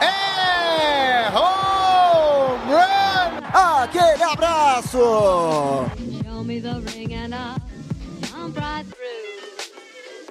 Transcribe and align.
É 0.00 1.28
home 1.28 2.72
run! 2.72 3.82
Aquele 3.82 4.22
abraço. 4.22 4.98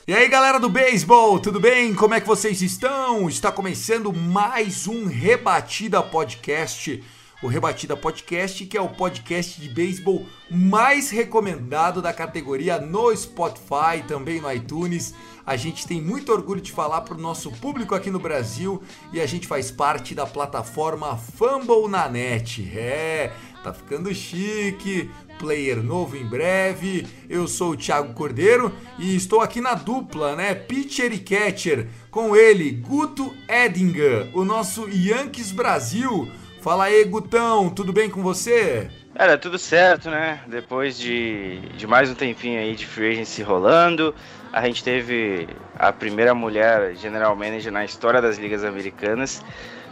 E 0.06 0.14
aí 0.14 0.28
galera 0.28 0.60
do 0.60 0.70
beisebol, 0.70 1.40
tudo 1.40 1.60
bem? 1.62 1.94
Como 1.94 2.14
é 2.14 2.20
que 2.20 2.28
vocês 2.28 2.62
estão? 2.62 3.30
Está 3.30 3.52
começando 3.52 4.12
mais 4.12 4.86
um 4.86 5.06
Rebatida 5.06 6.04
Podcast. 6.04 7.02
O 7.44 7.48
Rebatida 7.48 7.98
Podcast, 7.98 8.66
que 8.66 8.78
é 8.78 8.82
o 8.82 8.88
podcast 8.88 9.60
de 9.60 9.68
beisebol 9.68 10.26
mais 10.50 11.10
recomendado 11.10 12.02
da 12.02 12.14
categoria 12.14 12.80
no 12.80 13.14
Spotify, 13.14 14.02
também 14.08 14.40
no 14.40 14.50
iTunes. 14.50 15.14
A 15.46 15.58
gente 15.58 15.86
tem 15.86 16.02
muito 16.02 16.32
orgulho 16.32 16.62
de 16.62 16.72
falar 16.72 17.02
para 17.02 17.16
o 17.16 17.22
nosso 17.22 17.52
público 17.52 17.94
aqui 17.94 18.10
no 18.10 18.18
Brasil 18.18 18.82
e 19.12 19.20
a 19.20 19.26
gente 19.26 19.46
faz 19.46 19.70
parte 19.70 20.16
da 20.16 20.26
plataforma 20.26 21.18
Fumble 21.18 21.90
na 21.90 22.08
Net. 22.08 22.66
É, 22.74 23.34
tá 23.62 23.74
ficando 23.74 24.16
chique, 24.16 25.12
player 25.38 25.84
novo 25.84 26.16
em 26.16 26.26
breve. 26.26 27.06
Eu 27.30 27.46
sou 27.46 27.72
o 27.72 27.78
Thiago 27.78 28.14
Cordeiro 28.14 28.72
e 28.98 29.18
estou 29.18 29.42
aqui 29.42 29.60
na 29.60 29.74
dupla, 29.74 30.34
né? 30.38 30.56
Pitcher 30.56 31.12
e 31.12 31.20
catcher, 31.20 31.90
com 32.10 32.38
ele, 32.38 32.72
Guto 32.72 33.36
Edinger, 33.50 34.30
o 34.34 34.46
nosso 34.46 34.88
Yankees 34.88 35.52
Brasil. 35.52 36.32
Fala 36.64 36.86
aí, 36.86 37.04
Gutão, 37.04 37.70
tudo 37.70 37.92
bem 37.92 38.10
com 38.10 38.24
você? 38.24 38.90
Cara, 39.14 39.38
tudo 39.38 39.60
certo, 39.60 40.10
né? 40.10 40.40
Depois 40.48 40.98
de, 40.98 41.60
de 41.76 41.86
mais 41.86 42.10
um 42.10 42.16
tempinho 42.16 42.58
aí 42.58 42.74
de 42.74 42.86
free 42.86 43.12
agency 43.12 43.44
rolando, 43.44 44.16
a 44.54 44.66
gente 44.66 44.82
teve 44.82 45.46
a 45.78 45.92
primeira 45.92 46.34
mulher 46.34 46.96
general 46.96 47.36
manager 47.36 47.70
na 47.70 47.84
história 47.84 48.22
das 48.22 48.38
ligas 48.38 48.64
americanas. 48.64 49.44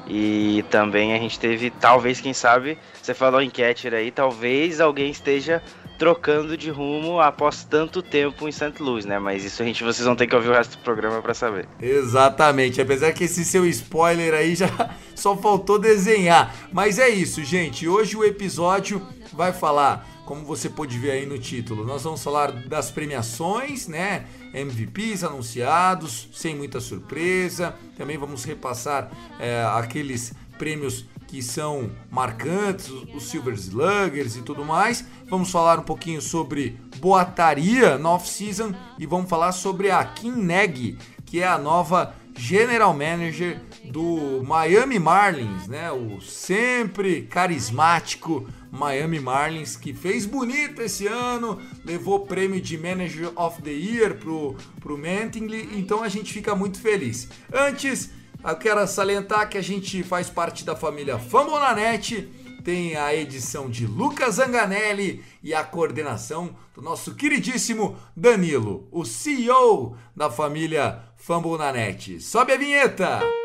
E 0.08 0.64
também 0.70 1.14
a 1.14 1.18
gente 1.18 1.38
teve, 1.38 1.72
talvez, 1.72 2.22
quem 2.22 2.34
sabe, 2.34 2.78
você 3.02 3.14
falou 3.14 3.42
catcher 3.52 3.94
aí, 3.94 4.10
talvez 4.10 4.80
alguém 4.80 5.12
esteja 5.12 5.62
trocando 6.02 6.58
de 6.58 6.72
rumo 6.72 7.20
após 7.20 7.64
tanto 7.64 8.02
tempo 8.02 8.50
em 8.50 8.52
St. 8.52 8.74
Louis, 8.80 9.06
né? 9.06 9.20
Mas 9.20 9.46
isso 9.46 9.62
a 9.62 9.66
gente, 9.68 9.84
vocês 9.84 10.04
vão 10.04 10.16
ter 10.16 10.26
que 10.26 10.36
ouvir 10.36 10.50
o 10.50 10.52
resto 10.52 10.80
do 10.80 10.84
programa 10.84 11.22
para 11.22 11.36
saber. 11.36 11.70
Exatamente, 11.80 12.82
apesar 12.82 13.14
que 13.14 13.26
esse 13.26 13.46
seu 13.46 13.68
spoiler 13.68 14.34
aí 14.34 14.56
já 14.56 14.68
só 15.14 15.38
faltou 15.38 15.78
desenhar. 15.78 16.56
Mas 16.74 16.98
é 16.98 17.08
isso, 17.08 17.44
gente. 17.44 17.88
Hoje 17.88 18.18
o 18.18 18.26
episódio 18.26 19.00
vai 19.32 19.54
falar, 19.54 20.08
como 20.26 20.44
você 20.44 20.68
pode 20.70 20.98
ver 20.98 21.12
aí 21.12 21.28
no 21.28 21.38
título, 21.38 21.86
nós 21.86 22.02
vamos 22.02 22.24
falar 22.24 22.52
das 22.52 22.90
premiações, 22.90 23.88
né? 23.88 24.26
MVPs 24.56 25.24
anunciados, 25.24 26.30
sem 26.34 26.56
muita 26.56 26.80
surpresa. 26.80 27.76
Também 27.96 28.18
vamos 28.18 28.44
repassar 28.44 29.12
é, 29.40 29.64
aqueles 29.76 30.34
prêmios 30.58 31.06
que 31.32 31.42
são 31.42 31.90
marcantes, 32.10 32.90
os 32.90 33.30
Silver 33.30 33.54
Sluggers 33.54 34.36
e 34.36 34.42
tudo 34.42 34.66
mais. 34.66 35.06
Vamos 35.30 35.50
falar 35.50 35.80
um 35.80 35.84
pouquinho 35.84 36.22
sobre 36.22 36.78
boataria 36.98 37.98
no 37.98 38.10
off-season 38.10 38.74
e 39.00 39.06
vamos 39.06 39.30
falar 39.30 39.54
sobre 39.54 39.90
a 39.90 40.04
Kim 40.04 40.34
Neg, 40.34 40.98
que 41.26 41.40
é 41.40 41.48
a 41.48 41.58
nova 41.58 42.14
General 42.38 42.94
Manager 42.94 43.62
do 43.86 44.44
Miami 44.44 45.00
Marlins, 45.00 45.70
né? 45.70 45.90
O 45.90 46.20
sempre 46.20 47.22
carismático 47.22 48.46
Miami 48.70 49.22
Marlins 49.22 49.78
que 49.78 49.94
fez 49.94 50.26
bonito 50.26 50.82
esse 50.82 51.08
ano, 51.08 51.62
levou 51.86 52.26
prêmio 52.26 52.60
de 52.60 52.78
Manager 52.78 53.32
of 53.38 53.62
the 53.62 53.72
Year 53.72 54.16
pro, 54.16 54.58
pro 54.82 54.98
Mantingley, 54.98 55.70
então 55.78 56.04
a 56.04 56.10
gente 56.10 56.34
fica 56.34 56.54
muito 56.54 56.78
feliz. 56.82 57.30
Antes, 57.54 58.10
eu 58.44 58.56
quero 58.56 58.86
salientar 58.88 59.50
que 59.50 59.58
a 59.58 59.62
gente 59.62 60.02
faz 60.04 60.30
parte 60.30 60.66
da 60.66 60.76
família 60.76 61.20
Fambonanet, 61.20 62.30
tem 62.64 62.96
a 62.96 63.14
edição 63.16 63.70
de 63.70 63.86
Lucas 63.88 64.36
Zanganelli 64.36 65.24
e 65.42 65.54
a 65.54 65.64
coordenação 65.64 66.56
do 66.76 66.82
nosso 66.82 67.16
queridíssimo 67.16 67.98
Danilo, 68.16 68.88
o 68.92 69.04
CEO 69.04 69.98
da 70.16 70.30
família 70.30 71.04
Fambonanet. 71.18 72.20
Sobe 72.20 72.54
a 72.54 72.58
vinheta! 72.58 73.41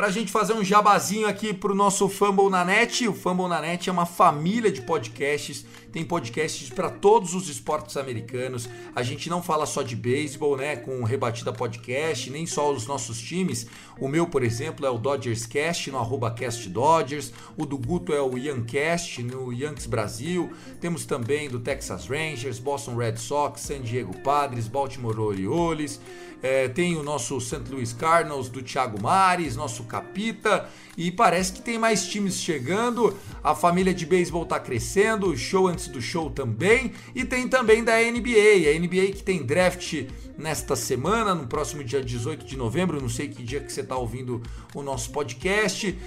Para 0.00 0.08
a 0.08 0.10
gente 0.10 0.32
fazer 0.32 0.54
um 0.54 0.64
jabazinho 0.64 1.28
aqui 1.28 1.52
pro 1.52 1.74
nosso 1.74 2.08
Fumble 2.08 2.48
na 2.48 2.64
Net. 2.64 3.06
O 3.06 3.12
Fumble 3.12 3.48
na 3.48 3.60
Net 3.60 3.86
é 3.86 3.92
uma 3.92 4.06
família 4.06 4.72
de 4.72 4.80
podcasts, 4.80 5.62
tem 5.92 6.02
podcasts 6.02 6.70
para 6.70 6.88
todos 6.88 7.34
os 7.34 7.50
esportes 7.50 7.98
americanos. 7.98 8.66
A 8.96 9.02
gente 9.02 9.28
não 9.28 9.42
fala 9.42 9.66
só 9.66 9.82
de 9.82 9.94
beisebol, 9.94 10.56
né, 10.56 10.74
com 10.74 11.02
o 11.02 11.04
Rebatida 11.04 11.52
Podcast, 11.52 12.30
nem 12.30 12.46
só 12.46 12.72
os 12.72 12.86
nossos 12.86 13.20
times. 13.20 13.66
O 14.00 14.08
meu, 14.08 14.26
por 14.26 14.42
exemplo, 14.42 14.86
é 14.86 14.90
o 14.90 14.96
Dodgers 14.96 15.44
Cast 15.44 15.90
no 15.90 15.98
arroba 15.98 16.30
Cast 16.30 16.66
Dodgers. 16.70 17.30
O 17.54 17.66
do 17.66 17.76
Guto 17.76 18.14
é 18.14 18.22
o 18.22 18.38
Yancast 18.38 19.22
no 19.22 19.52
Yankees 19.52 19.84
Brasil. 19.84 20.50
Temos 20.80 21.04
também 21.04 21.50
do 21.50 21.60
Texas 21.60 22.06
Rangers, 22.06 22.58
Boston 22.58 22.96
Red 22.96 23.18
Sox, 23.18 23.60
San 23.60 23.82
Diego 23.82 24.16
Padres, 24.20 24.66
Baltimore 24.66 25.20
Orioles. 25.20 26.00
É, 26.42 26.68
tem 26.68 26.96
o 26.96 27.02
nosso 27.02 27.38
St. 27.38 27.70
Louis 27.70 27.92
Cardinals 27.92 28.48
do 28.48 28.62
Thiago 28.62 29.00
Mares, 29.00 29.56
nosso 29.56 29.84
Capita, 29.90 30.68
e 30.96 31.10
parece 31.10 31.52
que 31.52 31.60
tem 31.60 31.76
mais 31.76 32.06
times 32.06 32.40
chegando. 32.40 33.16
A 33.42 33.54
família 33.54 33.92
de 33.92 34.06
beisebol 34.06 34.46
tá 34.46 34.60
crescendo, 34.60 35.36
show 35.36 35.66
antes 35.66 35.88
do 35.88 36.00
show 36.00 36.30
também, 36.30 36.92
e 37.14 37.24
tem 37.24 37.48
também 37.48 37.82
da 37.82 37.94
NBA, 37.98 38.70
a 38.70 38.78
NBA 38.78 39.12
que 39.12 39.22
tem 39.22 39.42
draft 39.42 40.04
nesta 40.38 40.76
semana, 40.76 41.34
no 41.34 41.46
próximo 41.46 41.82
dia 41.82 42.02
18 42.02 42.46
de 42.46 42.56
novembro, 42.56 43.00
não 43.00 43.08
sei 43.08 43.28
que 43.28 43.42
dia 43.42 43.60
que 43.60 43.72
você 43.72 43.82
tá 43.82 43.96
ouvindo 43.96 44.40
o 44.74 44.82
nosso 44.82 45.10
podcast. 45.10 45.98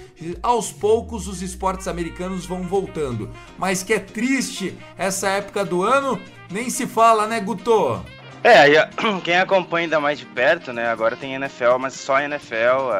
Aos 0.42 0.72
poucos 0.72 1.28
os 1.28 1.42
esportes 1.42 1.86
americanos 1.86 2.46
vão 2.46 2.62
voltando, 2.62 3.30
mas 3.58 3.82
que 3.82 3.92
é 3.92 4.00
triste 4.00 4.74
essa 4.96 5.28
época 5.28 5.64
do 5.64 5.82
ano, 5.82 6.18
nem 6.50 6.70
se 6.70 6.86
fala, 6.86 7.26
né, 7.26 7.40
Guto? 7.40 8.02
É, 8.44 8.90
quem 9.24 9.38
acompanha 9.38 9.86
ainda 9.86 9.98
mais 9.98 10.18
de 10.18 10.26
perto, 10.26 10.70
né? 10.70 10.86
Agora 10.88 11.16
tem 11.16 11.32
NFL, 11.32 11.78
mas 11.80 11.94
só 11.94 12.20
NFL. 12.20 12.92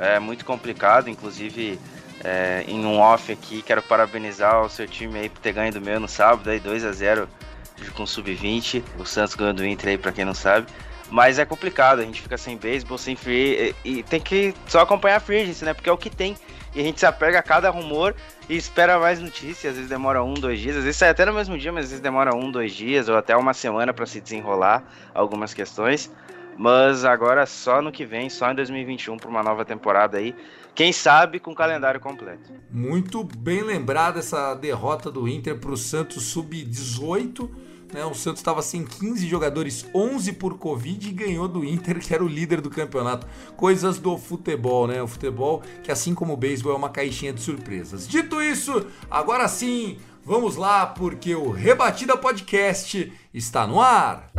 É, 0.00 0.14
é 0.14 0.18
muito 0.18 0.46
complicado, 0.46 1.10
inclusive 1.10 1.78
é, 2.24 2.64
em 2.66 2.84
um 2.86 2.98
off 2.98 3.30
aqui, 3.30 3.60
quero 3.62 3.82
parabenizar 3.82 4.62
o 4.62 4.70
seu 4.70 4.88
time 4.88 5.18
aí 5.18 5.28
por 5.28 5.40
ter 5.40 5.52
ganho 5.52 5.72
do 5.72 5.80
meu 5.80 6.00
no 6.00 6.08
sábado, 6.08 6.48
aí 6.48 6.58
2 6.58 6.84
a 6.86 6.92
0 6.92 7.28
com 7.94 8.06
sub-20. 8.06 8.82
O 8.98 9.04
Santos 9.04 9.34
ganhou 9.34 9.52
do 9.52 9.66
Inter 9.66 9.90
aí, 9.90 9.98
pra 9.98 10.10
quem 10.10 10.24
não 10.24 10.34
sabe. 10.34 10.66
Mas 11.12 11.38
é 11.38 11.44
complicado, 11.44 11.98
a 11.98 12.04
gente 12.04 12.22
fica 12.22 12.38
sem 12.38 12.56
beisebol, 12.56 12.96
sem 12.96 13.14
free. 13.14 13.74
E, 13.84 13.98
e 13.98 14.02
tem 14.02 14.18
que 14.18 14.54
só 14.66 14.80
acompanhar 14.80 15.16
a 15.16 15.20
free 15.20 15.42
agency, 15.42 15.62
né? 15.62 15.74
Porque 15.74 15.90
é 15.90 15.92
o 15.92 15.98
que 15.98 16.08
tem. 16.08 16.34
E 16.74 16.80
a 16.80 16.82
gente 16.82 16.98
se 16.98 17.04
apega 17.04 17.38
a 17.38 17.42
cada 17.42 17.68
rumor 17.68 18.14
e 18.48 18.56
espera 18.56 18.98
mais 18.98 19.20
notícias. 19.20 19.72
Às 19.72 19.74
vezes 19.74 19.90
demora 19.90 20.24
um, 20.24 20.32
dois 20.32 20.58
dias. 20.58 20.74
Às 20.74 20.84
vezes 20.84 20.96
sai 20.96 21.10
até 21.10 21.26
no 21.26 21.34
mesmo 21.34 21.58
dia, 21.58 21.70
mas 21.70 21.84
às 21.84 21.90
vezes 21.90 22.02
demora 22.02 22.34
um, 22.34 22.50
dois 22.50 22.72
dias 22.72 23.10
ou 23.10 23.16
até 23.18 23.36
uma 23.36 23.52
semana 23.52 23.92
para 23.92 24.06
se 24.06 24.22
desenrolar 24.22 24.84
algumas 25.12 25.52
questões. 25.52 26.10
Mas 26.56 27.04
agora 27.04 27.44
só 27.44 27.82
no 27.82 27.92
que 27.92 28.06
vem, 28.06 28.30
só 28.30 28.50
em 28.50 28.54
2021 28.54 29.18
para 29.18 29.28
uma 29.28 29.42
nova 29.42 29.66
temporada 29.66 30.16
aí. 30.16 30.34
Quem 30.74 30.94
sabe 30.94 31.38
com 31.38 31.50
o 31.50 31.54
calendário 31.54 32.00
completo. 32.00 32.50
Muito 32.70 33.22
bem 33.22 33.62
lembrada 33.62 34.20
essa 34.20 34.54
derrota 34.54 35.10
do 35.10 35.28
Inter 35.28 35.58
para 35.58 35.72
o 35.72 35.76
Santos 35.76 36.22
sub-18. 36.22 37.50
Né? 37.92 38.04
O 38.04 38.14
Santos 38.14 38.40
estava 38.40 38.62
sem 38.62 38.84
15 38.84 39.28
jogadores, 39.28 39.86
11 39.94 40.32
por 40.32 40.56
Covid 40.56 41.08
e 41.08 41.12
ganhou 41.12 41.46
do 41.46 41.64
Inter, 41.64 42.00
que 42.00 42.14
era 42.14 42.24
o 42.24 42.28
líder 42.28 42.60
do 42.60 42.70
campeonato. 42.70 43.26
Coisas 43.56 43.98
do 43.98 44.16
futebol, 44.16 44.86
né? 44.86 45.02
O 45.02 45.06
futebol, 45.06 45.62
que 45.82 45.92
assim 45.92 46.14
como 46.14 46.32
o 46.32 46.36
beisebol, 46.36 46.72
é 46.72 46.76
uma 46.76 46.88
caixinha 46.88 47.32
de 47.32 47.40
surpresas. 47.40 48.08
Dito 48.08 48.40
isso, 48.40 48.86
agora 49.10 49.46
sim, 49.46 49.98
vamos 50.24 50.56
lá, 50.56 50.86
porque 50.86 51.34
o 51.34 51.50
Rebatida 51.50 52.16
Podcast 52.16 53.12
está 53.34 53.66
no 53.66 53.80
ar. 53.80 54.30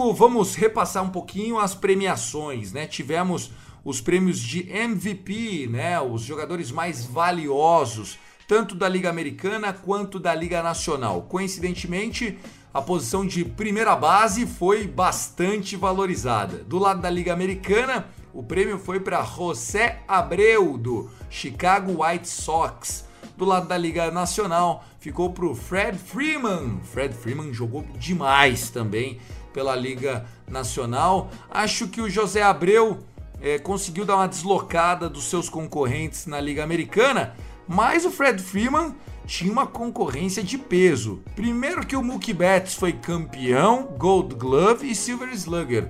Bloco, 0.00 0.14
vamos 0.14 0.54
repassar 0.54 1.04
um 1.04 1.10
pouquinho 1.10 1.58
as 1.58 1.74
premiações, 1.74 2.72
né? 2.72 2.86
Tivemos 2.86 3.50
os 3.84 4.00
prêmios 4.00 4.38
de 4.38 4.66
MVP, 4.70 5.68
né? 5.70 6.00
Os 6.00 6.22
jogadores 6.22 6.72
mais 6.72 7.04
valiosos, 7.04 8.18
tanto 8.48 8.74
da 8.74 8.88
Liga 8.88 9.10
Americana 9.10 9.72
quanto 9.72 10.18
da 10.18 10.34
Liga 10.34 10.62
Nacional. 10.62 11.22
Coincidentemente, 11.22 12.38
a 12.72 12.80
posição 12.80 13.26
de 13.26 13.44
primeira 13.44 13.94
base 13.94 14.46
foi 14.46 14.86
bastante 14.86 15.76
valorizada. 15.76 16.58
Do 16.64 16.78
lado 16.78 17.02
da 17.02 17.10
Liga 17.10 17.32
Americana, 17.32 18.06
o 18.32 18.42
prêmio 18.42 18.78
foi 18.78 19.00
para 19.00 19.22
José 19.22 20.00
Abreu, 20.08 20.78
do 20.78 21.10
Chicago 21.28 22.02
White 22.02 22.28
Sox. 22.28 23.04
Do 23.36 23.44
lado 23.44 23.68
da 23.68 23.76
Liga 23.76 24.10
Nacional, 24.10 24.84
ficou 24.98 25.30
para 25.30 25.46
o 25.46 25.54
Fred 25.54 25.98
Freeman. 25.98 26.80
Fred 26.84 27.14
Freeman 27.14 27.52
jogou 27.54 27.84
demais 27.98 28.70
também 28.70 29.18
pela 29.52 29.74
Liga 29.74 30.26
Nacional. 30.48 31.30
Acho 31.50 31.88
que 31.88 32.00
o 32.00 32.10
José 32.10 32.42
Abreu 32.42 32.98
é, 33.40 33.58
conseguiu 33.58 34.04
dar 34.04 34.16
uma 34.16 34.28
deslocada 34.28 35.08
dos 35.08 35.24
seus 35.24 35.48
concorrentes 35.48 36.26
na 36.26 36.40
Liga 36.40 36.62
Americana, 36.62 37.34
mas 37.66 38.04
o 38.04 38.10
Fred 38.10 38.42
Freeman 38.42 38.94
tinha 39.26 39.52
uma 39.52 39.66
concorrência 39.66 40.42
de 40.42 40.58
peso. 40.58 41.22
Primeiro 41.36 41.86
que 41.86 41.94
o 41.94 42.02
Mookie 42.02 42.34
Betts 42.34 42.74
foi 42.74 42.92
campeão, 42.92 43.94
Gold 43.96 44.34
Glove 44.34 44.90
e 44.90 44.94
Silver 44.94 45.28
Slugger. 45.32 45.88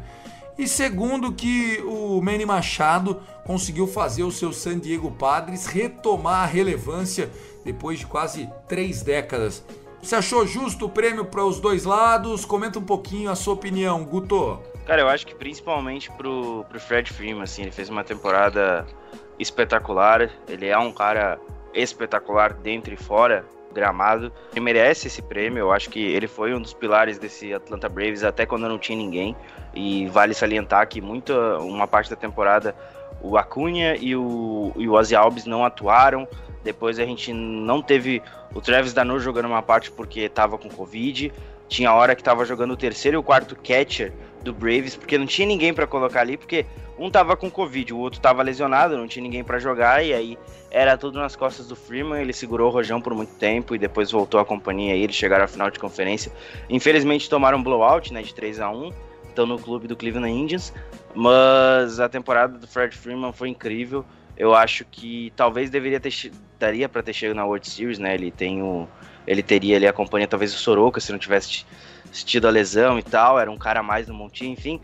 E 0.59 0.69
segundo 0.69 1.33
que 1.33 1.83
o 1.87 2.21
Manny 2.21 2.45
Machado 2.45 3.23
conseguiu 3.47 3.87
fazer 3.87 4.25
o 4.25 4.31
seu 4.31 4.53
San 4.53 4.79
Diego 4.79 5.11
Padres 5.11 5.65
retomar 5.65 6.43
a 6.43 6.47
relevância 6.47 7.31
depois 7.65 8.01
de 8.01 8.07
quase 8.07 8.47
três 8.69 9.01
décadas. 9.01 9.65
Você 10.03 10.17
achou 10.17 10.47
justo 10.47 10.87
o 10.87 10.89
prêmio 10.89 11.25
para 11.25 11.45
os 11.45 11.61
dois 11.61 11.85
lados? 11.85 12.45
Comenta 12.45 12.79
um 12.79 12.85
pouquinho 12.85 13.31
a 13.31 13.35
sua 13.35 13.55
opinião, 13.55 14.03
Guto. 14.03 14.59
Cara, 14.87 15.03
eu 15.03 15.09
acho 15.09 15.27
que 15.27 15.35
principalmente 15.35 16.11
pro, 16.13 16.65
pro 16.69 16.81
Fred 16.81 17.13
Freeman, 17.13 17.43
assim, 17.43 17.63
ele 17.63 17.71
fez 17.71 17.91
uma 17.91 18.03
temporada 18.03 18.87
espetacular. 19.39 20.31
Ele 20.49 20.67
é 20.67 20.79
um 20.79 20.91
cara 20.91 21.39
espetacular 21.75 22.55
dentro 22.55 22.93
e 22.95 22.97
fora 22.97 23.45
gramado. 23.73 24.33
Ele 24.53 24.61
merece 24.61 25.07
esse 25.07 25.23
prêmio. 25.23 25.61
Eu 25.61 25.73
acho 25.73 25.91
que 25.91 26.01
ele 26.01 26.27
foi 26.27 26.55
um 26.55 26.61
dos 26.61 26.73
pilares 26.73 27.19
desse 27.19 27.53
Atlanta 27.53 27.89
Braves 27.89 28.25
até 28.25 28.47
quando 28.47 28.69
não 28.69 28.79
tinha 28.79 28.99
ninguém. 28.99 29.37
E 29.75 30.09
vale 30.09 30.35
salientar 30.35 30.89
que 30.89 31.01
muita 31.01 31.59
uma 31.59 31.87
parte 31.87 32.11
da 32.11 32.17
temporada 32.17 32.75
o 33.23 33.37
Acunha 33.37 33.97
e 33.97 34.17
o, 34.17 34.73
e 34.77 34.89
o 34.89 34.95
Ozzy 34.95 35.15
Alves 35.15 35.45
não 35.45 35.65
atuaram. 35.65 36.27
Depois 36.65 36.99
a 36.99 37.05
gente 37.05 37.33
não 37.33 37.81
teve 37.81 38.23
o 38.55 38.61
Travis 38.61 38.93
Danu 38.93 39.19
jogando 39.19 39.47
uma 39.47 39.63
parte 39.63 39.91
porque 39.91 40.21
estava 40.21 40.59
com 40.59 40.69
Covid. 40.69 41.33
Tinha 41.69 41.93
hora 41.93 42.15
que 42.17 42.21
estava 42.21 42.45
jogando 42.45 42.73
o 42.73 42.77
terceiro 42.77 43.17
e 43.17 43.19
o 43.19 43.23
quarto 43.23 43.55
catcher 43.55 44.13
do 44.43 44.53
Braves, 44.53 44.97
porque 44.97 45.17
não 45.17 45.27
tinha 45.27 45.47
ninguém 45.47 45.73
para 45.73 45.87
colocar 45.87 46.21
ali, 46.21 46.37
porque 46.37 46.67
um 46.99 47.11
tava 47.11 47.37
com 47.37 47.51
Covid, 47.51 47.95
o 47.95 47.99
outro 47.99 48.21
tava 48.21 48.43
lesionado, 48.43 48.97
não 48.97 49.07
tinha 49.07 49.23
ninguém 49.23 49.45
para 49.45 49.59
jogar, 49.59 50.05
e 50.05 50.13
aí 50.13 50.39
era 50.71 50.97
tudo 50.97 51.19
nas 51.19 51.37
costas 51.37 51.69
do 51.69 51.77
Freeman. 51.77 52.21
Ele 52.21 52.33
segurou 52.33 52.69
o 52.69 52.73
Rojão 52.73 53.01
por 53.01 53.15
muito 53.15 53.35
tempo 53.35 53.75
e 53.75 53.79
depois 53.79 54.11
voltou 54.11 54.41
à 54.41 54.45
companhia 54.45 54.97
e 54.97 55.03
eles 55.03 55.15
chegaram 55.15 55.45
à 55.45 55.49
final 55.49 55.71
de 55.71 55.79
conferência. 55.79 56.33
Infelizmente 56.69 57.31
tomaram 57.31 57.59
um 57.59 57.63
blowout, 57.63 58.13
né, 58.13 58.23
de 58.23 58.35
3 58.35 58.61
a 58.61 58.71
1 58.71 58.91
estão 59.31 59.47
no 59.47 59.59
clube 59.59 59.87
do 59.89 59.97
Cleveland 59.97 60.33
Indians, 60.33 60.73
mas 61.15 61.99
a 62.01 62.09
temporada 62.09 62.59
do 62.59 62.67
Fred 62.67 62.97
Freeman 62.97 63.33
foi 63.33 63.49
incrível. 63.49 64.05
Eu 64.41 64.55
acho 64.55 64.87
que 64.87 65.31
talvez 65.37 65.69
deveria 65.69 66.01
ter 66.01 66.33
daria 66.59 66.89
para 66.89 67.03
ter 67.03 67.13
chegado 67.13 67.37
na 67.37 67.45
World 67.45 67.69
Series, 67.69 67.99
né? 67.99 68.15
Ele 68.15 68.31
tem 68.31 68.63
o 68.63 68.89
ele 69.27 69.43
teria 69.43 69.77
ali 69.77 69.87
a 69.87 69.93
companhia 69.93 70.27
talvez 70.27 70.55
o 70.55 70.57
Soroka 70.57 70.99
se 70.99 71.13
não 71.13 71.19
tivesse 71.19 71.67
tido 72.25 72.49
a 72.49 72.51
lesão 72.51 72.99
e 72.99 73.03
tal, 73.03 73.39
era 73.39 73.51
um 73.51 73.59
cara 73.59 73.81
a 73.81 73.83
mais 73.83 74.09
no 74.09 74.15
montinho, 74.15 74.55
enfim. 74.55 74.81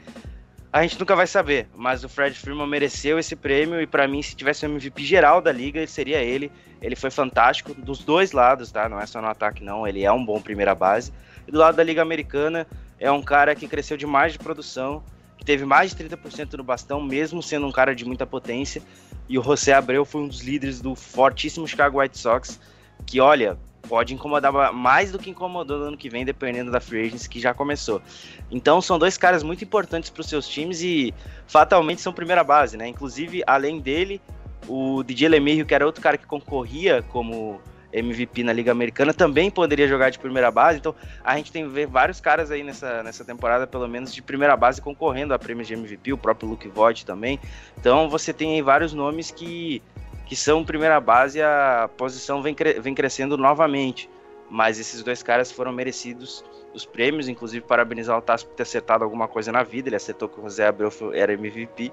A 0.70 0.82
gente 0.82 1.00
nunca 1.00 1.16
vai 1.16 1.26
saber, 1.26 1.68
mas 1.74 2.04
o 2.04 2.08
Fred 2.08 2.38
Freeman 2.38 2.66
mereceu 2.66 3.18
esse 3.18 3.34
prêmio 3.34 3.80
e 3.80 3.86
para 3.86 4.06
mim 4.06 4.20
se 4.20 4.36
tivesse 4.36 4.66
o 4.66 4.68
MVP 4.68 5.02
geral 5.04 5.40
da 5.40 5.50
liga, 5.52 5.86
seria 5.86 6.18
ele. 6.18 6.52
Ele 6.82 6.94
foi 6.94 7.10
fantástico 7.10 7.72
dos 7.72 8.00
dois 8.00 8.32
lados, 8.32 8.70
tá? 8.70 8.90
Não 8.90 9.00
é 9.00 9.06
só 9.06 9.22
no 9.22 9.28
ataque 9.28 9.64
não, 9.64 9.88
ele 9.88 10.04
é 10.04 10.12
um 10.12 10.22
bom 10.22 10.38
primeira 10.38 10.74
base. 10.74 11.14
E 11.48 11.50
do 11.50 11.56
lado 11.56 11.76
da 11.76 11.82
liga 11.82 12.02
americana, 12.02 12.66
é 13.00 13.10
um 13.10 13.22
cara 13.22 13.54
que 13.54 13.66
cresceu 13.66 13.96
demais 13.96 14.34
de 14.34 14.38
produção, 14.38 15.02
que 15.38 15.46
teve 15.46 15.64
mais 15.64 15.94
de 15.94 16.04
30% 16.04 16.58
no 16.58 16.62
bastão, 16.62 17.00
mesmo 17.00 17.42
sendo 17.42 17.66
um 17.66 17.72
cara 17.72 17.94
de 17.94 18.04
muita 18.04 18.26
potência. 18.26 18.82
E 19.28 19.38
o 19.38 19.42
José 19.42 19.72
Abreu 19.72 20.04
foi 20.04 20.22
um 20.22 20.28
dos 20.28 20.40
líderes 20.40 20.80
do 20.80 20.94
fortíssimo 20.94 21.66
Chicago 21.66 22.00
White 22.00 22.18
Sox, 22.18 22.60
que 23.04 23.20
olha, 23.20 23.58
pode 23.88 24.14
incomodar 24.14 24.72
mais 24.72 25.10
do 25.10 25.18
que 25.18 25.30
incomodou 25.30 25.78
no 25.78 25.84
ano 25.86 25.96
que 25.96 26.08
vem, 26.08 26.24
dependendo 26.24 26.70
da 26.70 26.80
free 26.80 27.06
agency 27.06 27.28
que 27.28 27.40
já 27.40 27.54
começou. 27.54 28.02
Então 28.50 28.80
são 28.80 28.98
dois 28.98 29.16
caras 29.16 29.42
muito 29.42 29.64
importantes 29.64 30.10
para 30.10 30.20
os 30.20 30.28
seus 30.28 30.48
times 30.48 30.82
e 30.82 31.14
fatalmente 31.46 32.00
são 32.00 32.12
primeira 32.12 32.44
base, 32.44 32.76
né? 32.76 32.86
Inclusive, 32.88 33.42
além 33.46 33.80
dele, 33.80 34.20
o 34.68 35.02
DJ 35.02 35.28
Lemieux, 35.28 35.66
que 35.66 35.74
era 35.74 35.86
outro 35.86 36.02
cara 36.02 36.18
que 36.18 36.26
concorria 36.26 37.02
como 37.02 37.60
MVP 37.98 38.42
na 38.42 38.52
Liga 38.52 38.70
Americana, 38.70 39.12
também 39.12 39.50
poderia 39.50 39.88
jogar 39.88 40.10
de 40.10 40.18
primeira 40.18 40.50
base. 40.50 40.78
Então 40.78 40.94
a 41.24 41.36
gente 41.36 41.50
tem 41.50 41.68
ver 41.68 41.86
vários 41.86 42.20
caras 42.20 42.50
aí 42.50 42.62
nessa, 42.62 43.02
nessa 43.02 43.24
temporada, 43.24 43.66
pelo 43.66 43.88
menos 43.88 44.14
de 44.14 44.22
primeira 44.22 44.56
base, 44.56 44.80
concorrendo 44.80 45.34
a 45.34 45.38
prêmios 45.38 45.66
de 45.66 45.74
MVP, 45.74 46.12
o 46.12 46.18
próprio 46.18 46.48
Luke 46.48 46.68
Voigt 46.68 47.04
também. 47.04 47.40
Então 47.78 48.08
você 48.08 48.32
tem 48.32 48.54
aí 48.54 48.62
vários 48.62 48.92
nomes 48.92 49.30
que 49.30 49.82
que 50.26 50.34
são 50.34 50.64
primeira 50.64 51.00
base, 51.00 51.40
a 51.40 51.88
posição 51.96 52.42
vem, 52.42 52.52
cre 52.52 52.80
vem 52.80 52.94
crescendo 52.94 53.38
novamente. 53.38 54.10
Mas 54.50 54.78
esses 54.78 55.02
dois 55.02 55.22
caras 55.22 55.50
foram 55.50 55.72
merecidos 55.72 56.44
os 56.76 56.84
prêmios, 56.84 57.28
inclusive 57.28 57.64
parabenizar 57.64 58.16
o 58.16 58.22
Tassi 58.22 58.46
por 58.46 58.54
ter 58.54 58.62
acertado 58.62 59.02
alguma 59.02 59.26
coisa 59.26 59.50
na 59.50 59.62
vida. 59.62 59.88
Ele 59.88 59.96
acertou 59.96 60.28
que 60.28 60.38
o 60.38 60.42
José 60.42 60.66
Abreu 60.66 60.90
era 61.12 61.32
MVP. 61.32 61.90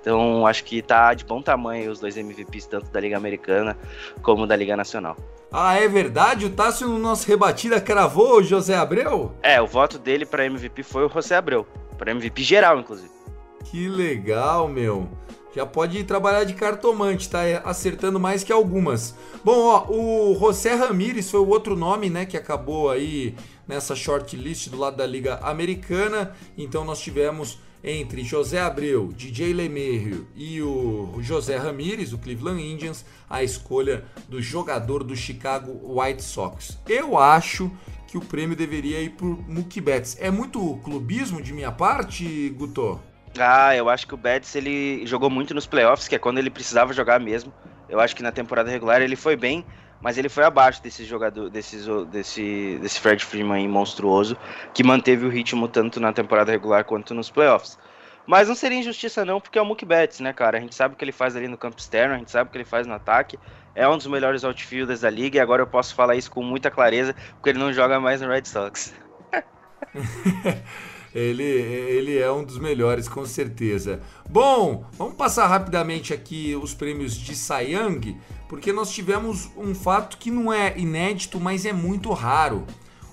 Então 0.00 0.46
acho 0.46 0.64
que 0.64 0.80
tá 0.82 1.12
de 1.14 1.24
bom 1.24 1.42
tamanho 1.42 1.90
os 1.90 1.98
dois 1.98 2.16
MVPs, 2.16 2.66
tanto 2.66 2.90
da 2.90 3.00
Liga 3.00 3.16
Americana 3.16 3.76
como 4.22 4.46
da 4.46 4.54
Liga 4.54 4.76
Nacional. 4.76 5.16
Ah, 5.50 5.74
é 5.74 5.88
verdade? 5.88 6.44
O 6.44 6.50
Tássio 6.50 6.88
no 6.88 6.98
nosso 6.98 7.26
rebatida 7.26 7.80
cravou 7.80 8.38
o 8.38 8.42
José 8.42 8.76
Abreu? 8.76 9.32
É, 9.42 9.60
o 9.60 9.66
voto 9.66 9.98
dele 9.98 10.26
para 10.26 10.44
MVP 10.44 10.82
foi 10.82 11.06
o 11.06 11.08
José 11.08 11.36
Abreu. 11.36 11.66
Para 11.96 12.10
MVP 12.10 12.42
geral, 12.42 12.78
inclusive. 12.78 13.10
Que 13.64 13.88
legal, 13.88 14.68
meu. 14.68 15.08
Já 15.54 15.64
pode 15.64 16.04
trabalhar 16.04 16.44
de 16.44 16.54
cartomante, 16.54 17.28
tá 17.28 17.40
acertando 17.64 18.20
mais 18.20 18.44
que 18.44 18.52
algumas. 18.52 19.14
Bom, 19.42 19.66
ó, 19.66 19.86
o 19.88 20.36
José 20.38 20.74
Ramírez 20.74 21.30
foi 21.30 21.40
o 21.40 21.48
outro 21.48 21.74
nome, 21.74 22.10
né, 22.10 22.26
que 22.26 22.36
acabou 22.36 22.90
aí 22.90 23.34
nessa 23.68 23.94
shortlist 23.94 24.70
do 24.70 24.78
lado 24.78 24.96
da 24.96 25.06
Liga 25.06 25.38
Americana. 25.42 26.34
Então 26.56 26.84
nós 26.84 26.98
tivemos 26.98 27.58
entre 27.84 28.24
José 28.24 28.60
Abreu, 28.60 29.12
DJ 29.12 29.52
LeMahieu 29.52 30.26
e 30.34 30.60
o 30.60 31.18
José 31.20 31.56
Ramírez, 31.56 32.10
do 32.10 32.18
Cleveland 32.18 32.60
Indians, 32.60 33.04
a 33.30 33.42
escolha 33.42 34.04
do 34.28 34.42
jogador 34.42 35.04
do 35.04 35.14
Chicago 35.14 36.00
White 36.00 36.22
Sox. 36.22 36.78
Eu 36.88 37.16
acho 37.16 37.70
que 38.08 38.18
o 38.18 38.20
prêmio 38.20 38.56
deveria 38.56 39.00
ir 39.00 39.10
pro 39.10 39.44
Mookie 39.46 39.80
Betts. 39.80 40.16
É 40.18 40.30
muito 40.30 40.76
clubismo 40.82 41.42
de 41.42 41.52
minha 41.52 41.70
parte, 41.70 42.48
Guto? 42.56 43.00
Ah, 43.38 43.76
eu 43.76 43.88
acho 43.88 44.06
que 44.06 44.14
o 44.14 44.16
Betts 44.16 44.54
ele 44.56 45.06
jogou 45.06 45.28
muito 45.28 45.54
nos 45.54 45.66
playoffs, 45.66 46.08
que 46.08 46.14
é 46.14 46.18
quando 46.18 46.38
ele 46.38 46.50
precisava 46.50 46.92
jogar 46.92 47.20
mesmo. 47.20 47.52
Eu 47.88 48.00
acho 48.00 48.16
que 48.16 48.22
na 48.22 48.32
temporada 48.32 48.70
regular 48.70 49.00
ele 49.02 49.14
foi 49.14 49.36
bem, 49.36 49.64
mas 50.00 50.16
ele 50.16 50.28
foi 50.28 50.44
abaixo 50.44 50.82
desse 50.82 51.04
jogador, 51.04 51.50
desse, 51.50 51.76
desse, 52.06 53.00
Fred 53.00 53.24
Freeman 53.24 53.62
aí, 53.62 53.68
monstruoso, 53.68 54.36
que 54.72 54.84
manteve 54.84 55.26
o 55.26 55.28
ritmo 55.28 55.66
tanto 55.66 55.98
na 56.00 56.12
temporada 56.12 56.52
regular 56.52 56.84
quanto 56.84 57.14
nos 57.14 57.30
playoffs. 57.30 57.78
Mas 58.26 58.46
não 58.46 58.54
seria 58.54 58.78
injustiça 58.78 59.24
não, 59.24 59.40
porque 59.40 59.58
é 59.58 59.62
o 59.62 59.64
Mookie 59.64 59.86
Betts, 59.86 60.20
né, 60.20 60.32
cara? 60.32 60.58
A 60.58 60.60
gente 60.60 60.74
sabe 60.74 60.94
o 60.94 60.96
que 60.98 61.04
ele 61.04 61.12
faz 61.12 61.34
ali 61.34 61.48
no 61.48 61.56
campo 61.56 61.78
externo, 61.78 62.14
a 62.14 62.18
gente 62.18 62.30
sabe 62.30 62.48
o 62.48 62.52
que 62.52 62.58
ele 62.58 62.64
faz 62.64 62.86
no 62.86 62.94
ataque. 62.94 63.38
É 63.74 63.88
um 63.88 63.96
dos 63.96 64.06
melhores 64.06 64.44
outfielders 64.44 65.00
da 65.00 65.08
liga 65.08 65.38
e 65.38 65.40
agora 65.40 65.62
eu 65.62 65.66
posso 65.66 65.94
falar 65.94 66.14
isso 66.14 66.30
com 66.30 66.42
muita 66.42 66.70
clareza, 66.70 67.14
porque 67.34 67.50
ele 67.50 67.58
não 67.58 67.72
joga 67.72 67.98
mais 67.98 68.20
no 68.20 68.28
Red 68.28 68.44
Sox. 68.44 68.94
Ele, 71.14 71.42
ele 71.42 72.18
é 72.18 72.30
um 72.30 72.44
dos 72.44 72.58
melhores, 72.58 73.08
com 73.08 73.24
certeza. 73.24 74.00
Bom, 74.28 74.84
vamos 74.92 75.14
passar 75.14 75.46
rapidamente 75.46 76.12
aqui 76.12 76.54
os 76.60 76.74
prêmios 76.74 77.14
de 77.14 77.32
Young, 77.32 78.16
porque 78.48 78.72
nós 78.72 78.90
tivemos 78.90 79.50
um 79.56 79.74
fato 79.74 80.18
que 80.18 80.30
não 80.30 80.52
é 80.52 80.76
inédito, 80.76 81.40
mas 81.40 81.64
é 81.64 81.72
muito 81.72 82.12
raro. 82.12 82.66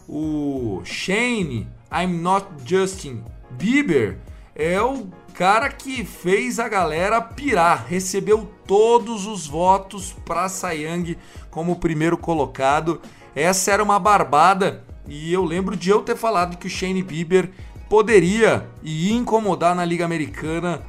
O 0.08 0.82
Shane 0.84 1.68
I'm 1.92 2.20
Not 2.20 2.46
Justin 2.66 3.24
Bieber 3.52 4.20
é 4.54 4.82
o 4.82 5.08
cara 5.34 5.70
que 5.70 6.06
fez 6.06 6.60
a 6.60 6.70
galera 6.70 7.22
pirar, 7.22 7.86
recebeu 7.88 8.50
todos 8.66 9.26
os 9.26 9.48
votos 9.48 10.16
para 10.26 10.48
Young 10.72 11.18
como 11.50 11.76
primeiro 11.78 12.18
colocado. 12.18 13.02
Essa 13.36 13.72
era 13.72 13.84
uma 13.84 14.00
barbada 14.00 14.84
e 15.08 15.32
eu 15.32 15.44
lembro 15.44 15.76
de 15.76 15.90
eu 15.90 16.02
ter 16.02 16.16
falado 16.16 16.58
que 16.58 16.68
o 16.68 16.70
Shane 16.70 17.04
Bieber 17.04 17.52
poderia 17.96 18.68
e 18.84 19.14
incomodar 19.14 19.74
na 19.74 19.86
Liga 19.86 20.04
Americana. 20.04 20.82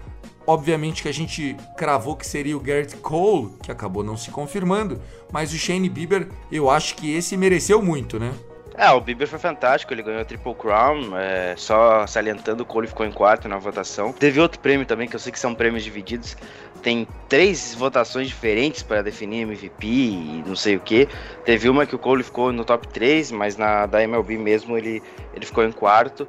Obviamente 0.45 1.05
que 1.05 1.09
a 1.09 1.15
gente 1.15 1.57
cravou 1.77 2.17
que 2.17 2.27
seria 2.27 2.57
o 2.57 2.61
Garrett 2.61 2.97
Cole, 2.97 3.53
que 3.63 3.71
acabou 3.71 4.03
não 4.03 4.17
se 4.17 4.33
confirmando, 4.33 5.01
mas 5.31 5.53
o 5.53 5.57
Shane 5.57 5.89
Bieber, 5.89 6.27
eu 6.51 6.69
acho 6.69 6.97
que 6.97 7.15
esse 7.15 7.37
mereceu 7.37 7.81
muito, 7.81 8.19
né? 8.19 8.33
É, 8.77 8.91
o 8.91 9.01
Bieber 9.01 9.29
foi 9.29 9.39
fantástico, 9.39 9.95
ele 9.95 10.03
ganhou 10.03 10.21
a 10.21 10.25
Triple 10.25 10.55
Crown, 10.57 11.17
é, 11.17 11.55
só 11.57 12.09
salientando, 12.09 12.65
o 12.65 12.67
Cole 12.67 12.89
ficou 12.89 13.07
em 13.07 13.13
quarto 13.13 13.49
na 13.49 13.57
votação. 13.57 14.13
Teve 14.13 14.41
outro 14.41 14.59
prêmio 14.59 14.85
também, 14.85 15.07
que 15.07 15.15
eu 15.15 15.21
sei 15.21 15.31
que 15.31 15.39
são 15.39 15.55
prêmios 15.55 15.85
divididos. 15.85 16.37
Tem 16.83 17.07
três 17.29 17.73
votações 17.73 18.27
diferentes 18.27 18.83
para 18.83 19.01
definir 19.01 19.43
MVP 19.43 19.87
e 19.87 20.45
não 20.45 20.57
sei 20.57 20.75
o 20.75 20.81
que. 20.81 21.09
Teve 21.45 21.69
uma 21.69 21.87
que 21.87 21.95
o 21.95 21.99
Cole 21.99 22.25
ficou 22.25 22.53
no 22.53 22.65
top 22.65 22.89
3, 22.89 23.31
mas 23.31 23.57
na 23.57 23.87
da 23.87 24.03
MLB 24.03 24.37
mesmo 24.37 24.77
ele, 24.77 25.01
ele 25.33 25.47
ficou 25.47 25.63
em 25.63 25.71
quarto. 25.71 26.27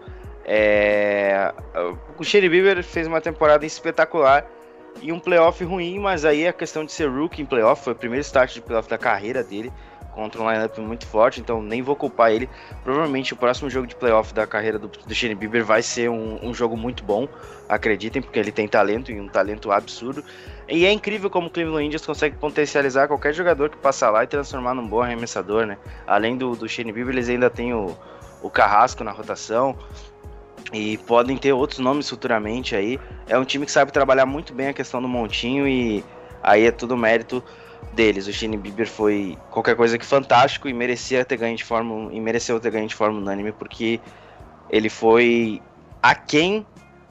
É, 0.48 1.54
o 2.18 2.24
Shane 2.24 2.48
Bieber 2.48 2.82
fez 2.82 3.06
uma 3.06 3.20
temporada 3.20 3.66
espetacular 3.66 4.50
e 5.02 5.12
um 5.12 5.20
playoff 5.20 5.62
ruim, 5.64 6.00
mas 6.00 6.24
aí 6.24 6.48
a 6.48 6.54
questão 6.54 6.86
de 6.86 6.92
ser 6.92 7.10
rookie 7.10 7.42
em 7.42 7.46
playoff, 7.46 7.84
foi 7.84 7.94
o 7.94 7.96
primeiro 7.96 8.22
start 8.22 8.54
de 8.54 8.62
playoff 8.62 8.90
da 8.90 8.98
carreira 8.98 9.44
dele 9.44 9.72
contra 10.18 10.42
um 10.42 10.52
lineup 10.52 10.76
muito 10.80 11.06
forte, 11.06 11.40
então 11.40 11.62
nem 11.62 11.84
vou 11.84 11.96
culpar 11.96 12.32
ele. 12.32 12.50
Provavelmente 12.84 13.34
o 13.34 13.38
próximo 13.38 13.70
jogo 13.70 13.86
de 13.86 13.96
playoff 13.96 14.34
da 14.34 14.48
carreira 14.48 14.80
do, 14.80 14.88
do 14.88 15.14
Shane 15.14 15.36
Bieber 15.36 15.64
vai 15.64 15.84
ser 15.84 16.10
um, 16.10 16.44
um, 16.44 16.56
jogo 16.56 16.76
muito 16.76 17.04
bom, 17.04 17.28
acreditem, 17.70 18.20
porque 18.20 18.40
ele 18.40 18.52
tem 18.52 18.68
talento 18.68 19.12
e 19.12 19.22
um 19.22 19.28
talento 19.28 19.72
absurdo. 19.72 20.24
E 20.68 20.88
é 20.88 20.92
incrível 20.92 21.30
como 21.30 21.48
o 21.48 21.50
Cleveland 21.52 21.86
Indians 21.86 22.04
consegue 22.04 22.36
potencializar 22.36 23.08
qualquer 23.08 23.32
jogador 23.32 23.70
que 23.70 23.78
passa 23.78 24.10
lá 24.10 24.24
e 24.24 24.28
transformar 24.28 24.74
num 24.74 24.88
bom 24.88 25.02
arremessador, 25.02 25.68
né? 25.68 25.78
Além 26.08 26.36
do, 26.36 26.56
do 26.56 26.68
Shane 26.68 26.92
Bieber, 26.92 27.14
eles 27.14 27.30
ainda 27.30 27.48
têm 27.48 27.76
o, 27.76 27.96
o 28.42 28.50
Carrasco 28.50 29.04
na 29.04 29.12
rotação. 29.12 29.78
E 30.74 30.98
podem 30.98 31.38
ter 31.38 31.54
outros 31.54 31.80
nomes 31.80 32.10
futuramente 32.10 32.76
aí. 32.76 33.00
É 33.28 33.38
um 33.38 33.46
time 33.46 33.66
que 33.66 33.72
sabe 33.72 33.92
trabalhar 33.92 34.26
muito 34.26 34.54
bem 34.54 34.68
a 34.68 34.74
questão 34.74 35.02
do 35.02 35.08
montinho 35.08 35.68
e 35.68 36.04
aí 36.44 36.66
é 36.66 36.72
tudo 36.72 36.98
mérito 36.98 37.44
deles. 37.94 38.28
O 38.28 38.34
Shane 38.34 38.58
Bieber 38.58 38.88
foi 38.88 39.38
qualquer 39.50 39.76
coisa 39.76 39.98
que 39.98 40.06
fantástico 40.06 40.68
e 40.68 40.74
merecia 40.74 41.24
ter 41.24 41.38
ganho 41.38 41.56
de 41.56 41.64
forma 41.64 42.14
e 42.14 42.20
mereceu 42.20 42.60
ter 42.60 42.72
ganho 42.72 42.88
de 42.88 42.96
forma 42.96 43.18
unânime 43.18 43.52
porque 43.52 44.00
ele 44.70 44.90
foi 44.90 45.62
aquém 46.02 46.66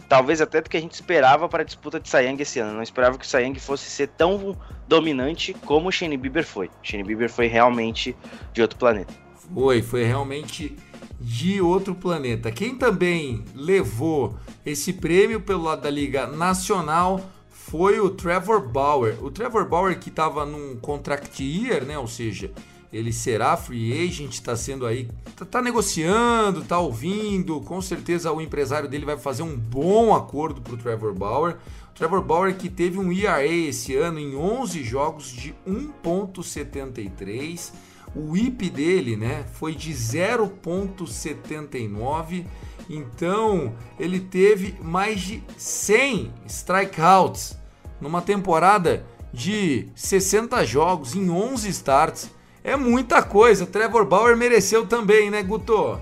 talvez 0.08 0.40
até 0.40 0.60
do 0.60 0.70
que 0.70 0.76
a 0.76 0.80
gente 0.80 0.92
esperava 0.92 1.48
para 1.48 1.62
a 1.62 1.64
disputa 1.64 1.98
de 1.98 2.08
Sayang 2.08 2.40
esse 2.40 2.58
ano. 2.58 2.74
Não 2.74 2.82
esperava 2.82 3.18
que 3.18 3.24
o 3.24 3.28
Sayang 3.28 3.58
fosse 3.58 3.88
ser 3.90 4.08
tão 4.08 4.56
dominante 4.86 5.54
como 5.64 5.88
o 5.88 5.92
Shane 5.92 6.16
Bieber 6.16 6.44
foi. 6.44 6.66
O 6.66 6.70
Shane 6.82 7.02
Bieber 7.02 7.30
foi 7.30 7.46
realmente 7.46 8.16
de 8.52 8.62
outro 8.62 8.78
planeta. 8.78 9.12
Foi, 9.52 9.82
foi 9.82 10.04
realmente 10.04 10.76
de 11.20 11.60
outro 11.60 11.94
planeta. 11.94 12.50
Quem 12.50 12.74
também 12.74 13.44
levou 13.54 14.36
esse 14.64 14.92
prêmio 14.92 15.40
pelo 15.40 15.64
lado 15.64 15.82
da 15.82 15.90
Liga 15.90 16.26
Nacional 16.26 17.20
foi 17.48 17.98
o 17.98 18.10
Trevor 18.10 18.68
Bauer. 18.68 19.16
O 19.22 19.30
Trevor 19.30 19.68
Bauer 19.68 19.98
que 19.98 20.08
estava 20.08 20.46
num 20.46 20.76
contract 20.76 21.42
year, 21.42 21.84
né? 21.84 21.98
Ou 21.98 22.06
seja, 22.06 22.52
ele 22.92 23.12
será 23.12 23.56
free 23.56 23.92
agent, 23.92 24.32
está 24.32 24.54
sendo 24.54 24.86
aí, 24.86 25.08
tá, 25.34 25.44
tá, 25.44 25.60
negociando, 25.60 26.62
tá 26.62 26.78
ouvindo. 26.78 27.60
Com 27.62 27.82
certeza 27.82 28.30
o 28.32 28.40
empresário 28.40 28.88
dele 28.88 29.04
vai 29.04 29.18
fazer 29.18 29.42
um 29.42 29.56
bom 29.56 30.14
acordo 30.14 30.60
para 30.60 30.74
o 30.74 30.76
Trevor 30.76 31.12
Bauer. 31.12 31.56
Trevor 31.94 32.22
Bauer 32.22 32.56
que 32.56 32.68
teve 32.68 32.98
um 32.98 33.10
ERA 33.10 33.44
esse 33.44 33.96
ano 33.96 34.18
em 34.18 34.36
11 34.36 34.84
jogos 34.84 35.30
de 35.30 35.54
1.73. 35.66 37.72
O 38.16 38.36
IP 38.36 38.70
dele, 38.70 39.16
né, 39.16 39.44
foi 39.52 39.74
de 39.74 39.92
0.79 39.92 42.46
então, 42.88 43.74
ele 43.98 44.20
teve 44.20 44.76
mais 44.80 45.20
de 45.20 45.42
100 45.56 46.32
strikeouts 46.46 47.58
numa 48.00 48.22
temporada 48.22 49.04
de 49.32 49.88
60 49.94 50.64
jogos 50.64 51.14
em 51.14 51.28
11 51.28 51.68
starts. 51.68 52.30
É 52.62 52.76
muita 52.76 53.22
coisa. 53.22 53.66
Trevor 53.66 54.04
Bauer 54.04 54.36
mereceu 54.36 54.86
também, 54.86 55.30
né, 55.30 55.42
Guto? 55.42 56.00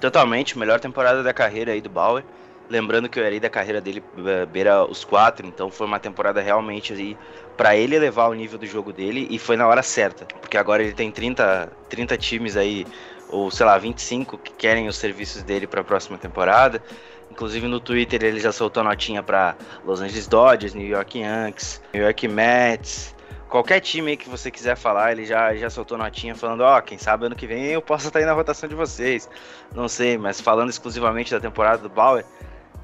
Totalmente, 0.00 0.58
melhor 0.58 0.80
temporada 0.80 1.22
da 1.22 1.32
carreira 1.32 1.72
aí 1.72 1.80
do 1.80 1.88
Bauer. 1.88 2.24
Lembrando 2.68 3.08
que 3.08 3.20
o 3.20 3.22
ERA 3.22 3.38
da 3.38 3.48
carreira 3.50 3.80
dele 3.80 4.02
eh, 4.26 4.46
beira 4.46 4.84
os 4.84 5.04
quatro, 5.04 5.46
então 5.46 5.70
foi 5.70 5.86
uma 5.86 6.00
temporada 6.00 6.40
realmente 6.40 6.92
aí 6.92 7.16
para 7.56 7.76
ele 7.76 7.94
elevar 7.94 8.28
o 8.28 8.34
nível 8.34 8.58
do 8.58 8.66
jogo 8.66 8.92
dele 8.92 9.26
e 9.30 9.38
foi 9.38 9.56
na 9.56 9.66
hora 9.66 9.82
certa, 9.82 10.24
porque 10.40 10.58
agora 10.58 10.82
ele 10.82 10.92
tem 10.92 11.10
30, 11.10 11.72
30 11.88 12.16
times 12.18 12.56
aí 12.56 12.86
ou 13.28 13.50
sei 13.50 13.66
lá, 13.66 13.78
25 13.78 14.38
que 14.38 14.52
querem 14.52 14.88
os 14.88 14.96
serviços 14.96 15.42
dele 15.42 15.66
para 15.66 15.80
a 15.80 15.84
próxima 15.84 16.18
temporada. 16.18 16.82
Inclusive 17.30 17.66
no 17.66 17.80
Twitter 17.80 18.22
ele 18.22 18.40
já 18.40 18.52
soltou 18.52 18.82
notinha 18.82 19.22
para 19.22 19.56
Los 19.84 20.00
Angeles 20.00 20.26
Dodgers, 20.26 20.74
New 20.74 20.86
York 20.86 21.18
Yankees, 21.18 21.80
New 21.92 22.02
York 22.02 22.28
Mets, 22.28 23.14
qualquer 23.48 23.80
time 23.80 24.16
que 24.16 24.28
você 24.28 24.50
quiser 24.50 24.76
falar, 24.76 25.12
ele 25.12 25.24
já, 25.24 25.54
já 25.54 25.70
soltou 25.70 25.96
notinha 25.96 26.34
falando, 26.34 26.60
ó, 26.60 26.78
oh, 26.78 26.82
quem 26.82 26.98
sabe 26.98 27.26
ano 27.26 27.34
que 27.34 27.46
vem 27.46 27.64
eu 27.66 27.82
posso 27.82 28.06
estar 28.06 28.18
aí 28.18 28.24
na 28.24 28.32
rotação 28.32 28.68
de 28.68 28.74
vocês. 28.74 29.28
Não 29.74 29.88
sei, 29.88 30.18
mas 30.18 30.40
falando 30.40 30.70
exclusivamente 30.70 31.30
da 31.30 31.40
temporada 31.40 31.78
do 31.78 31.88
Bauer, 31.88 32.24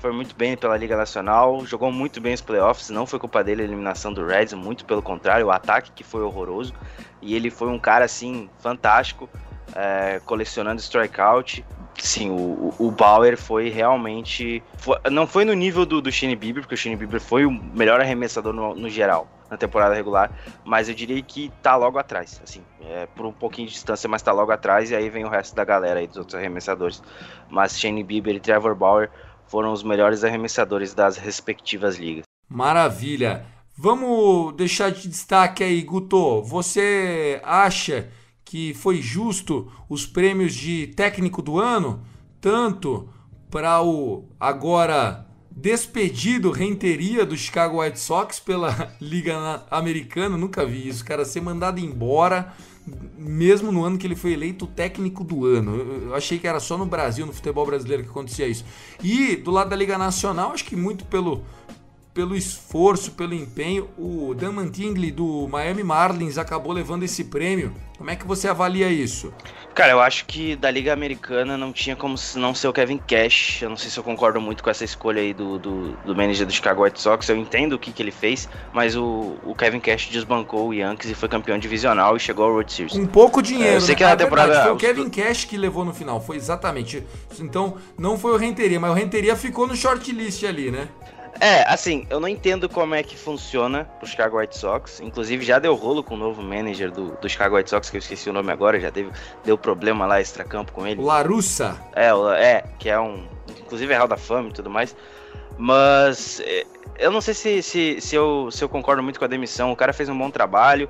foi 0.02 0.10
muito 0.10 0.34
bem 0.34 0.56
pela 0.56 0.76
Liga 0.76 0.96
Nacional, 0.96 1.64
jogou 1.64 1.92
muito 1.92 2.20
bem 2.20 2.34
os 2.34 2.40
playoffs, 2.40 2.90
não 2.90 3.06
foi 3.06 3.20
culpa 3.20 3.44
dele 3.44 3.62
a 3.62 3.64
eliminação 3.64 4.12
do 4.12 4.26
Reds, 4.26 4.52
muito 4.52 4.84
pelo 4.84 5.00
contrário, 5.00 5.46
o 5.46 5.50
ataque 5.52 5.92
que 5.92 6.02
foi 6.02 6.22
horroroso, 6.22 6.74
e 7.22 7.36
ele 7.36 7.50
foi 7.50 7.68
um 7.68 7.78
cara 7.78 8.04
assim 8.04 8.50
fantástico 8.58 9.30
é, 9.76 10.20
colecionando 10.26 10.80
strikeout. 10.80 11.64
Sim, 11.98 12.30
o, 12.30 12.74
o 12.80 12.90
Bauer 12.90 13.36
foi 13.36 13.68
realmente. 13.68 14.60
Foi, 14.78 14.98
não 15.08 15.24
foi 15.24 15.44
no 15.44 15.52
nível 15.52 15.86
do, 15.86 16.00
do 16.00 16.10
Shane 16.10 16.34
Bieber, 16.34 16.64
porque 16.64 16.74
o 16.74 16.76
Shane 16.76 16.96
Bieber 16.96 17.20
foi 17.20 17.46
o 17.46 17.50
melhor 17.50 18.00
arremessador 18.00 18.52
no, 18.52 18.74
no 18.74 18.90
geral, 18.90 19.28
na 19.48 19.56
temporada 19.56 19.94
regular, 19.94 20.32
mas 20.64 20.88
eu 20.88 20.96
diria 20.96 21.22
que 21.22 21.52
tá 21.62 21.76
logo 21.76 21.96
atrás, 21.96 22.40
assim, 22.42 22.62
é, 22.84 23.06
por 23.14 23.24
um 23.24 23.32
pouquinho 23.32 23.68
de 23.68 23.74
distância, 23.74 24.08
mas 24.08 24.20
tá 24.20 24.32
logo 24.32 24.50
atrás, 24.50 24.90
e 24.90 24.96
aí 24.96 25.08
vem 25.08 25.24
o 25.24 25.28
resto 25.28 25.54
da 25.54 25.64
galera 25.64 26.00
aí 26.00 26.08
dos 26.08 26.16
outros 26.16 26.34
arremessadores. 26.34 27.00
Mas 27.48 27.78
Shane 27.78 28.02
Bieber 28.02 28.34
e 28.34 28.40
Trevor 28.40 28.74
Bauer 28.74 29.08
foram 29.52 29.70
os 29.70 29.82
melhores 29.82 30.24
arremessadores 30.24 30.94
das 30.94 31.18
respectivas 31.18 31.98
ligas. 31.98 32.22
Maravilha! 32.48 33.44
Vamos 33.76 34.54
deixar 34.56 34.90
de 34.90 35.06
destaque 35.06 35.62
aí, 35.62 35.82
Guto. 35.82 36.42
Você 36.42 37.38
acha 37.44 38.08
que 38.46 38.72
foi 38.72 39.02
justo 39.02 39.70
os 39.90 40.06
prêmios 40.06 40.54
de 40.54 40.86
técnico 40.96 41.42
do 41.42 41.58
ano, 41.58 42.02
tanto 42.40 43.10
para 43.50 43.82
o 43.82 44.26
agora 44.40 45.26
despedido 45.50 46.50
Renteria 46.50 47.26
do 47.26 47.36
Chicago 47.36 47.82
White 47.82 48.00
Sox 48.00 48.40
pela 48.40 48.90
Liga 48.98 49.66
Americana, 49.70 50.34
nunca 50.38 50.64
vi 50.64 50.88
isso, 50.88 51.04
cara 51.04 51.26
ser 51.26 51.42
mandado 51.42 51.78
embora 51.78 52.54
mesmo 53.16 53.70
no 53.70 53.84
ano 53.84 53.96
que 53.96 54.06
ele 54.06 54.16
foi 54.16 54.32
eleito 54.32 54.66
técnico 54.66 55.22
do 55.22 55.46
ano. 55.46 55.76
Eu 56.06 56.14
achei 56.14 56.38
que 56.38 56.46
era 56.46 56.60
só 56.60 56.76
no 56.76 56.86
Brasil, 56.86 57.24
no 57.24 57.32
futebol 57.32 57.64
brasileiro 57.64 58.02
que 58.02 58.10
acontecia 58.10 58.46
isso. 58.48 58.64
E 59.02 59.36
do 59.36 59.50
lado 59.50 59.70
da 59.70 59.76
Liga 59.76 59.96
Nacional, 59.96 60.52
acho 60.52 60.64
que 60.64 60.76
muito 60.76 61.04
pelo 61.04 61.44
pelo 62.14 62.36
esforço, 62.36 63.12
pelo 63.12 63.32
empenho, 63.32 63.88
o 63.96 64.34
Dan 64.34 64.52
Mantingly 64.52 65.10
do 65.10 65.48
Miami 65.48 65.82
Marlins 65.82 66.36
acabou 66.36 66.70
levando 66.70 67.04
esse 67.04 67.24
prêmio. 67.24 67.72
Como 67.96 68.10
é 68.10 68.16
que 68.16 68.26
você 68.26 68.48
avalia 68.48 68.90
isso? 68.90 69.32
Cara, 69.74 69.92
eu 69.92 70.00
acho 70.00 70.26
que 70.26 70.54
da 70.54 70.70
Liga 70.70 70.92
Americana 70.92 71.56
não 71.56 71.72
tinha 71.72 71.96
como 71.96 72.14
não 72.36 72.54
ser 72.54 72.68
o 72.68 72.72
Kevin 72.72 72.98
Cash. 72.98 73.62
Eu 73.62 73.70
não 73.70 73.76
sei 73.76 73.90
se 73.90 73.98
eu 73.98 74.04
concordo 74.04 74.40
muito 74.40 74.62
com 74.62 74.68
essa 74.68 74.84
escolha 74.84 75.22
aí 75.22 75.32
do, 75.32 75.58
do, 75.58 75.92
do 76.04 76.14
manager 76.14 76.46
do 76.46 76.52
Chicago 76.52 76.84
White 76.84 77.00
Sox. 77.00 77.28
Eu 77.28 77.36
entendo 77.36 77.74
o 77.74 77.78
que, 77.78 77.90
que 77.90 78.02
ele 78.02 78.10
fez, 78.10 78.48
mas 78.72 78.96
o, 78.96 79.36
o 79.44 79.54
Kevin 79.54 79.80
Cash 79.80 80.08
desbancou 80.10 80.68
o 80.68 80.74
Yankees 80.74 81.10
e 81.10 81.14
foi 81.14 81.28
campeão 81.28 81.58
divisional 81.58 82.16
e 82.16 82.20
chegou 82.20 82.44
ao 82.44 82.50
World 82.52 82.72
Series. 82.72 82.94
Um 82.94 83.06
pouco 83.06 83.40
dinheiro. 83.40 83.72
É, 83.72 83.76
eu 83.76 83.80
sei 83.80 83.94
né? 83.94 83.98
que 83.98 84.04
na 84.04 84.10
é 84.10 84.16
temporada. 84.16 84.48
Verdade, 84.48 84.68
foi 84.68 84.76
o 84.76 84.94
Kevin 84.94 85.08
Cash 85.08 85.44
que 85.46 85.56
levou 85.56 85.84
no 85.84 85.94
final, 85.94 86.20
foi 86.20 86.36
exatamente. 86.36 87.02
Então 87.40 87.76
não 87.98 88.18
foi 88.18 88.32
o 88.32 88.36
Renteria, 88.36 88.78
mas 88.78 88.90
o 88.90 88.94
Renteria 88.94 89.34
ficou 89.36 89.66
no 89.66 89.74
shortlist 89.74 90.44
ali, 90.44 90.70
né? 90.70 90.88
É, 91.42 91.64
assim, 91.66 92.06
eu 92.08 92.20
não 92.20 92.28
entendo 92.28 92.68
como 92.68 92.94
é 92.94 93.02
que 93.02 93.16
funciona 93.16 93.90
o 94.00 94.06
Chicago 94.06 94.38
White 94.38 94.56
Sox. 94.56 95.00
Inclusive, 95.00 95.44
já 95.44 95.58
deu 95.58 95.74
rolo 95.74 96.00
com 96.00 96.14
o 96.14 96.16
novo 96.16 96.40
manager 96.40 96.92
do, 96.92 97.16
do 97.16 97.28
Chicago 97.28 97.56
White 97.56 97.68
Sox, 97.68 97.90
que 97.90 97.96
eu 97.96 97.98
esqueci 97.98 98.30
o 98.30 98.32
nome 98.32 98.52
agora, 98.52 98.78
já 98.78 98.92
teve, 98.92 99.10
deu 99.44 99.58
problema 99.58 100.06
lá 100.06 100.20
extra-campo 100.20 100.70
com 100.70 100.86
ele. 100.86 101.02
Larussa. 101.02 101.76
É, 101.96 102.10
é, 102.40 102.64
que 102.78 102.88
é 102.88 103.00
um. 103.00 103.26
Inclusive 103.58 103.92
é 103.92 103.96
Hall 103.96 104.06
da 104.06 104.16
Fama 104.16 104.50
e 104.50 104.52
tudo 104.52 104.70
mais. 104.70 104.94
Mas 105.58 106.40
é, 106.46 106.64
eu 106.96 107.10
não 107.10 107.20
sei 107.20 107.34
se, 107.34 107.60
se, 107.60 108.00
se, 108.00 108.14
eu, 108.14 108.48
se 108.52 108.62
eu 108.62 108.68
concordo 108.68 109.02
muito 109.02 109.18
com 109.18 109.24
a 109.24 109.28
demissão. 109.28 109.72
O 109.72 109.76
cara 109.76 109.92
fez 109.92 110.08
um 110.08 110.16
bom 110.16 110.30
trabalho 110.30 110.88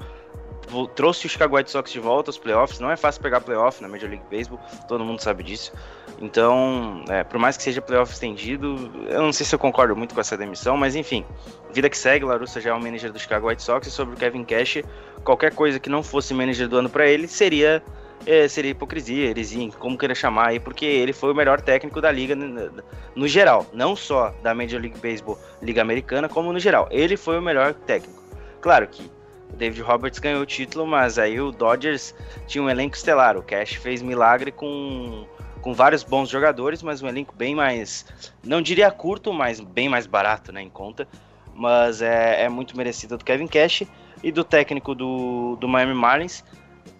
trouxe 0.94 1.26
o 1.26 1.28
Chicago 1.28 1.56
White 1.56 1.70
Sox 1.70 1.90
de 1.90 2.00
volta 2.00 2.30
aos 2.30 2.38
playoffs. 2.38 2.78
Não 2.78 2.90
é 2.90 2.96
fácil 2.96 3.22
pegar 3.22 3.40
playoff 3.40 3.82
na 3.82 3.88
Major 3.88 4.08
League 4.08 4.24
Baseball, 4.30 4.60
todo 4.88 5.04
mundo 5.04 5.20
sabe 5.20 5.42
disso. 5.42 5.72
Então, 6.20 7.04
é, 7.08 7.24
por 7.24 7.38
mais 7.38 7.56
que 7.56 7.62
seja 7.62 7.80
playoff 7.82 8.12
estendido, 8.12 8.90
eu 9.08 9.22
não 9.22 9.32
sei 9.32 9.44
se 9.44 9.54
eu 9.54 9.58
concordo 9.58 9.96
muito 9.96 10.14
com 10.14 10.20
essa 10.20 10.36
demissão, 10.36 10.76
mas 10.76 10.94
enfim, 10.94 11.24
vida 11.72 11.90
que 11.90 11.98
segue. 11.98 12.24
Larussa 12.24 12.60
já 12.60 12.70
é 12.70 12.72
o 12.72 12.80
manager 12.80 13.12
do 13.12 13.18
Chicago 13.18 13.48
White 13.48 13.62
Sox 13.62 13.86
e 13.86 13.90
sobre 13.90 14.14
o 14.14 14.16
Kevin 14.16 14.44
Cash, 14.44 14.82
qualquer 15.24 15.54
coisa 15.54 15.80
que 15.80 15.90
não 15.90 16.02
fosse 16.02 16.32
manager 16.32 16.68
do 16.68 16.76
ano 16.76 16.88
para 16.88 17.06
ele 17.06 17.26
seria 17.26 17.82
é, 18.26 18.46
seria 18.46 18.70
hipocrisia, 18.70 19.30
heresia, 19.30 19.70
como 19.78 19.98
queira 19.98 20.14
chamar 20.14 20.48
aí, 20.48 20.60
porque 20.60 20.84
ele 20.84 21.12
foi 21.12 21.32
o 21.32 21.34
melhor 21.34 21.60
técnico 21.60 22.00
da 22.00 22.10
liga 22.10 22.34
no, 22.34 22.70
no, 23.14 23.28
geral, 23.28 23.66
não 23.72 23.96
só 23.96 24.32
da 24.42 24.54
Major 24.54 24.80
League 24.80 24.98
Baseball, 24.98 25.38
Liga 25.60 25.82
Americana, 25.82 26.28
como 26.28 26.52
no 26.52 26.58
geral. 26.58 26.88
Ele 26.90 27.16
foi 27.16 27.38
o 27.38 27.42
melhor 27.42 27.74
técnico. 27.74 28.22
Claro 28.60 28.86
que 28.86 29.10
O 29.52 29.56
David 29.56 29.82
Roberts 29.82 30.18
ganhou 30.18 30.42
o 30.42 30.46
título, 30.46 30.86
mas 30.86 31.18
aí 31.18 31.40
o 31.40 31.52
Dodgers 31.52 32.14
tinha 32.46 32.62
um 32.62 32.70
elenco 32.70 32.96
estelar. 32.96 33.36
O 33.36 33.42
Cash 33.42 33.74
fez 33.74 34.00
milagre 34.00 34.50
com, 34.50 35.26
com 35.60 35.74
vários 35.74 36.02
bons 36.02 36.28
jogadores, 36.28 36.82
mas 36.82 37.02
um 37.02 37.08
elenco 37.08 37.34
bem 37.36 37.54
mais, 37.54 38.06
não 38.42 38.62
diria 38.62 38.90
curto, 38.90 39.32
mas 39.32 39.60
bem 39.60 39.88
mais 39.88 40.06
barato, 40.06 40.52
né, 40.52 40.62
em 40.62 40.70
conta. 40.70 41.06
Mas 41.54 42.00
é, 42.00 42.44
é 42.44 42.48
muito 42.48 42.76
merecido 42.76 43.18
do 43.18 43.24
Kevin 43.24 43.46
Cash 43.46 43.82
e 44.22 44.32
do 44.32 44.42
técnico 44.42 44.94
do, 44.94 45.56
do 45.60 45.68
Miami 45.68 45.94
Marlins. 45.94 46.42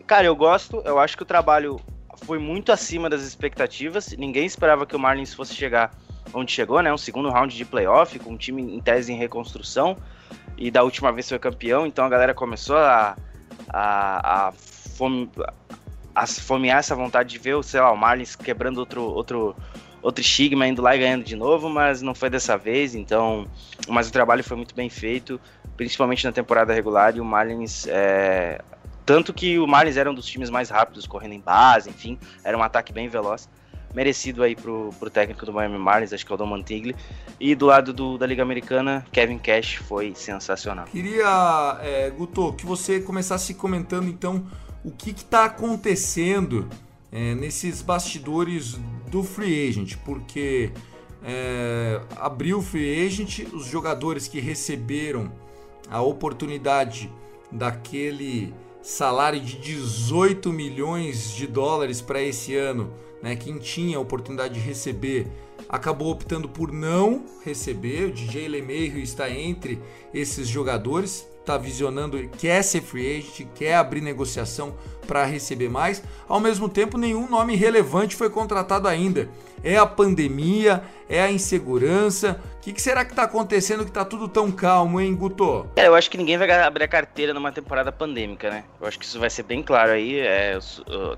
Cara, 0.07 0.27
eu 0.27 0.37
gosto, 0.37 0.83
eu 0.85 0.99
acho 0.99 1.17
que 1.17 1.23
o 1.23 1.27
trabalho 1.27 1.81
foi 2.27 2.39
muito 2.39 2.71
acima 2.71 3.09
das 3.09 3.23
expectativas. 3.23 4.15
Ninguém 4.19 4.45
esperava 4.45 4.85
que 4.85 4.95
o 4.95 4.99
Marlins 4.99 5.33
fosse 5.33 5.55
chegar 5.55 5.91
onde 6.35 6.53
chegou, 6.53 6.83
né? 6.83 6.93
Um 6.93 6.99
segundo 6.99 7.31
round 7.31 7.57
de 7.57 7.65
playoff, 7.65 8.19
com 8.19 8.33
um 8.33 8.37
time 8.37 8.63
em 8.63 8.81
tese 8.81 9.11
em 9.11 9.17
reconstrução 9.17 9.97
e 10.57 10.71
da 10.71 10.83
última 10.83 11.13
vez 11.13 11.29
foi 11.29 11.39
campeão, 11.39 11.87
então 11.87 12.05
a 12.05 12.09
galera 12.09 12.35
começou 12.35 12.77
a, 12.77 13.17
a, 13.69 14.49
a, 14.49 14.53
fome, 14.53 15.31
a 16.15 16.27
fomear 16.27 16.79
essa 16.79 16.95
vontade 16.95 17.31
de 17.31 17.39
ver, 17.39 17.63
sei 17.65 17.81
lá, 17.81 17.91
o 17.91 17.97
Marlins 17.97 18.37
quebrando 18.37 18.79
outro, 18.79 19.03
outro, 19.03 19.57
outro 20.01 20.21
estigma, 20.21 20.67
indo 20.67 20.83
lá 20.83 20.95
e 20.95 20.99
ganhando 20.99 21.25
de 21.25 21.37
novo, 21.37 21.69
mas 21.69 22.03
não 22.03 22.15
foi 22.15 22.31
dessa 22.31 22.57
vez, 22.57 22.95
então. 22.95 23.47
Mas 23.89 24.09
o 24.09 24.13
trabalho 24.13 24.45
foi 24.45 24.57
muito 24.57 24.75
bem 24.75 24.89
feito, 24.89 25.41
principalmente 25.77 26.25
na 26.25 26.33
temporada 26.33 26.73
regular, 26.73 27.17
e 27.17 27.21
o 27.21 27.25
Marlins. 27.25 27.87
É, 27.89 28.61
tanto 29.05 29.33
que 29.33 29.59
o 29.59 29.67
Marlins 29.67 29.97
era 29.97 30.11
um 30.11 30.15
dos 30.15 30.27
times 30.27 30.49
mais 30.49 30.71
rápidos, 30.71 31.07
correndo 31.07 31.33
em 31.33 31.41
base, 31.41 31.91
enfim, 31.91 32.19
era 32.45 32.57
um 32.57 32.63
ataque 32.63 32.93
bem 32.93 33.09
veloz 33.09 33.49
merecido 33.95 34.43
aí 34.43 34.57
pro, 34.57 34.91
pro 34.99 35.11
técnico 35.11 35.45
do 35.45 35.53
Miami 35.53 35.79
Marlins, 35.79 36.13
acho 36.13 36.25
que 36.25 36.33
é 36.33 36.35
o 36.35 36.39
Dom 36.39 36.47
Mantigli. 36.47 36.97
E 37.39 37.55
do 37.55 37.67
lado 37.67 37.93
do, 37.93 38.17
da 38.17 38.27
Liga 38.27 38.43
Americana, 38.43 39.05
Kevin 39.13 39.39
Cash 39.39 39.75
foi 39.75 40.15
sensacional. 40.15 40.87
Queria, 40.87 41.79
é, 41.83 42.11
Guto, 42.11 42.53
que 42.55 42.65
você 42.65 43.01
começasse 43.01 43.55
comentando 43.55 44.09
então 44.09 44.47
o 44.85 44.91
que 44.91 45.11
está 45.11 45.45
acontecendo 45.45 46.69
é, 47.11 47.35
nesses 47.35 47.83
bastidores 47.83 48.79
do 49.11 49.23
free 49.23 49.69
agent, 49.69 49.97
porque 50.05 50.73
é, 51.23 52.01
abriu 52.17 52.59
o 52.59 52.63
free 52.63 53.07
agent, 53.07 53.41
os 53.53 53.67
jogadores 53.67 54.27
que 54.27 54.41
receberam 54.41 55.31
a 55.91 56.01
oportunidade 56.01 57.13
daquele 57.51 58.55
salário 58.83 59.41
de 59.41 59.59
18 59.59 60.53
milhões 60.53 61.33
de 61.35 61.47
dólares 61.47 62.01
para 62.01 62.21
esse 62.21 62.57
ano 62.57 62.93
né, 63.23 63.37
quem 63.37 63.59
tinha 63.59 63.97
a 63.97 64.01
oportunidade 64.01 64.55
de 64.55 64.61
receber 64.61 65.29
acabou 65.69 66.11
optando 66.11 66.49
por 66.49 66.73
não 66.73 67.25
receber. 67.45 68.07
O 68.07 68.13
DJ 68.13 68.49
LeMahieu 68.49 68.99
está 68.99 69.31
entre 69.31 69.81
esses 70.13 70.49
jogadores, 70.49 71.27
está 71.41 71.57
visionando, 71.57 72.29
quer 72.39 72.63
ser 72.63 72.83
free 72.83 73.19
agent, 73.19 73.49
quer 73.55 73.75
abrir 73.75 74.01
negociação 74.01 74.75
para 75.07 75.25
receber 75.25 75.69
mais. 75.69 76.03
Ao 76.29 76.39
mesmo 76.39 76.69
tempo, 76.69 76.99
nenhum 76.99 77.29
nome 77.29 77.57
relevante 77.57 78.15
foi 78.17 78.31
contratado 78.31 78.87
ainda. 78.87 79.29
É 79.65 79.77
a 79.77 79.87
pandemia, 79.87 80.83
é 81.09 81.23
a 81.23 81.31
insegurança. 81.31 82.41
O 82.57 82.61
que, 82.61 82.73
que 82.73 82.83
será 82.83 83.05
que 83.05 83.13
está 83.13 83.25
acontecendo 83.25 83.85
que 83.85 83.91
está 83.91 84.05
tudo 84.05 84.29
tão 84.29 84.51
calmo, 84.51 85.01
hein, 85.01 85.15
Guto? 85.15 85.67
Eu 85.77 85.95
acho 85.95 86.11
que 86.11 86.19
ninguém 86.19 86.37
vai 86.37 86.51
abrir 86.51 86.85
a 86.85 86.89
carteira 86.89 87.33
numa 87.33 87.53
temporada 87.53 87.91
pandêmica, 87.91 88.51
né? 88.51 88.65
Eu 88.81 88.87
acho 88.87 88.99
que 88.99 89.05
isso 89.05 89.19
vai 89.19 89.31
ser 89.31 89.43
bem 89.45 89.63
claro 89.63 89.93
aí. 89.93 90.21
É, 90.21 90.59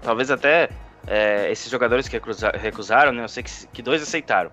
talvez 0.02 0.30
até 0.30 0.70
é, 1.06 1.50
esses 1.50 1.70
jogadores 1.70 2.08
que 2.08 2.20
recusaram, 2.58 3.12
né, 3.12 3.24
eu 3.24 3.28
sei 3.28 3.42
que, 3.42 3.66
que 3.68 3.82
dois 3.82 4.02
aceitaram. 4.02 4.50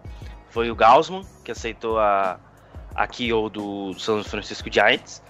Foi 0.50 0.70
o 0.70 0.76
Gaussman, 0.76 1.24
que 1.44 1.52
aceitou 1.52 1.98
a, 1.98 2.40
a 2.94 3.08
do 3.52 3.94
São 3.98 4.24
Francisco 4.24 4.72
Giants, 4.72 5.24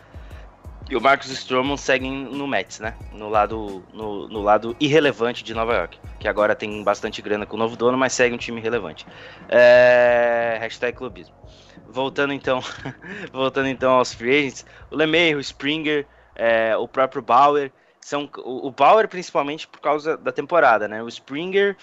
e 0.90 0.96
o 0.98 1.02
Marcus 1.02 1.30
Stroman 1.30 1.78
seguem 1.78 2.12
no 2.12 2.46
Mets, 2.46 2.82
né? 2.82 2.96
No 3.14 3.30
lado, 3.30 3.82
no, 3.94 4.28
no, 4.28 4.42
lado 4.42 4.76
irrelevante 4.78 5.42
de 5.42 5.54
Nova 5.54 5.74
York. 5.74 5.98
Que 6.20 6.28
agora 6.28 6.54
tem 6.54 6.84
bastante 6.84 7.22
grana 7.22 7.46
com 7.46 7.56
o 7.56 7.60
novo 7.60 7.78
dono, 7.78 7.98
mas 7.98 8.12
segue 8.12 8.36
um 8.36 8.38
time 8.38 8.60
relevante. 8.60 9.08
É... 9.48 10.58
Hashtag 10.60 10.98
clubismo. 10.98 11.34
Voltando 11.88 12.34
então, 12.34 12.60
voltando 13.32 13.70
então 13.70 13.94
aos 13.94 14.14
free 14.14 14.38
agents, 14.38 14.66
o 14.90 14.96
LeMay, 14.98 15.34
o 15.34 15.40
Springer, 15.40 16.06
é, 16.36 16.76
o 16.76 16.88
próprio 16.88 17.22
Bauer 17.22 17.72
são 18.02 18.30
o, 18.38 18.72
Bauer 18.72 19.08
principalmente 19.08 19.68
por 19.68 19.80
causa 19.80 20.18
da 20.18 20.32
temporada, 20.32 20.88
né? 20.88 21.02
O 21.04 21.08
Springer 21.08 21.78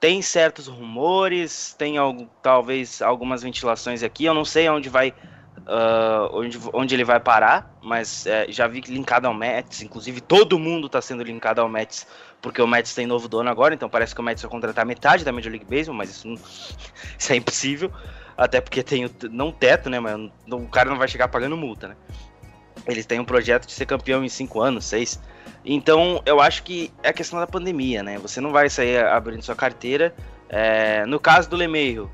tem 0.00 0.20
certos 0.20 0.66
rumores, 0.66 1.74
tem 1.78 1.96
algo, 1.96 2.28
talvez 2.42 3.00
algumas 3.00 3.42
ventilações 3.42 4.02
aqui. 4.02 4.24
Eu 4.24 4.34
não 4.34 4.44
sei 4.44 4.68
onde 4.68 4.88
vai, 4.88 5.10
uh, 5.10 6.28
onde, 6.32 6.58
onde 6.72 6.94
ele 6.94 7.04
vai 7.04 7.20
parar, 7.20 7.72
mas 7.80 8.26
é, 8.26 8.46
já 8.50 8.66
vi 8.66 8.80
linkado 8.80 9.28
ao 9.28 9.34
Mets. 9.34 9.80
Inclusive 9.80 10.20
todo 10.20 10.58
mundo 10.58 10.86
está 10.86 11.00
sendo 11.00 11.22
linkado 11.22 11.60
ao 11.60 11.68
Mets 11.68 12.06
porque 12.40 12.60
o 12.60 12.66
Mets 12.66 12.92
tem 12.92 13.06
novo 13.06 13.28
dono 13.28 13.48
agora. 13.48 13.74
Então 13.74 13.88
parece 13.88 14.12
que 14.12 14.20
o 14.20 14.24
Mets 14.24 14.42
vai 14.42 14.50
contratar 14.50 14.84
metade 14.84 15.24
da 15.24 15.30
Major 15.30 15.52
League 15.52 15.66
Baseball, 15.66 15.96
mas 15.96 16.10
isso, 16.10 16.26
não, 16.26 16.34
isso 17.16 17.32
é 17.32 17.36
impossível. 17.36 17.92
Até 18.36 18.60
porque 18.60 18.82
tem 18.82 19.04
o, 19.04 19.10
não 19.30 19.52
teto, 19.52 19.88
né? 19.88 20.00
Mas 20.00 20.18
o 20.50 20.66
cara 20.66 20.90
não 20.90 20.98
vai 20.98 21.06
chegar 21.06 21.28
pagando 21.28 21.56
multa, 21.56 21.88
né? 21.88 21.96
Eles 22.86 23.06
têm 23.06 23.20
um 23.20 23.24
projeto 23.24 23.66
de 23.66 23.72
ser 23.72 23.86
campeão 23.86 24.24
em 24.24 24.28
cinco 24.28 24.60
anos, 24.60 24.84
seis. 24.84 25.20
Então, 25.64 26.20
eu 26.26 26.40
acho 26.40 26.62
que 26.64 26.92
é 27.02 27.10
a 27.10 27.12
questão 27.12 27.38
da 27.38 27.46
pandemia, 27.46 28.02
né? 28.02 28.18
Você 28.18 28.40
não 28.40 28.50
vai 28.50 28.68
sair 28.68 29.04
abrindo 29.04 29.42
sua 29.42 29.54
carteira. 29.54 30.14
É, 30.48 31.06
no 31.06 31.20
caso 31.20 31.48
do 31.48 31.56
Lemeiro, 31.56 32.10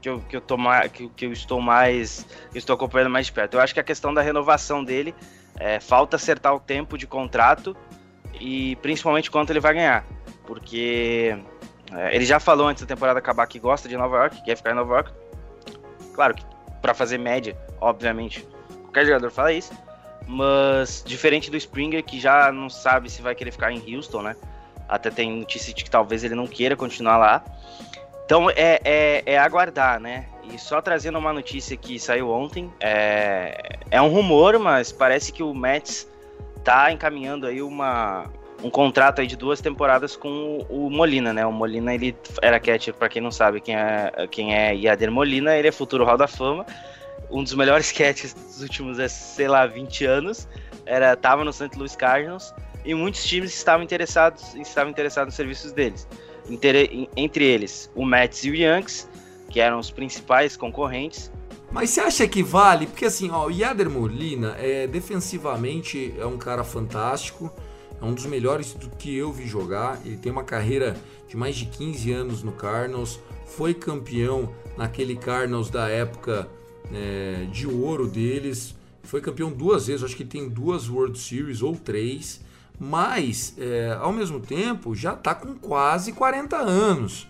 que 0.00 0.08
eu, 0.08 0.20
que, 0.20 0.36
eu 0.36 0.40
tô 0.40 0.56
que, 0.92 1.08
que 1.10 1.26
eu 1.26 1.32
estou 1.32 1.60
mais. 1.60 2.26
Estou 2.54 2.74
acompanhando 2.74 3.10
mais 3.10 3.26
de 3.26 3.32
perto. 3.32 3.54
Eu 3.54 3.60
acho 3.60 3.72
que 3.72 3.80
a 3.80 3.84
questão 3.84 4.12
da 4.12 4.22
renovação 4.22 4.82
dele 4.82 5.14
é, 5.58 5.78
falta 5.78 6.16
acertar 6.16 6.54
o 6.54 6.60
tempo 6.60 6.98
de 6.98 7.06
contrato 7.06 7.76
e 8.40 8.76
principalmente 8.76 9.30
quanto 9.30 9.50
ele 9.50 9.60
vai 9.60 9.74
ganhar. 9.74 10.04
Porque 10.44 11.38
é, 11.92 12.14
ele 12.14 12.24
já 12.24 12.40
falou 12.40 12.66
antes 12.66 12.82
da 12.82 12.86
temporada 12.86 13.18
acabar 13.18 13.46
que 13.46 13.58
gosta 13.58 13.88
de 13.88 13.96
Nova 13.96 14.16
York, 14.16 14.42
quer 14.42 14.56
ficar 14.56 14.72
em 14.72 14.74
Nova 14.74 14.94
York. 14.94 15.12
Claro 16.14 16.34
que 16.34 16.44
para 16.80 16.94
fazer 16.94 17.18
média, 17.18 17.56
obviamente, 17.80 18.46
qualquer 18.82 19.06
jogador 19.06 19.30
fala 19.30 19.52
isso. 19.52 19.72
Mas 20.32 21.02
diferente 21.04 21.50
do 21.50 21.56
Springer, 21.56 22.04
que 22.04 22.20
já 22.20 22.52
não 22.52 22.70
sabe 22.70 23.10
se 23.10 23.20
vai 23.20 23.34
querer 23.34 23.50
ficar 23.50 23.72
em 23.72 23.96
Houston, 23.96 24.22
né? 24.22 24.36
Até 24.88 25.10
tem 25.10 25.38
notícia 25.38 25.74
de 25.74 25.82
que 25.82 25.90
talvez 25.90 26.22
ele 26.22 26.36
não 26.36 26.46
queira 26.46 26.76
continuar 26.76 27.16
lá. 27.16 27.44
Então 28.24 28.48
é, 28.48 28.80
é, 28.84 29.22
é 29.26 29.38
aguardar, 29.38 29.98
né? 29.98 30.26
E 30.44 30.56
só 30.56 30.80
trazendo 30.80 31.18
uma 31.18 31.32
notícia 31.32 31.76
que 31.76 31.98
saiu 31.98 32.30
ontem, 32.30 32.72
é, 32.78 33.80
é 33.90 34.00
um 34.00 34.06
rumor, 34.06 34.56
mas 34.60 34.92
parece 34.92 35.32
que 35.32 35.42
o 35.42 35.52
Mets 35.52 36.08
tá 36.62 36.92
encaminhando 36.92 37.48
aí 37.48 37.60
uma, 37.60 38.30
um 38.62 38.70
contrato 38.70 39.20
aí 39.20 39.26
de 39.26 39.34
duas 39.34 39.60
temporadas 39.60 40.14
com 40.14 40.64
o 40.70 40.88
Molina, 40.88 41.32
né? 41.32 41.44
O 41.44 41.52
Molina, 41.52 41.92
ele 41.92 42.16
era 42.40 42.60
catcher, 42.60 42.94
para 42.94 43.08
quem 43.08 43.20
não 43.20 43.32
sabe 43.32 43.60
quem 43.60 43.74
é, 43.74 44.12
quem 44.30 44.54
é 44.54 44.76
Yader 44.76 45.10
Molina, 45.10 45.56
ele 45.56 45.66
é 45.66 45.72
futuro 45.72 46.04
Hall 46.04 46.16
da 46.16 46.28
Fama 46.28 46.64
um 47.30 47.42
dos 47.42 47.54
melhores 47.54 47.92
catches 47.92 48.34
dos 48.34 48.62
últimos, 48.62 48.98
é, 48.98 49.08
sei 49.08 49.48
lá, 49.48 49.66
20 49.66 50.04
anos. 50.04 50.48
Era, 50.86 51.14
tava 51.16 51.44
no 51.44 51.52
St. 51.52 51.76
Louis 51.76 51.94
Cardinals 51.94 52.52
e 52.84 52.94
muitos 52.94 53.24
times 53.24 53.54
estavam 53.54 53.84
interessados, 53.84 54.54
estavam 54.54 54.90
interessados 54.90 55.26
nos 55.28 55.34
serviços 55.34 55.72
deles. 55.72 56.08
entre 57.16 57.44
eles, 57.44 57.90
o 57.94 58.04
Mets 58.04 58.44
e 58.44 58.50
o 58.50 58.54
Yankees, 58.54 59.08
que 59.48 59.60
eram 59.60 59.78
os 59.78 59.90
principais 59.90 60.56
concorrentes. 60.56 61.30
Mas 61.70 61.90
você 61.90 62.00
acha 62.00 62.26
que 62.26 62.42
vale? 62.42 62.86
Porque 62.86 63.04
assim, 63.04 63.30
ó, 63.30 63.46
o 63.46 63.50
Yader 63.50 63.88
Molina 63.88 64.56
é 64.58 64.86
defensivamente 64.88 66.12
é 66.18 66.26
um 66.26 66.36
cara 66.36 66.64
fantástico, 66.64 67.52
é 68.00 68.04
um 68.04 68.12
dos 68.12 68.26
melhores 68.26 68.72
do 68.72 68.90
que 68.90 69.16
eu 69.16 69.30
vi 69.30 69.46
jogar. 69.46 70.00
Ele 70.04 70.16
tem 70.16 70.32
uma 70.32 70.42
carreira 70.42 70.96
de 71.28 71.36
mais 71.36 71.54
de 71.54 71.66
15 71.66 72.12
anos 72.12 72.42
no 72.42 72.50
Cardinals, 72.50 73.20
foi 73.46 73.72
campeão 73.72 74.52
naquele 74.76 75.14
Cardinals 75.14 75.70
da 75.70 75.88
época 75.88 76.48
é, 76.92 77.46
de 77.50 77.66
ouro 77.66 78.06
deles. 78.06 78.74
Foi 79.02 79.20
campeão 79.20 79.50
duas 79.50 79.86
vezes, 79.86 80.04
acho 80.04 80.16
que 80.16 80.24
tem 80.24 80.48
duas 80.48 80.88
World 80.88 81.18
Series 81.18 81.62
ou 81.62 81.74
três. 81.76 82.40
Mas, 82.78 83.54
é, 83.58 83.96
ao 84.00 84.12
mesmo 84.12 84.40
tempo, 84.40 84.94
já 84.94 85.12
está 85.12 85.34
com 85.34 85.54
quase 85.54 86.12
40 86.12 86.56
anos. 86.56 87.28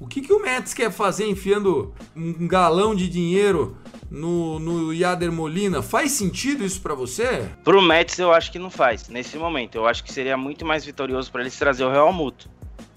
O 0.00 0.06
que, 0.06 0.20
que 0.20 0.32
o 0.32 0.40
Mets 0.40 0.74
quer 0.74 0.92
fazer 0.92 1.26
enfiando 1.26 1.92
um 2.14 2.46
galão 2.46 2.94
de 2.94 3.08
dinheiro 3.08 3.76
no, 4.08 4.58
no 4.58 4.92
Yader 4.92 5.30
Molina? 5.30 5.82
Faz 5.82 6.12
sentido 6.12 6.64
isso 6.64 6.80
para 6.80 6.94
você? 6.94 7.48
Pro 7.64 7.82
Mets 7.82 8.18
eu 8.18 8.32
acho 8.32 8.52
que 8.52 8.58
não 8.58 8.70
faz, 8.70 9.08
nesse 9.08 9.36
momento. 9.36 9.74
Eu 9.74 9.86
acho 9.86 10.04
que 10.04 10.12
seria 10.12 10.36
muito 10.36 10.64
mais 10.64 10.84
vitorioso 10.84 11.30
para 11.32 11.40
eles 11.40 11.56
trazer 11.56 11.84
o 11.84 11.90
Real 11.90 12.12
Muto, 12.12 12.48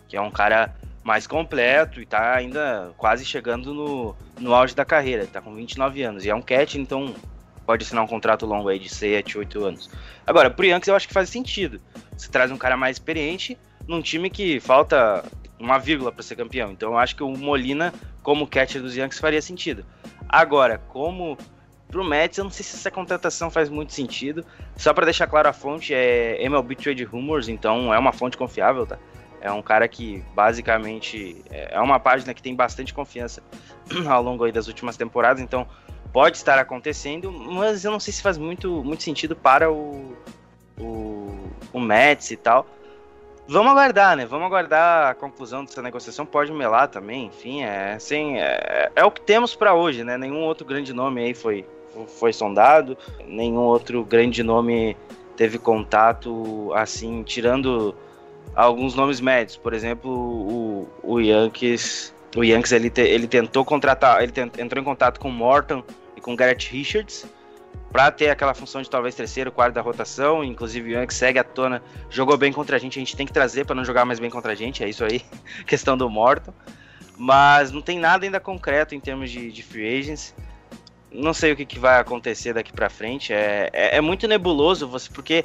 que 0.07 0.15
é 0.15 0.21
um 0.21 0.29
cara 0.29 0.75
mais 1.03 1.25
completo 1.25 2.01
e 2.01 2.05
tá 2.05 2.35
ainda 2.35 2.91
quase 2.97 3.25
chegando 3.25 3.73
no, 3.73 4.15
no 4.39 4.53
auge 4.53 4.75
da 4.75 4.85
carreira. 4.85 5.25
Tá 5.25 5.41
com 5.41 5.53
29 5.53 6.03
anos. 6.03 6.25
E 6.25 6.29
é 6.29 6.35
um 6.35 6.41
catch, 6.41 6.75
então 6.75 7.15
pode 7.65 7.83
assinar 7.83 8.03
um 8.03 8.07
contrato 8.07 8.45
longo 8.45 8.69
aí 8.69 8.79
de 8.79 8.89
7, 8.89 9.37
8 9.37 9.63
anos. 9.63 9.89
Agora, 10.25 10.49
pro 10.49 10.65
Yankees 10.65 10.87
eu 10.87 10.95
acho 10.95 11.07
que 11.07 11.13
faz 11.13 11.29
sentido. 11.29 11.81
Você 12.15 12.29
traz 12.29 12.51
um 12.51 12.57
cara 12.57 12.77
mais 12.77 12.97
experiente 12.97 13.57
num 13.87 14.01
time 14.01 14.29
que 14.29 14.59
falta 14.59 15.23
uma 15.59 15.77
vírgula 15.77 16.11
para 16.11 16.23
ser 16.23 16.35
campeão. 16.35 16.71
Então 16.71 16.91
eu 16.91 16.97
acho 16.97 17.15
que 17.15 17.23
o 17.23 17.29
Molina, 17.29 17.93
como 18.21 18.47
catcher 18.47 18.81
dos 18.81 18.95
Yankees, 18.95 19.19
faria 19.19 19.41
sentido. 19.41 19.85
Agora, 20.29 20.77
como 20.77 21.37
pro 21.91 22.03
Mets. 22.03 22.37
Eu 22.37 22.45
não 22.45 22.51
sei 22.51 22.63
se 22.63 22.75
essa 22.75 22.89
contratação 22.89 23.51
faz 23.51 23.69
muito 23.69 23.93
sentido. 23.93 24.43
Só 24.77 24.93
para 24.93 25.05
deixar 25.05 25.27
claro 25.27 25.49
a 25.49 25.53
fonte, 25.53 25.93
é 25.93 26.41
MLB 26.43 26.75
Trade 26.75 27.03
Rumors, 27.03 27.49
então 27.49 27.93
é 27.93 27.99
uma 27.99 28.13
fonte 28.13 28.37
confiável, 28.37 28.87
tá? 28.87 28.97
É 29.41 29.51
um 29.51 29.61
cara 29.61 29.87
que 29.87 30.23
basicamente 30.35 31.43
é 31.49 31.79
uma 31.81 31.99
página 31.99 32.33
que 32.33 32.41
tem 32.41 32.55
bastante 32.55 32.93
confiança 32.93 33.41
ao 34.07 34.21
longo 34.21 34.49
das 34.51 34.67
últimas 34.67 34.95
temporadas, 34.95 35.41
então 35.41 35.67
pode 36.13 36.37
estar 36.37 36.59
acontecendo, 36.59 37.31
mas 37.31 37.83
eu 37.83 37.91
não 37.91 37.99
sei 37.99 38.13
se 38.13 38.21
faz 38.21 38.37
muito, 38.37 38.83
muito 38.83 39.01
sentido 39.01 39.35
para 39.35 39.71
o, 39.71 40.15
o, 40.79 41.35
o 41.73 41.79
Mets 41.79 42.31
e 42.31 42.37
tal. 42.37 42.67
Vamos 43.47 43.71
aguardar, 43.71 44.15
né? 44.15 44.25
Vamos 44.25 44.45
aguardar 44.45 45.11
a 45.11 45.13
conclusão 45.15 45.65
dessa 45.65 45.81
negociação. 45.81 46.25
Pode 46.25 46.51
melar 46.51 46.87
também, 46.87 47.25
enfim, 47.25 47.63
é 47.63 47.93
assim, 47.93 48.37
é, 48.37 48.91
é 48.95 49.03
o 49.03 49.11
que 49.11 49.21
temos 49.21 49.55
para 49.55 49.73
hoje, 49.73 50.03
né? 50.03 50.17
Nenhum 50.17 50.43
outro 50.43 50.65
grande 50.65 50.93
nome 50.93 51.21
aí 51.21 51.33
foi, 51.33 51.65
foi 52.19 52.31
sondado, 52.31 52.97
nenhum 53.25 53.61
outro 53.61 54.05
grande 54.05 54.43
nome 54.43 54.95
teve 55.35 55.57
contato, 55.57 56.71
assim, 56.75 57.23
tirando 57.23 57.95
alguns 58.55 58.95
nomes 58.95 59.19
médios. 59.19 59.57
Por 59.57 59.73
exemplo, 59.73 60.11
o, 60.11 60.89
o 61.03 61.19
Yankees, 61.19 62.13
o 62.35 62.43
Yankees 62.43 62.71
ele, 62.71 62.89
te, 62.89 63.01
ele 63.01 63.27
tentou 63.27 63.63
contratar, 63.65 64.21
ele 64.21 64.31
tent, 64.31 64.57
entrou 64.57 64.81
em 64.81 64.85
contato 64.85 65.19
com 65.19 65.29
Morton 65.29 65.83
e 66.15 66.21
com 66.21 66.35
Garrett 66.35 66.71
Richards 66.71 67.25
para 67.91 68.09
ter 68.09 68.29
aquela 68.29 68.53
função 68.53 68.81
de 68.81 68.89
talvez 68.89 69.13
terceiro, 69.15 69.51
quarto 69.51 69.75
da 69.75 69.81
rotação. 69.81 70.43
Inclusive 70.43 70.91
o 70.91 70.93
Yankees 70.93 71.17
segue 71.17 71.39
a 71.39 71.43
tona, 71.43 71.83
jogou 72.09 72.37
bem 72.37 72.51
contra 72.51 72.77
a 72.77 72.79
gente, 72.79 72.97
a 72.97 73.01
gente 73.01 73.15
tem 73.15 73.25
que 73.25 73.33
trazer 73.33 73.65
para 73.65 73.75
não 73.75 73.83
jogar 73.83 74.05
mais 74.05 74.19
bem 74.19 74.29
contra 74.29 74.53
a 74.53 74.55
gente, 74.55 74.83
é 74.83 74.89
isso 74.89 75.03
aí, 75.03 75.21
questão 75.67 75.97
do 75.97 76.09
Morton. 76.09 76.53
Mas 77.17 77.71
não 77.71 77.81
tem 77.81 77.99
nada 77.99 78.25
ainda 78.25 78.39
concreto 78.39 78.95
em 78.95 78.99
termos 78.99 79.29
de, 79.29 79.51
de 79.51 79.61
free 79.61 79.99
agents. 79.99 80.33
Não 81.11 81.33
sei 81.33 81.51
o 81.51 81.55
que, 81.55 81.65
que 81.65 81.77
vai 81.77 81.99
acontecer 81.99 82.53
daqui 82.53 82.71
para 82.71 82.89
frente. 82.89 83.33
É, 83.33 83.69
é, 83.73 83.97
é, 83.97 84.01
muito 84.01 84.27
nebuloso, 84.27 84.87
você, 84.87 85.09
porque 85.11 85.43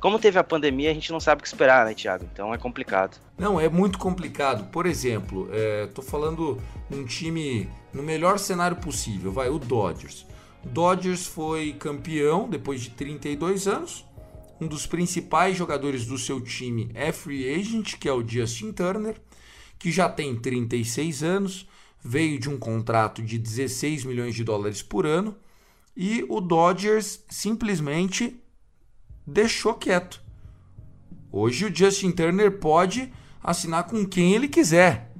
como 0.00 0.18
teve 0.18 0.38
a 0.38 0.44
pandemia, 0.44 0.90
a 0.90 0.94
gente 0.94 1.10
não 1.10 1.20
sabe 1.20 1.40
o 1.40 1.42
que 1.42 1.48
esperar, 1.48 1.84
né, 1.84 1.94
Thiago? 1.94 2.24
Então 2.32 2.54
é 2.54 2.58
complicado. 2.58 3.18
Não, 3.36 3.60
é 3.60 3.68
muito 3.68 3.98
complicado. 3.98 4.70
Por 4.70 4.86
exemplo, 4.86 5.48
é, 5.52 5.86
tô 5.86 6.02
falando 6.02 6.60
num 6.88 7.04
time 7.04 7.68
no 7.92 8.02
melhor 8.02 8.38
cenário 8.38 8.76
possível, 8.76 9.32
vai, 9.32 9.48
o 9.48 9.58
Dodgers. 9.58 10.26
Dodgers 10.64 11.26
foi 11.26 11.72
campeão 11.72 12.48
depois 12.48 12.80
de 12.80 12.90
32 12.90 13.66
anos. 13.66 14.04
Um 14.60 14.66
dos 14.66 14.86
principais 14.86 15.56
jogadores 15.56 16.04
do 16.04 16.18
seu 16.18 16.40
time 16.40 16.90
é 16.94 17.12
free 17.12 17.48
agent, 17.54 17.96
que 17.96 18.08
é 18.08 18.12
o 18.12 18.26
Justin 18.26 18.72
Turner, 18.72 19.16
que 19.78 19.92
já 19.92 20.08
tem 20.08 20.34
36 20.34 21.22
anos, 21.22 21.68
veio 22.02 22.38
de 22.38 22.48
um 22.48 22.58
contrato 22.58 23.22
de 23.22 23.38
16 23.38 24.04
milhões 24.04 24.34
de 24.34 24.42
dólares 24.42 24.82
por 24.82 25.06
ano, 25.06 25.36
e 25.96 26.24
o 26.28 26.40
Dodgers 26.40 27.24
simplesmente 27.28 28.40
deixou 29.28 29.74
quieto. 29.74 30.22
Hoje 31.30 31.66
o 31.66 31.74
Justin 31.74 32.10
Turner 32.10 32.58
pode 32.58 33.12
assinar 33.42 33.84
com 33.84 34.06
quem 34.06 34.34
ele 34.34 34.48
quiser. 34.48 35.12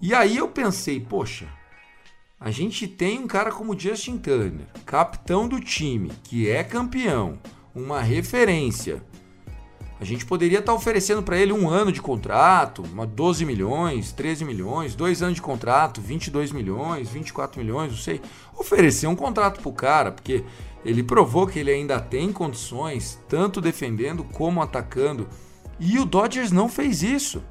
E 0.00 0.14
aí 0.14 0.36
eu 0.36 0.48
pensei, 0.48 1.00
poxa, 1.00 1.48
a 2.38 2.50
gente 2.50 2.86
tem 2.86 3.18
um 3.18 3.26
cara 3.26 3.50
como 3.50 3.78
Justin 3.78 4.18
Turner, 4.18 4.66
capitão 4.84 5.48
do 5.48 5.58
time, 5.58 6.12
que 6.22 6.48
é 6.48 6.62
campeão, 6.62 7.38
uma 7.74 8.00
referência. 8.00 9.02
A 10.00 10.04
gente 10.04 10.24
poderia 10.24 10.60
estar 10.60 10.72
tá 10.72 10.78
oferecendo 10.78 11.22
para 11.22 11.36
ele 11.36 11.52
um 11.52 11.68
ano 11.68 11.90
de 11.90 12.00
contrato, 12.00 12.84
uma 12.92 13.04
12 13.04 13.44
milhões, 13.44 14.12
13 14.12 14.44
milhões, 14.44 14.94
dois 14.94 15.22
anos 15.22 15.34
de 15.34 15.42
contrato, 15.42 16.00
22 16.00 16.52
milhões, 16.52 17.08
24 17.08 17.60
milhões, 17.60 17.90
não 17.90 17.98
sei. 17.98 18.20
Oferecer 18.56 19.08
um 19.08 19.16
contrato 19.16 19.60
para 19.60 19.68
o 19.68 19.72
cara, 19.72 20.12
porque 20.12 20.44
ele 20.84 21.02
provou 21.02 21.48
que 21.48 21.58
ele 21.58 21.72
ainda 21.72 21.98
tem 21.98 22.32
condições, 22.32 23.18
tanto 23.28 23.60
defendendo 23.60 24.22
como 24.22 24.62
atacando. 24.62 25.28
E 25.80 25.98
o 25.98 26.04
Dodgers 26.04 26.52
não 26.52 26.68
fez 26.68 27.02
isso. 27.02 27.42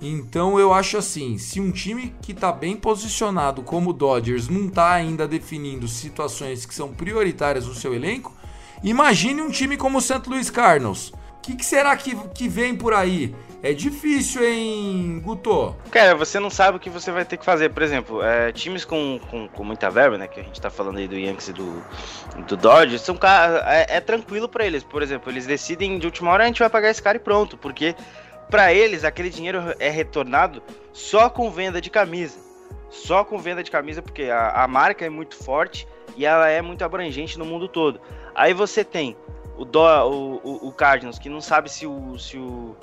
Então 0.00 0.60
eu 0.60 0.72
acho 0.72 0.96
assim, 0.96 1.36
se 1.38 1.60
um 1.60 1.72
time 1.72 2.14
que 2.22 2.30
está 2.30 2.52
bem 2.52 2.76
posicionado 2.76 3.62
como 3.62 3.90
o 3.90 3.92
Dodgers 3.92 4.48
não 4.48 4.66
está 4.66 4.92
ainda 4.92 5.26
definindo 5.26 5.88
situações 5.88 6.64
que 6.64 6.74
são 6.74 6.92
prioritárias 6.92 7.66
no 7.66 7.74
seu 7.74 7.92
elenco, 7.92 8.32
imagine 8.84 9.42
um 9.42 9.50
time 9.50 9.76
como 9.76 9.98
o 9.98 10.00
St. 10.00 10.22
Louis 10.28 10.50
Cardinals. 10.50 11.12
Que, 11.48 11.56
que, 11.56 11.64
será 11.64 11.96
que, 11.96 12.14
que 12.34 12.46
vem 12.46 12.76
por 12.76 12.92
aí? 12.92 13.34
É 13.62 13.72
difícil, 13.72 14.44
hein, 14.44 15.18
Guto? 15.24 15.74
Cara, 15.90 16.14
você 16.14 16.38
não 16.38 16.50
sabe 16.50 16.76
o 16.76 16.80
que 16.80 16.90
você 16.90 17.10
vai 17.10 17.24
ter 17.24 17.38
que 17.38 17.44
fazer. 17.44 17.70
Por 17.70 17.82
exemplo, 17.82 18.22
é, 18.22 18.52
times 18.52 18.84
com, 18.84 19.18
com, 19.30 19.48
com, 19.48 19.64
muita 19.64 19.88
verba, 19.88 20.18
né? 20.18 20.28
Que 20.28 20.40
a 20.40 20.42
gente 20.42 20.60
tá 20.60 20.68
falando 20.68 20.98
aí 20.98 21.08
do 21.08 21.16
Yankees 21.16 21.48
e 21.48 21.52
do, 21.54 21.82
do 22.46 22.54
Dodgers, 22.54 23.00
são, 23.00 23.18
é, 23.64 23.96
é 23.96 24.00
tranquilo 24.00 24.46
para 24.46 24.66
eles. 24.66 24.84
Por 24.84 25.02
exemplo, 25.02 25.32
eles 25.32 25.46
decidem 25.46 25.98
de 25.98 26.04
última 26.04 26.30
hora 26.30 26.44
a 26.44 26.46
gente 26.46 26.58
vai 26.58 26.68
pagar 26.68 26.90
esse 26.90 27.02
cara 27.02 27.16
e 27.16 27.20
pronto. 27.20 27.56
Porque 27.56 27.96
para 28.50 28.74
eles 28.74 29.02
aquele 29.02 29.30
dinheiro 29.30 29.74
é 29.78 29.88
retornado 29.88 30.62
só 30.92 31.30
com 31.30 31.50
venda 31.50 31.80
de 31.80 31.88
camisa. 31.88 32.38
Só 32.90 33.24
com 33.24 33.38
venda 33.38 33.64
de 33.64 33.70
camisa, 33.70 34.02
porque 34.02 34.24
a, 34.24 34.64
a 34.64 34.68
marca 34.68 35.06
é 35.06 35.08
muito 35.08 35.34
forte 35.34 35.88
e 36.14 36.26
ela 36.26 36.46
é 36.50 36.60
muito 36.60 36.84
abrangente 36.84 37.38
no 37.38 37.46
mundo 37.46 37.68
todo. 37.68 38.02
Aí 38.34 38.52
você 38.52 38.84
tem 38.84 39.16
o, 39.58 39.64
o, 39.64 40.40
o, 40.44 40.68
o 40.68 40.72
Cardinals, 40.72 41.18
que 41.18 41.28
não 41.28 41.40
sabe 41.40 41.70
se 41.70 41.86
o, 41.86 42.18
se 42.18 42.38
o. 42.38 42.76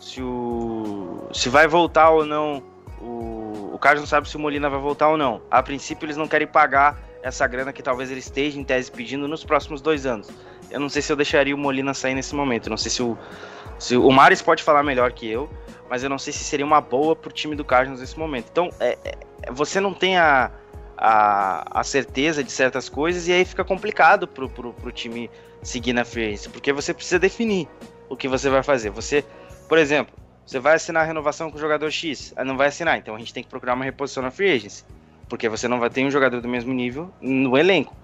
se 0.00 0.20
o. 0.20 1.28
se 1.32 1.48
vai 1.48 1.66
voltar 1.66 2.10
ou 2.10 2.26
não. 2.26 2.62
O, 3.00 3.70
o 3.74 3.78
Cardinals 3.78 4.08
sabe 4.08 4.28
se 4.28 4.36
o 4.36 4.40
Molina 4.40 4.68
vai 4.68 4.80
voltar 4.80 5.08
ou 5.08 5.16
não. 5.16 5.40
A 5.50 5.62
princípio, 5.62 6.06
eles 6.06 6.16
não 6.16 6.26
querem 6.26 6.46
pagar 6.46 6.98
essa 7.22 7.46
grana 7.46 7.72
que 7.72 7.82
talvez 7.82 8.10
ele 8.10 8.20
esteja 8.20 8.58
em 8.58 8.64
tese 8.64 8.90
pedindo 8.90 9.28
nos 9.28 9.44
próximos 9.44 9.80
dois 9.80 10.06
anos. 10.06 10.28
Eu 10.70 10.80
não 10.80 10.88
sei 10.88 11.02
se 11.02 11.12
eu 11.12 11.16
deixaria 11.16 11.54
o 11.54 11.58
Molina 11.58 11.94
sair 11.94 12.14
nesse 12.14 12.34
momento. 12.34 12.68
Não 12.68 12.76
sei 12.76 12.90
se 12.90 13.02
o, 13.02 13.16
se, 13.78 13.96
o 13.96 14.10
Maris 14.10 14.42
pode 14.42 14.62
falar 14.62 14.82
melhor 14.82 15.12
que 15.12 15.28
eu, 15.28 15.48
mas 15.88 16.02
eu 16.02 16.10
não 16.10 16.18
sei 16.18 16.32
se 16.32 16.42
seria 16.42 16.66
uma 16.66 16.80
boa 16.80 17.14
pro 17.14 17.30
time 17.30 17.54
do 17.54 17.64
Cardinals 17.64 18.00
nesse 18.00 18.18
momento. 18.18 18.46
Então, 18.50 18.70
é, 18.80 18.98
é, 19.04 19.52
você 19.52 19.80
não 19.80 19.92
tem 19.92 20.16
a, 20.16 20.50
a, 20.96 21.80
a, 21.80 21.84
certeza 21.84 22.42
de 22.42 22.50
certas 22.50 22.88
coisas 22.88 23.28
e 23.28 23.32
aí 23.32 23.44
fica 23.44 23.64
complicado 23.64 24.26
pro, 24.26 24.48
pro, 24.48 24.72
pro 24.72 24.90
time 24.90 25.30
seguir 25.66 25.92
na 25.92 26.04
free 26.04 26.26
agency, 26.26 26.48
porque 26.48 26.72
você 26.72 26.94
precisa 26.94 27.18
definir 27.18 27.68
o 28.08 28.16
que 28.16 28.28
você 28.28 28.48
vai 28.48 28.62
fazer. 28.62 28.90
Você, 28.90 29.24
por 29.68 29.78
exemplo, 29.78 30.14
você 30.46 30.60
vai 30.60 30.76
assinar 30.76 31.02
a 31.02 31.06
renovação 31.06 31.50
com 31.50 31.56
o 31.56 31.60
jogador 31.60 31.90
X, 31.90 32.32
não 32.44 32.56
vai 32.56 32.68
assinar, 32.68 32.96
então 32.98 33.14
a 33.14 33.18
gente 33.18 33.34
tem 33.34 33.42
que 33.42 33.48
procurar 33.48 33.74
uma 33.74 33.84
reposição 33.84 34.22
na 34.22 34.30
free 34.30 34.52
agency, 34.52 34.84
porque 35.28 35.48
você 35.48 35.66
não 35.66 35.80
vai 35.80 35.90
ter 35.90 36.04
um 36.04 36.10
jogador 36.10 36.40
do 36.40 36.48
mesmo 36.48 36.72
nível 36.72 37.10
no 37.20 37.58
elenco. 37.58 37.96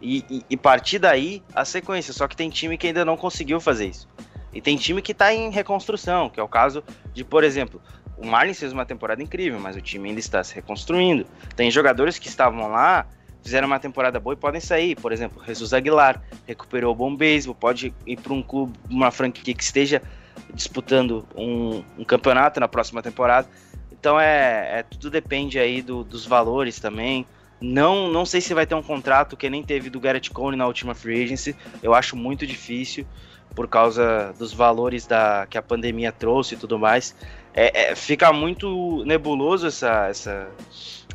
E, 0.00 0.24
e, 0.30 0.44
e 0.48 0.56
partir 0.56 0.98
daí 0.98 1.42
a 1.54 1.62
sequência, 1.62 2.14
só 2.14 2.26
que 2.26 2.34
tem 2.34 2.48
time 2.48 2.78
que 2.78 2.86
ainda 2.86 3.04
não 3.04 3.18
conseguiu 3.18 3.60
fazer 3.60 3.88
isso. 3.88 4.08
E 4.52 4.60
tem 4.60 4.76
time 4.76 5.02
que 5.02 5.12
está 5.12 5.32
em 5.32 5.50
reconstrução, 5.50 6.30
que 6.30 6.40
é 6.40 6.42
o 6.42 6.48
caso 6.48 6.82
de, 7.12 7.22
por 7.22 7.44
exemplo, 7.44 7.80
o 8.16 8.26
Marlins 8.26 8.58
fez 8.58 8.72
uma 8.72 8.86
temporada 8.86 9.22
incrível, 9.22 9.60
mas 9.60 9.76
o 9.76 9.80
time 9.80 10.08
ainda 10.08 10.20
está 10.20 10.42
se 10.42 10.54
reconstruindo. 10.54 11.26
Tem 11.54 11.70
jogadores 11.70 12.18
que 12.18 12.28
estavam 12.28 12.68
lá, 12.68 13.06
fizeram 13.42 13.66
uma 13.66 13.78
temporada 13.78 14.18
boa 14.20 14.34
e 14.34 14.36
podem 14.36 14.60
sair. 14.60 14.96
Por 14.96 15.12
exemplo, 15.12 15.42
Jesus 15.44 15.72
Aguilar 15.72 16.22
recuperou 16.46 16.92
o 16.92 16.94
bom 16.94 17.14
beisebol, 17.14 17.54
pode 17.54 17.94
ir 18.06 18.20
para 18.20 18.32
um 18.32 18.42
clube, 18.42 18.78
uma 18.88 19.10
franquia 19.10 19.54
que 19.54 19.62
esteja 19.62 20.02
disputando 20.54 21.26
um, 21.34 21.82
um, 21.98 22.04
campeonato 22.04 22.60
na 22.60 22.68
próxima 22.68 23.02
temporada. 23.02 23.48
Então 23.92 24.18
é, 24.18 24.80
é 24.80 24.82
tudo 24.82 25.10
depende 25.10 25.58
aí 25.58 25.82
do, 25.82 26.04
dos 26.04 26.26
valores 26.26 26.80
também. 26.80 27.26
Não, 27.60 28.08
não 28.08 28.24
sei 28.24 28.40
se 28.40 28.54
vai 28.54 28.66
ter 28.66 28.74
um 28.74 28.82
contrato 28.82 29.36
que 29.36 29.50
nem 29.50 29.62
teve 29.62 29.90
do 29.90 30.00
Garrett 30.00 30.30
Cone 30.30 30.56
na 30.56 30.66
última 30.66 30.94
free 30.94 31.22
agency. 31.24 31.54
Eu 31.82 31.92
acho 31.94 32.16
muito 32.16 32.46
difícil 32.46 33.06
por 33.54 33.68
causa 33.68 34.32
dos 34.38 34.52
valores 34.52 35.06
da, 35.06 35.46
que 35.48 35.58
a 35.58 35.62
pandemia 35.62 36.12
trouxe 36.12 36.54
e 36.54 36.58
tudo 36.58 36.78
mais. 36.78 37.14
É, 37.52 37.90
é, 37.90 37.94
fica 37.94 38.32
muito 38.32 39.04
nebuloso 39.04 39.66
essa, 39.66 40.06
essa, 40.08 40.48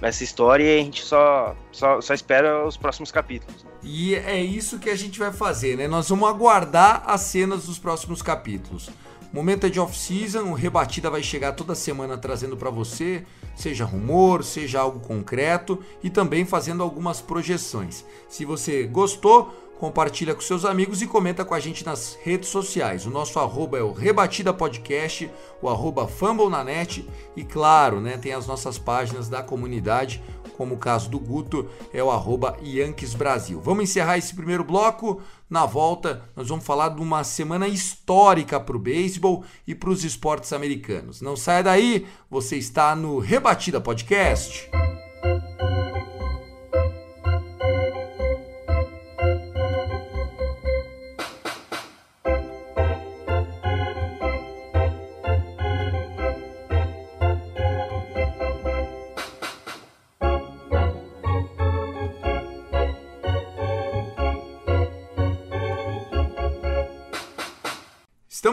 essa 0.01 0.23
história 0.23 0.63
e 0.63 0.79
a 0.79 0.83
gente 0.83 1.03
só, 1.03 1.55
só, 1.71 2.01
só 2.01 2.13
espera 2.13 2.65
os 2.65 2.77
próximos 2.77 3.11
capítulos. 3.11 3.65
E 3.83 4.15
é 4.15 4.41
isso 4.41 4.79
que 4.79 4.89
a 4.89 4.95
gente 4.95 5.19
vai 5.19 5.31
fazer, 5.31 5.77
né? 5.77 5.87
Nós 5.87 6.09
vamos 6.09 6.27
aguardar 6.27 7.03
as 7.05 7.21
cenas 7.21 7.65
dos 7.65 7.77
próximos 7.77 8.21
capítulos. 8.21 8.89
Momento 9.31 9.65
é 9.65 9.69
de 9.69 9.81
off-season, 9.81 10.43
o 10.43 10.53
Rebatida 10.53 11.09
vai 11.09 11.21
chegar 11.21 11.51
toda 11.51 11.75
semana 11.75 12.17
trazendo 12.17 12.55
para 12.55 12.69
você, 12.69 13.25
seja 13.53 13.83
rumor, 13.83 14.45
seja 14.45 14.79
algo 14.79 15.01
concreto 15.01 15.83
e 16.01 16.09
também 16.09 16.45
fazendo 16.45 16.81
algumas 16.81 17.19
projeções. 17.19 18.05
Se 18.29 18.45
você 18.45 18.83
gostou, 18.83 19.53
compartilha 19.79 20.33
com 20.33 20.41
seus 20.41 20.65
amigos 20.65 21.01
e 21.01 21.07
comenta 21.07 21.43
com 21.43 21.53
a 21.53 21.59
gente 21.59 21.85
nas 21.85 22.17
redes 22.21 22.49
sociais. 22.49 23.05
O 23.05 23.09
nosso 23.09 23.39
arroba 23.39 23.77
é 23.77 23.81
o 23.81 23.91
Rebatida 23.91 24.53
Podcast, 24.53 25.29
o 25.61 25.69
arroba 25.69 26.07
Fumble 26.07 26.49
na 26.49 26.63
net 26.63 27.07
e 27.35 27.43
claro, 27.43 27.99
né, 27.99 28.17
tem 28.17 28.33
as 28.33 28.47
nossas 28.47 28.77
páginas 28.77 29.27
da 29.29 29.43
comunidade, 29.43 30.21
como 30.55 30.75
o 30.75 30.77
caso 30.77 31.09
do 31.09 31.19
Guto, 31.19 31.69
é 31.93 32.01
o 32.01 32.09
arroba 32.09 32.57
Yankees 32.63 33.13
Brasil. 33.13 33.59
Vamos 33.59 33.83
encerrar 33.83 34.17
esse 34.17 34.33
primeiro 34.33 34.63
bloco. 34.63 35.21
Na 35.49 35.65
volta, 35.65 36.23
nós 36.35 36.47
vamos 36.47 36.65
falar 36.65 36.89
de 36.89 37.01
uma 37.01 37.23
semana 37.23 37.67
histórica 37.67 38.59
para 38.59 38.75
o 38.75 38.79
beisebol 38.79 39.43
e 39.67 39.75
para 39.75 39.89
os 39.89 40.05
esportes 40.05 40.53
americanos. 40.53 41.21
Não 41.21 41.35
saia 41.35 41.61
daí, 41.61 42.07
você 42.29 42.55
está 42.55 42.95
no 42.95 43.19
Rebatida 43.19 43.81
Podcast. 43.81 44.69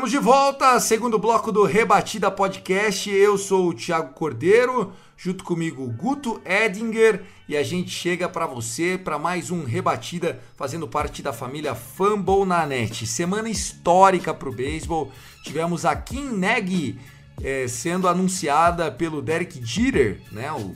Estamos 0.02 0.10
de 0.10 0.18
volta, 0.18 0.80
segundo 0.80 1.16
bloco 1.16 1.52
do 1.52 1.62
Rebatida 1.62 2.28
Podcast. 2.28 3.08
Eu 3.08 3.38
sou 3.38 3.68
o 3.68 3.72
Thiago 3.72 4.12
Cordeiro, 4.14 4.92
junto 5.16 5.44
comigo 5.44 5.86
Guto 5.86 6.42
Edinger 6.44 7.22
e 7.48 7.56
a 7.56 7.62
gente 7.62 7.90
chega 7.90 8.28
para 8.28 8.44
você 8.44 8.98
para 8.98 9.16
mais 9.16 9.52
um 9.52 9.62
Rebatida, 9.62 10.42
fazendo 10.56 10.88
parte 10.88 11.22
da 11.22 11.32
família 11.32 11.76
Fumble 11.76 12.44
na 12.44 12.66
Net. 12.66 13.06
Semana 13.06 13.48
histórica 13.48 14.34
para 14.34 14.48
o 14.48 14.52
beisebol. 14.52 15.12
Tivemos 15.44 15.84
a 15.84 15.94
Kim 15.94 16.36
Nagy 16.36 16.98
eh, 17.40 17.68
sendo 17.68 18.08
anunciada 18.08 18.90
pelo 18.90 19.22
Derek 19.22 19.64
Jeter, 19.64 20.20
né, 20.32 20.50
o 20.50 20.74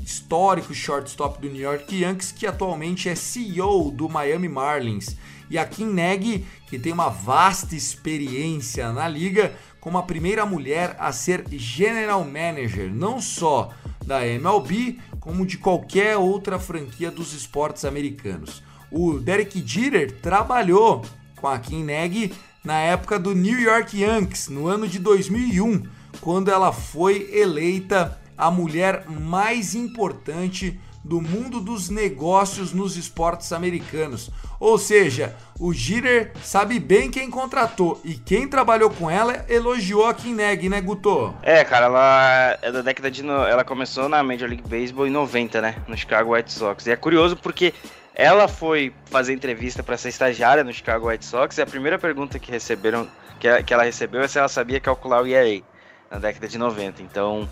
histórico 0.00 0.72
shortstop 0.72 1.40
do 1.40 1.48
New 1.48 1.60
York 1.60 2.00
Yankees, 2.00 2.30
que 2.30 2.46
atualmente 2.46 3.08
é 3.08 3.16
CEO 3.16 3.90
do 3.90 4.08
Miami 4.08 4.48
Marlins. 4.48 5.16
E 5.50 5.58
a 5.58 5.64
Kim 5.64 5.86
Nagy, 5.86 6.44
que 6.68 6.78
tem 6.78 6.92
uma 6.92 7.08
vasta 7.08 7.74
experiência 7.74 8.92
na 8.92 9.08
liga, 9.08 9.54
como 9.80 9.98
a 9.98 10.02
primeira 10.02 10.44
mulher 10.44 10.96
a 10.98 11.12
ser 11.12 11.44
general 11.50 12.24
manager, 12.24 12.92
não 12.92 13.20
só 13.20 13.70
da 14.04 14.26
MLB, 14.26 14.98
como 15.20 15.46
de 15.46 15.58
qualquer 15.58 16.16
outra 16.16 16.58
franquia 16.58 17.10
dos 17.10 17.32
esportes 17.34 17.84
americanos. 17.84 18.62
O 18.90 19.18
Derek 19.18 19.62
Jeter 19.66 20.12
trabalhou 20.20 21.04
com 21.36 21.46
a 21.46 21.58
Kim 21.58 21.84
Nagy 21.84 22.32
na 22.64 22.78
época 22.78 23.18
do 23.18 23.34
New 23.34 23.58
York 23.58 24.00
Yankees, 24.00 24.48
no 24.48 24.66
ano 24.66 24.88
de 24.88 24.98
2001, 24.98 25.84
quando 26.20 26.50
ela 26.50 26.72
foi 26.72 27.30
eleita 27.32 28.18
a 28.36 28.50
mulher 28.50 29.08
mais 29.08 29.74
importante 29.74 30.78
do 31.04 31.20
mundo 31.20 31.60
dos 31.60 31.88
negócios 31.88 32.72
nos 32.72 32.96
esportes 32.96 33.52
americanos. 33.52 34.30
Ou 34.60 34.76
seja, 34.78 35.34
o 35.58 35.72
Jeter 35.72 36.32
sabe 36.42 36.78
bem 36.78 37.10
quem 37.10 37.30
contratou 37.30 38.00
e 38.04 38.14
quem 38.14 38.48
trabalhou 38.48 38.90
com 38.90 39.10
ela 39.10 39.44
elogiou 39.48 40.06
a 40.06 40.14
Kim 40.14 40.34
Neg, 40.34 40.68
né, 40.68 40.80
Guto? 40.80 41.34
É, 41.42 41.64
cara, 41.64 41.86
ela 41.86 42.58
é 42.62 42.72
da 42.72 42.82
década 42.82 43.10
de. 43.10 43.22
No... 43.22 43.44
Ela 43.44 43.64
começou 43.64 44.08
na 44.08 44.22
Major 44.22 44.48
League 44.48 44.68
Baseball 44.68 45.06
em 45.06 45.10
90, 45.10 45.60
né? 45.60 45.76
No 45.86 45.96
Chicago 45.96 46.34
White 46.34 46.52
Sox. 46.52 46.86
E 46.86 46.90
é 46.90 46.96
curioso 46.96 47.36
porque 47.36 47.72
ela 48.14 48.48
foi 48.48 48.92
fazer 49.06 49.32
entrevista 49.32 49.82
para 49.82 49.96
ser 49.96 50.08
estagiária 50.08 50.64
no 50.64 50.72
Chicago 50.72 51.08
White 51.08 51.24
Sox 51.24 51.56
e 51.56 51.62
a 51.62 51.66
primeira 51.66 51.98
pergunta 51.98 52.38
que 52.38 52.50
receberam, 52.50 53.08
que 53.38 53.72
ela 53.72 53.84
recebeu 53.84 54.20
é 54.20 54.28
se 54.28 54.38
ela 54.38 54.48
sabia 54.48 54.80
calcular 54.80 55.22
o 55.22 55.26
ERA 55.26 55.62
na 56.10 56.18
década 56.18 56.48
de 56.48 56.58
90. 56.58 57.00
Então, 57.02 57.48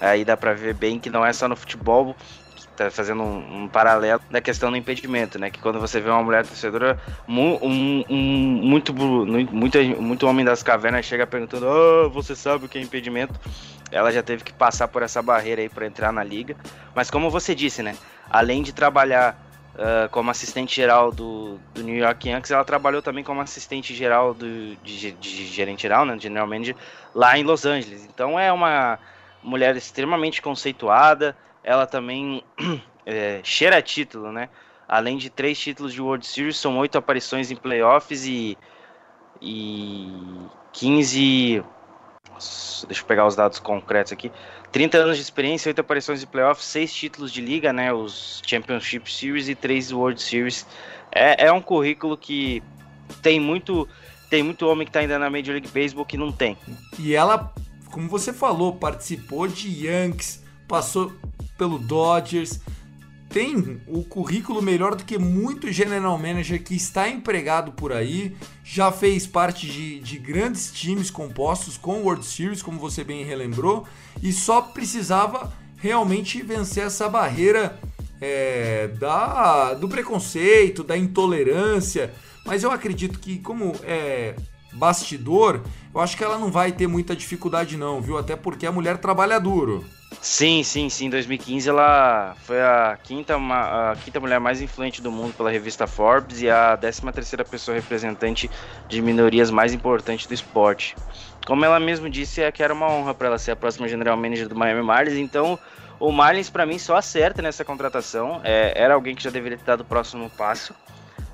Aí 0.00 0.24
dá 0.24 0.36
pra 0.36 0.54
ver 0.54 0.74
bem 0.74 0.98
que 0.98 1.10
não 1.10 1.24
é 1.24 1.32
só 1.32 1.48
no 1.48 1.56
futebol, 1.56 2.14
tá 2.78 2.90
fazendo 2.90 3.22
um, 3.22 3.64
um, 3.64 3.68
paralelo 3.68 4.20
da 4.30 4.40
questão 4.40 4.70
do 4.70 4.76
impedimento, 4.76 5.38
né? 5.38 5.50
Que 5.50 5.58
quando 5.58 5.80
você 5.80 6.00
vê 6.00 6.08
uma 6.08 6.22
mulher 6.22 6.46
torcedora, 6.46 6.98
um, 7.28 7.54
um, 7.54 8.04
um, 8.08 8.16
muito, 8.62 8.94
muito, 8.94 9.78
muito 10.00 10.26
homem 10.26 10.44
das 10.44 10.62
cavernas 10.62 11.04
chega 11.04 11.26
perguntando: 11.26 11.66
oh, 11.66 12.10
você 12.10 12.36
sabe 12.36 12.66
o 12.66 12.68
que 12.68 12.78
é 12.78 12.80
impedimento? 12.80 13.34
Ela 13.90 14.12
já 14.12 14.22
teve 14.22 14.44
que 14.44 14.52
passar 14.52 14.86
por 14.88 15.02
essa 15.02 15.20
barreira 15.20 15.60
aí 15.60 15.68
para 15.68 15.86
entrar 15.86 16.12
na 16.12 16.22
liga. 16.22 16.54
Mas 16.94 17.10
como 17.10 17.30
você 17.30 17.54
disse, 17.54 17.82
né? 17.82 17.96
Além 18.30 18.62
de 18.62 18.72
trabalhar 18.72 19.36
uh, 19.74 20.08
como 20.10 20.30
assistente 20.30 20.76
geral 20.76 21.10
do, 21.10 21.58
do 21.74 21.82
New 21.82 21.96
York 21.96 22.28
Yankees, 22.28 22.50
ela 22.50 22.64
trabalhou 22.64 23.02
também 23.02 23.24
como 23.24 23.40
assistente 23.40 23.94
geral 23.94 24.34
do, 24.34 24.76
de, 24.76 25.12
de 25.12 25.46
gerente 25.46 25.82
geral, 25.82 26.04
né? 26.04 26.18
General 26.18 26.46
Manager, 26.46 26.76
lá 27.14 27.36
em 27.38 27.42
Los 27.42 27.64
Angeles. 27.64 28.04
Então 28.04 28.38
é 28.38 28.52
uma 28.52 28.98
mulher 29.42 29.76
extremamente 29.76 30.42
conceituada, 30.42 31.36
ela 31.68 31.86
também 31.86 32.42
é, 33.04 33.40
cheira 33.44 33.82
título, 33.82 34.32
né? 34.32 34.48
Além 34.88 35.18
de 35.18 35.28
três 35.28 35.58
títulos 35.58 35.92
de 35.92 36.00
World 36.00 36.26
Series, 36.26 36.56
são 36.56 36.78
oito 36.78 36.96
aparições 36.96 37.50
em 37.50 37.56
playoffs 37.56 38.24
e, 38.24 38.56
e 39.42 40.10
15. 40.72 41.62
Deixa 42.86 43.02
eu 43.02 43.06
pegar 43.06 43.26
os 43.26 43.36
dados 43.36 43.58
concretos 43.58 44.14
aqui. 44.14 44.32
30 44.72 44.96
anos 44.96 45.16
de 45.16 45.22
experiência, 45.22 45.68
oito 45.68 45.80
aparições 45.80 46.22
em 46.22 46.26
playoffs, 46.26 46.64
seis 46.64 46.90
títulos 46.94 47.30
de 47.30 47.42
liga, 47.42 47.70
né? 47.70 47.92
Os 47.92 48.42
Championship 48.46 49.12
Series 49.12 49.46
e 49.48 49.54
três 49.54 49.92
World 49.92 50.22
Series. 50.22 50.66
É, 51.12 51.48
é 51.48 51.52
um 51.52 51.60
currículo 51.60 52.16
que 52.16 52.62
tem 53.20 53.38
muito 53.38 53.86
tem 54.30 54.42
muito 54.42 54.66
homem 54.66 54.86
que 54.86 54.90
está 54.90 55.00
ainda 55.00 55.18
na 55.18 55.28
Major 55.28 55.52
League 55.52 55.68
Baseball 55.68 56.06
que 56.06 56.16
não 56.16 56.32
tem. 56.32 56.56
E 56.98 57.14
ela 57.14 57.52
como 57.90 58.08
você 58.08 58.32
falou, 58.32 58.74
participou 58.74 59.46
de 59.48 59.86
Yankees, 59.86 60.42
passou 60.66 61.12
pelo 61.58 61.78
Dodgers, 61.78 62.60
tem 63.28 63.80
o 63.86 64.02
currículo 64.02 64.62
melhor 64.62 64.94
do 64.94 65.04
que 65.04 65.18
muito 65.18 65.70
general 65.70 66.16
manager 66.16 66.62
que 66.62 66.74
está 66.74 67.08
empregado 67.08 67.72
por 67.72 67.92
aí, 67.92 68.34
já 68.64 68.90
fez 68.90 69.26
parte 69.26 69.66
de, 69.66 70.00
de 70.00 70.18
grandes 70.18 70.72
times 70.72 71.10
compostos 71.10 71.76
com 71.76 72.02
World 72.02 72.24
Series, 72.24 72.62
como 72.62 72.78
você 72.78 73.04
bem 73.04 73.24
relembrou, 73.24 73.86
e 74.22 74.32
só 74.32 74.62
precisava 74.62 75.52
realmente 75.76 76.42
vencer 76.42 76.86
essa 76.86 77.08
barreira 77.08 77.78
é, 78.20 78.88
da, 78.98 79.74
do 79.74 79.88
preconceito, 79.88 80.82
da 80.82 80.96
intolerância. 80.96 82.12
Mas 82.46 82.62
eu 82.62 82.70
acredito 82.70 83.18
que, 83.18 83.38
como 83.38 83.74
é, 83.82 84.34
bastidor, 84.72 85.60
eu 85.94 86.00
acho 86.00 86.16
que 86.16 86.24
ela 86.24 86.38
não 86.38 86.50
vai 86.50 86.72
ter 86.72 86.86
muita 86.86 87.14
dificuldade 87.14 87.76
não, 87.76 88.00
viu? 88.00 88.16
Até 88.16 88.34
porque 88.36 88.66
a 88.66 88.72
mulher 88.72 88.96
trabalha 88.98 89.38
duro. 89.38 89.84
Sim, 90.20 90.62
sim, 90.62 90.88
sim. 90.88 91.06
Em 91.06 91.10
2015 91.10 91.68
ela 91.68 92.34
foi 92.44 92.60
a 92.60 92.98
quinta, 93.02 93.36
a 93.36 93.96
quinta 94.02 94.18
mulher 94.18 94.40
mais 94.40 94.60
influente 94.60 95.00
do 95.00 95.12
mundo 95.12 95.34
pela 95.34 95.50
revista 95.50 95.86
Forbes 95.86 96.40
e 96.40 96.50
a 96.50 96.76
13 96.76 97.02
terceira 97.12 97.44
pessoa 97.44 97.74
representante 97.76 98.50
de 98.88 99.00
minorias 99.00 99.50
mais 99.50 99.72
importante 99.72 100.26
do 100.26 100.34
esporte. 100.34 100.96
Como 101.46 101.64
ela 101.64 101.78
mesmo 101.78 102.10
disse, 102.10 102.42
é 102.42 102.50
que 102.50 102.62
era 102.62 102.74
uma 102.74 102.90
honra 102.90 103.14
para 103.14 103.28
ela 103.28 103.38
ser 103.38 103.52
a 103.52 103.56
próxima 103.56 103.88
general 103.88 104.16
manager 104.16 104.48
do 104.48 104.56
Miami 104.56 104.82
Marlins, 104.82 105.16
então 105.16 105.58
o 106.00 106.12
Marlins 106.12 106.50
para 106.50 106.66
mim 106.66 106.78
só 106.78 106.96
acerta 106.96 107.40
nessa 107.42 107.64
contratação. 107.64 108.40
É, 108.44 108.72
era 108.76 108.94
alguém 108.94 109.14
que 109.14 109.22
já 109.22 109.30
deveria 109.30 109.58
ter 109.58 109.64
dado 109.64 109.80
o 109.80 109.84
próximo 109.84 110.30
passo. 110.30 110.74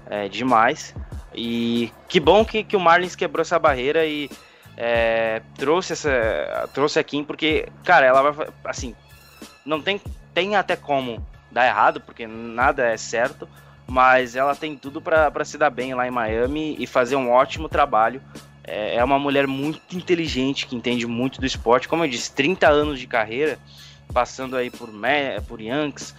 É, 0.07 0.29
demais. 0.29 0.95
E 1.35 1.91
que 2.09 2.21
bom 2.21 2.45
que, 2.45 2.63
que 2.63 2.77
o 2.77 2.81
Marlins 2.81 3.17
quebrou 3.17 3.43
essa 3.43 3.59
barreira 3.59 4.05
e 4.07 4.31
é, 4.77 5.43
trouxe 5.57 5.93
essa 5.93 6.69
trouxe 6.73 6.99
a 6.99 7.05
Kim, 7.05 7.25
porque, 7.25 7.69
cara, 7.85 8.07
ela 8.07 8.33
vai, 8.33 8.49
assim, 8.65 8.95
não 9.65 9.81
tem, 9.81 10.01
tem 10.33 10.57
até 10.57 10.77
como 10.77 11.25
dar 11.51 11.67
errado, 11.67 12.01
porque 12.01 12.27
nada 12.27 12.87
é 12.87 12.97
certo, 12.97 13.49
mas 13.87 14.35
ela 14.35 14.55
tem 14.57 14.77
tudo 14.77 15.01
para 15.01 15.45
se 15.45 15.57
dar 15.57 15.71
bem 15.71 15.95
lá 15.95 16.07
em 16.07 16.11
Miami 16.11 16.77
e 16.79 16.87
fazer 16.87 17.17
um 17.17 17.31
ótimo 17.31 17.69
trabalho. 17.69 18.21
É, 18.65 18.97
é 18.97 19.05
uma 19.05 19.19
mulher 19.19 19.47
muito 19.47 19.97
inteligente, 19.97 20.67
que 20.67 20.75
entende 20.75 21.07
muito 21.07 21.41
do 21.41 21.47
esporte, 21.47 21.87
como 21.87 22.05
eu 22.05 22.09
disse, 22.09 22.33
30 22.33 22.69
anos 22.69 22.99
de 22.99 23.07
carreira, 23.07 23.59
passando 24.13 24.57
aí 24.57 24.71
por, 24.71 24.89
por 25.47 25.61
Yankees, 25.61 26.15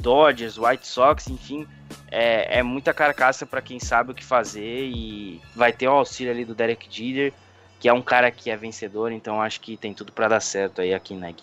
Dodgers, 0.00 0.56
White 0.56 0.86
Sox, 0.86 1.28
enfim, 1.28 1.66
é, 2.10 2.58
é 2.58 2.62
muita 2.62 2.94
carcaça 2.94 3.44
para 3.44 3.60
quem 3.60 3.80
sabe 3.80 4.12
o 4.12 4.14
que 4.14 4.24
fazer 4.24 4.86
e 4.86 5.40
vai 5.54 5.72
ter 5.72 5.88
o 5.88 5.92
auxílio 5.92 6.32
ali 6.32 6.44
do 6.44 6.54
Derek 6.54 6.86
Jeter, 6.88 7.32
que 7.78 7.88
é 7.88 7.92
um 7.92 8.02
cara 8.02 8.30
que 8.30 8.50
é 8.50 8.56
vencedor, 8.56 9.12
então 9.12 9.40
acho 9.40 9.60
que 9.60 9.76
tem 9.76 9.94
tudo 9.94 10.12
para 10.12 10.28
dar 10.28 10.40
certo 10.40 10.80
aí 10.80 10.92
aqui 10.92 11.14
Neg. 11.14 11.36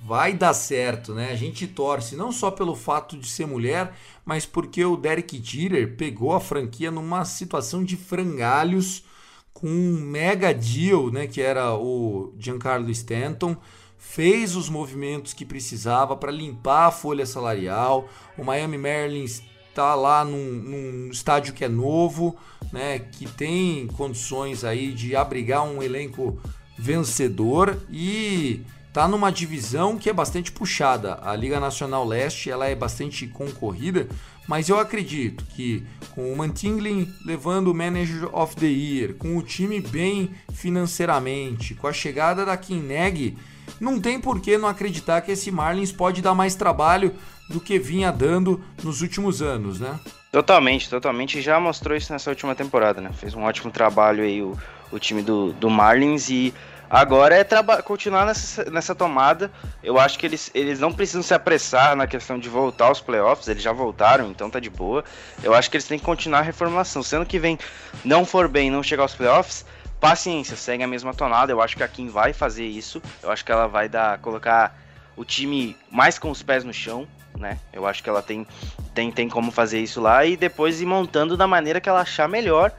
Vai 0.00 0.34
dar 0.34 0.52
certo, 0.52 1.14
né? 1.14 1.30
A 1.30 1.36
gente 1.36 1.66
torce 1.66 2.14
não 2.14 2.30
só 2.30 2.50
pelo 2.50 2.74
fato 2.74 3.16
de 3.16 3.26
ser 3.26 3.46
mulher, 3.46 3.94
mas 4.24 4.44
porque 4.44 4.84
o 4.84 4.96
Derek 4.96 5.40
Jeter 5.42 5.96
pegou 5.96 6.34
a 6.34 6.40
franquia 6.40 6.90
numa 6.90 7.24
situação 7.24 7.82
de 7.82 7.96
frangalhos 7.96 9.04
com 9.52 9.68
um 9.68 10.00
mega 10.00 10.52
deal, 10.52 11.10
né, 11.10 11.26
que 11.26 11.40
era 11.40 11.74
o 11.74 12.34
Giancarlo 12.38 12.90
Stanton 12.90 13.56
fez 14.04 14.54
os 14.54 14.68
movimentos 14.68 15.32
que 15.32 15.46
precisava 15.46 16.14
para 16.14 16.30
limpar 16.30 16.86
a 16.86 16.90
folha 16.90 17.24
salarial. 17.24 18.06
O 18.36 18.44
Miami 18.44 18.76
Marlins 18.76 19.42
está 19.74 19.96
lá 19.96 20.24
num, 20.24 20.52
num, 20.52 21.10
estádio 21.10 21.52
que 21.52 21.64
é 21.64 21.68
novo, 21.68 22.36
né, 22.72 23.00
que 23.00 23.26
tem 23.26 23.88
condições 23.88 24.62
aí 24.62 24.92
de 24.92 25.16
abrigar 25.16 25.64
um 25.64 25.82
elenco 25.82 26.40
vencedor 26.78 27.76
e 27.90 28.62
tá 28.92 29.08
numa 29.08 29.32
divisão 29.32 29.98
que 29.98 30.08
é 30.08 30.12
bastante 30.12 30.52
puxada. 30.52 31.18
A 31.22 31.34
Liga 31.34 31.58
Nacional 31.58 32.06
Leste 32.06 32.50
ela 32.50 32.68
é 32.68 32.74
bastante 32.76 33.26
concorrida, 33.26 34.08
mas 34.46 34.68
eu 34.68 34.78
acredito 34.78 35.44
que 35.44 35.84
com 36.14 36.32
o 36.32 36.36
Mantinglin 36.36 37.12
levando 37.26 37.68
o 37.68 37.74
Manager 37.74 38.28
of 38.32 38.54
the 38.54 38.66
Year, 38.66 39.14
com 39.14 39.36
o 39.36 39.42
time 39.42 39.80
bem 39.80 40.30
financeiramente, 40.52 41.74
com 41.74 41.88
a 41.88 41.92
chegada 41.92 42.44
da 42.44 42.56
Kineg, 42.56 43.36
não 43.80 44.00
tem 44.00 44.20
por 44.20 44.40
que 44.40 44.56
não 44.56 44.68
acreditar 44.68 45.20
que 45.20 45.32
esse 45.32 45.50
Marlins 45.50 45.92
pode 45.92 46.22
dar 46.22 46.34
mais 46.34 46.54
trabalho 46.54 47.14
do 47.48 47.60
que 47.60 47.78
vinha 47.78 48.10
dando 48.10 48.62
nos 48.82 49.02
últimos 49.02 49.42
anos, 49.42 49.80
né? 49.80 49.98
Totalmente, 50.32 50.90
totalmente. 50.90 51.40
Já 51.40 51.60
mostrou 51.60 51.96
isso 51.96 52.12
nessa 52.12 52.30
última 52.30 52.54
temporada, 52.54 53.00
né? 53.00 53.10
Fez 53.12 53.34
um 53.34 53.42
ótimo 53.42 53.70
trabalho 53.70 54.24
aí 54.24 54.42
o, 54.42 54.58
o 54.90 54.98
time 54.98 55.22
do, 55.22 55.52
do 55.52 55.70
Marlins 55.70 56.28
e 56.28 56.52
agora 56.90 57.36
é 57.36 57.44
continuar 57.82 58.26
nessa, 58.26 58.68
nessa 58.70 58.94
tomada. 58.94 59.50
Eu 59.82 59.98
acho 59.98 60.18
que 60.18 60.26
eles, 60.26 60.50
eles 60.54 60.80
não 60.80 60.92
precisam 60.92 61.22
se 61.22 61.34
apressar 61.34 61.94
na 61.94 62.06
questão 62.06 62.38
de 62.38 62.48
voltar 62.48 62.86
aos 62.86 63.00
playoffs, 63.00 63.46
eles 63.46 63.62
já 63.62 63.72
voltaram, 63.72 64.30
então 64.30 64.50
tá 64.50 64.58
de 64.58 64.70
boa. 64.70 65.04
Eu 65.42 65.54
acho 65.54 65.70
que 65.70 65.76
eles 65.76 65.86
têm 65.86 65.98
que 65.98 66.04
continuar 66.04 66.40
a 66.40 66.42
reformulação. 66.42 67.02
Sendo 67.02 67.26
que 67.26 67.38
vem 67.38 67.58
não 68.04 68.24
for 68.24 68.48
bem 68.48 68.70
não 68.70 68.82
chegar 68.82 69.02
aos 69.02 69.14
playoffs, 69.14 69.64
paciência, 70.04 70.54
segue 70.54 70.82
a 70.82 70.86
mesma 70.86 71.14
tonada. 71.14 71.50
Eu 71.50 71.62
acho 71.62 71.74
que 71.78 71.82
a 71.82 71.88
Kim 71.88 72.08
vai 72.08 72.34
fazer 72.34 72.66
isso. 72.66 73.00
Eu 73.22 73.30
acho 73.30 73.42
que 73.42 73.50
ela 73.50 73.66
vai 73.66 73.88
dar 73.88 74.18
colocar 74.18 74.78
o 75.16 75.24
time 75.24 75.74
mais 75.90 76.18
com 76.18 76.30
os 76.30 76.42
pés 76.42 76.62
no 76.62 76.74
chão, 76.74 77.08
né? 77.38 77.58
Eu 77.72 77.86
acho 77.86 78.02
que 78.02 78.10
ela 78.10 78.20
tem 78.20 78.46
tem, 78.94 79.10
tem 79.10 79.30
como 79.30 79.50
fazer 79.50 79.80
isso 79.80 80.02
lá 80.02 80.26
e 80.26 80.36
depois 80.36 80.82
ir 80.82 80.84
montando 80.84 81.38
da 81.38 81.46
maneira 81.46 81.80
que 81.80 81.88
ela 81.88 82.02
achar 82.02 82.28
melhor. 82.28 82.70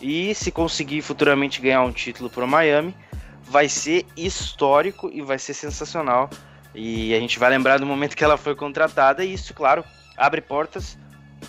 E 0.00 0.34
se 0.34 0.50
conseguir 0.50 1.02
futuramente 1.02 1.60
ganhar 1.60 1.82
um 1.82 1.92
título 1.92 2.30
para 2.30 2.46
Miami, 2.46 2.96
vai 3.42 3.68
ser 3.68 4.06
histórico 4.16 5.10
e 5.12 5.20
vai 5.20 5.38
ser 5.38 5.52
sensacional. 5.52 6.30
E 6.74 7.14
a 7.14 7.20
gente 7.20 7.38
vai 7.38 7.50
lembrar 7.50 7.78
do 7.78 7.84
momento 7.84 8.16
que 8.16 8.24
ela 8.24 8.38
foi 8.38 8.54
contratada 8.54 9.22
e 9.22 9.34
isso, 9.34 9.52
claro, 9.52 9.84
abre 10.16 10.40
portas 10.40 10.96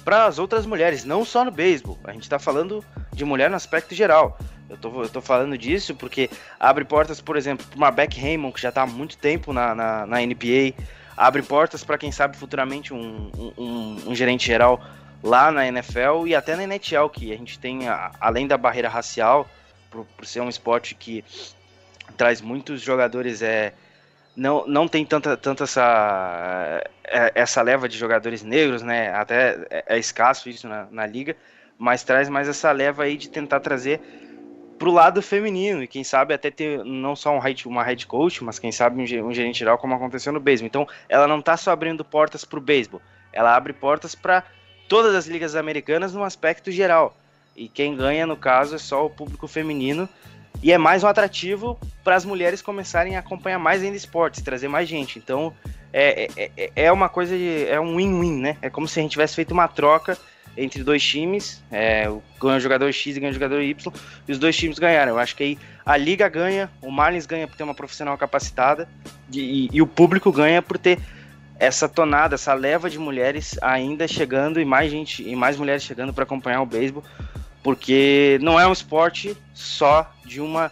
para 0.04 0.26
as 0.26 0.38
outras 0.38 0.66
mulheres, 0.66 1.06
não 1.06 1.24
só 1.24 1.46
no 1.46 1.52
beisebol. 1.52 1.98
A 2.04 2.12
gente 2.12 2.24
está 2.24 2.38
falando 2.38 2.84
de 3.14 3.24
mulher 3.24 3.50
no 3.50 3.56
aspecto 3.56 3.96
geral. 3.96 4.38
Eu 4.74 4.78
tô, 4.78 5.04
eu 5.04 5.10
tô 5.10 5.22
falando 5.22 5.56
disso 5.58 5.94
porque 5.94 6.30
abre 6.60 6.84
portas, 6.84 7.22
por 7.22 7.38
exemplo, 7.38 7.66
para 7.68 7.78
uma 7.78 7.92
Beck 7.92 8.20
Raymond, 8.20 8.54
que 8.54 8.62
já 8.62 8.70
está 8.70 8.82
há 8.82 8.88
muito 8.88 9.18
tempo 9.18 9.54
na, 9.54 9.76
na, 9.76 10.06
na 10.08 10.22
NPA. 10.22 10.74
Abre 11.16 11.44
portas 11.44 11.84
para 11.84 11.98
quem 11.98 12.12
sabe 12.12 12.36
futuramente 12.36 12.92
um, 12.92 13.32
um, 13.56 13.98
um, 14.08 14.16
gerente 14.16 14.48
geral 14.48 14.84
lá 15.22 15.52
na 15.52 15.68
NFL 15.68 16.26
e 16.26 16.34
até 16.34 16.56
na 16.56 16.64
NHL, 16.64 17.08
que 17.08 17.32
a 17.32 17.38
gente 17.38 17.60
tem, 17.60 17.82
além 18.20 18.48
da 18.48 18.58
barreira 18.58 18.90
racial, 18.90 19.48
por, 19.92 20.06
por 20.18 20.26
ser 20.26 20.42
um 20.42 20.50
esporte 20.50 20.96
que 20.96 21.24
traz 22.18 22.42
muitos 22.42 22.82
jogadores 22.82 23.44
é, 23.44 23.74
não, 24.36 24.66
não 24.66 24.88
tem 24.88 25.06
tanta, 25.06 25.38
tanta 25.38 25.66
essa, 25.66 26.84
é, 27.04 27.32
essa 27.36 27.62
leva 27.62 27.88
de 27.88 27.96
jogadores 27.96 28.42
negros, 28.42 28.82
né? 28.82 29.14
Até 29.14 29.60
é, 29.70 29.84
é 29.88 30.00
escasso 30.00 30.50
isso 30.50 30.68
na, 30.68 30.88
na 30.90 31.06
liga, 31.06 31.38
mas 31.78 32.04
traz 32.04 32.28
mais 32.28 32.50
essa 32.50 32.72
leva 32.72 33.04
aí 33.04 33.16
de 33.16 33.30
tentar 33.30 33.60
trazer 33.60 34.02
pro 34.84 34.92
lado 34.92 35.22
feminino 35.22 35.82
e 35.82 35.88
quem 35.88 36.04
sabe 36.04 36.34
até 36.34 36.52
ter 36.52 36.84
não 36.84 37.16
só 37.16 37.34
um 37.34 37.40
head, 37.40 37.66
uma 37.70 37.82
head 37.86 38.06
coach, 38.06 38.44
mas 38.44 38.60
quem 38.60 38.70
sabe 38.70 39.02
um, 39.02 39.28
um 39.28 39.34
gerente 39.34 39.60
geral 39.60 39.78
como 39.78 39.96
aconteceu 39.96 40.34
no 40.34 40.42
beisebol. 40.42 40.68
Então, 40.68 40.88
ela 41.08 41.26
não 41.26 41.42
tá 41.42 41.56
só 41.56 41.72
abrindo 41.72 42.04
portas 42.04 42.44
pro 42.44 42.60
beisebol, 42.60 43.02
ela 43.32 43.56
abre 43.56 43.72
portas 43.72 44.14
para 44.14 44.44
todas 44.90 45.16
as 45.16 45.26
ligas 45.26 45.56
americanas 45.56 46.14
no 46.14 46.22
aspecto 46.22 46.70
geral. 46.70 47.16
E 47.56 47.70
quem 47.70 47.96
ganha 47.96 48.28
no 48.28 48.36
caso 48.36 48.76
é 48.76 48.78
só 48.78 49.06
o 49.06 49.10
público 49.10 49.48
feminino 49.48 50.10
e 50.62 50.74
é 50.74 50.78
mais 50.78 51.02
um 51.02 51.08
atrativo 51.08 51.80
para 52.04 52.18
as 52.18 52.26
mulheres 52.26 52.62
começarem 52.62 53.16
a 53.16 53.20
acompanhar 53.20 53.60
mais 53.60 53.82
ainda 53.82 53.96
esportes, 53.96 54.42
trazer 54.42 54.68
mais 54.68 54.90
gente. 54.90 55.18
Então 55.18 55.54
é, 55.94 56.28
é, 56.36 56.52
é, 56.58 56.72
é 56.76 56.92
uma 56.92 57.08
coisa 57.08 57.38
de. 57.38 57.68
é 57.70 57.80
um 57.80 57.96
win-win, 57.96 58.38
né? 58.38 58.58
É 58.62 58.70
como 58.70 58.86
se 58.86 59.00
a 59.00 59.02
gente 59.02 59.14
tivesse 59.14 59.34
feito 59.34 59.52
uma 59.52 59.70
troca 59.70 60.18
entre 60.56 60.84
dois 60.84 61.04
times, 61.04 61.64
é, 61.72 62.04
ganha 62.40 62.58
o 62.58 62.60
jogador 62.60 62.92
X 62.92 63.16
e 63.16 63.20
ganha 63.20 63.32
o 63.32 63.34
jogador 63.34 63.62
Y, 63.62 63.94
e 64.28 64.32
os 64.32 64.38
dois 64.38 64.56
times 64.56 64.80
ganharam. 64.80 65.14
Eu 65.14 65.20
acho 65.20 65.36
que 65.36 65.44
aí 65.44 65.60
a 65.86 65.98
liga 65.98 66.28
ganha, 66.30 66.70
o 66.82 66.92
Marlins 66.92 67.26
ganha 67.26 67.48
por 67.48 67.58
ter 67.58 67.64
uma 67.64 67.74
profissional 67.74 68.18
capacitada, 68.18 68.88
e, 69.32 69.70
e 69.72 69.82
o 69.82 69.88
público 69.88 70.32
ganha 70.32 70.62
por 70.62 70.78
ter 70.78 71.00
essa 71.60 71.88
tonada, 71.88 72.36
essa 72.36 72.54
leva 72.54 72.90
de 72.90 73.00
mulheres 73.00 73.58
ainda 73.62 74.08
chegando 74.08 74.60
e 74.60 74.66
mais 74.66 74.92
gente 74.92 75.28
e 75.28 75.36
mais 75.36 75.56
mulheres 75.56 75.84
chegando 75.84 76.14
para 76.14 76.24
acompanhar 76.24 76.62
o 76.62 76.66
beisebol 76.66 77.04
porque 77.64 78.38
não 78.42 78.60
é 78.60 78.68
um 78.68 78.74
esporte 78.74 79.36
só 79.54 80.12
de 80.26 80.42
uma 80.42 80.70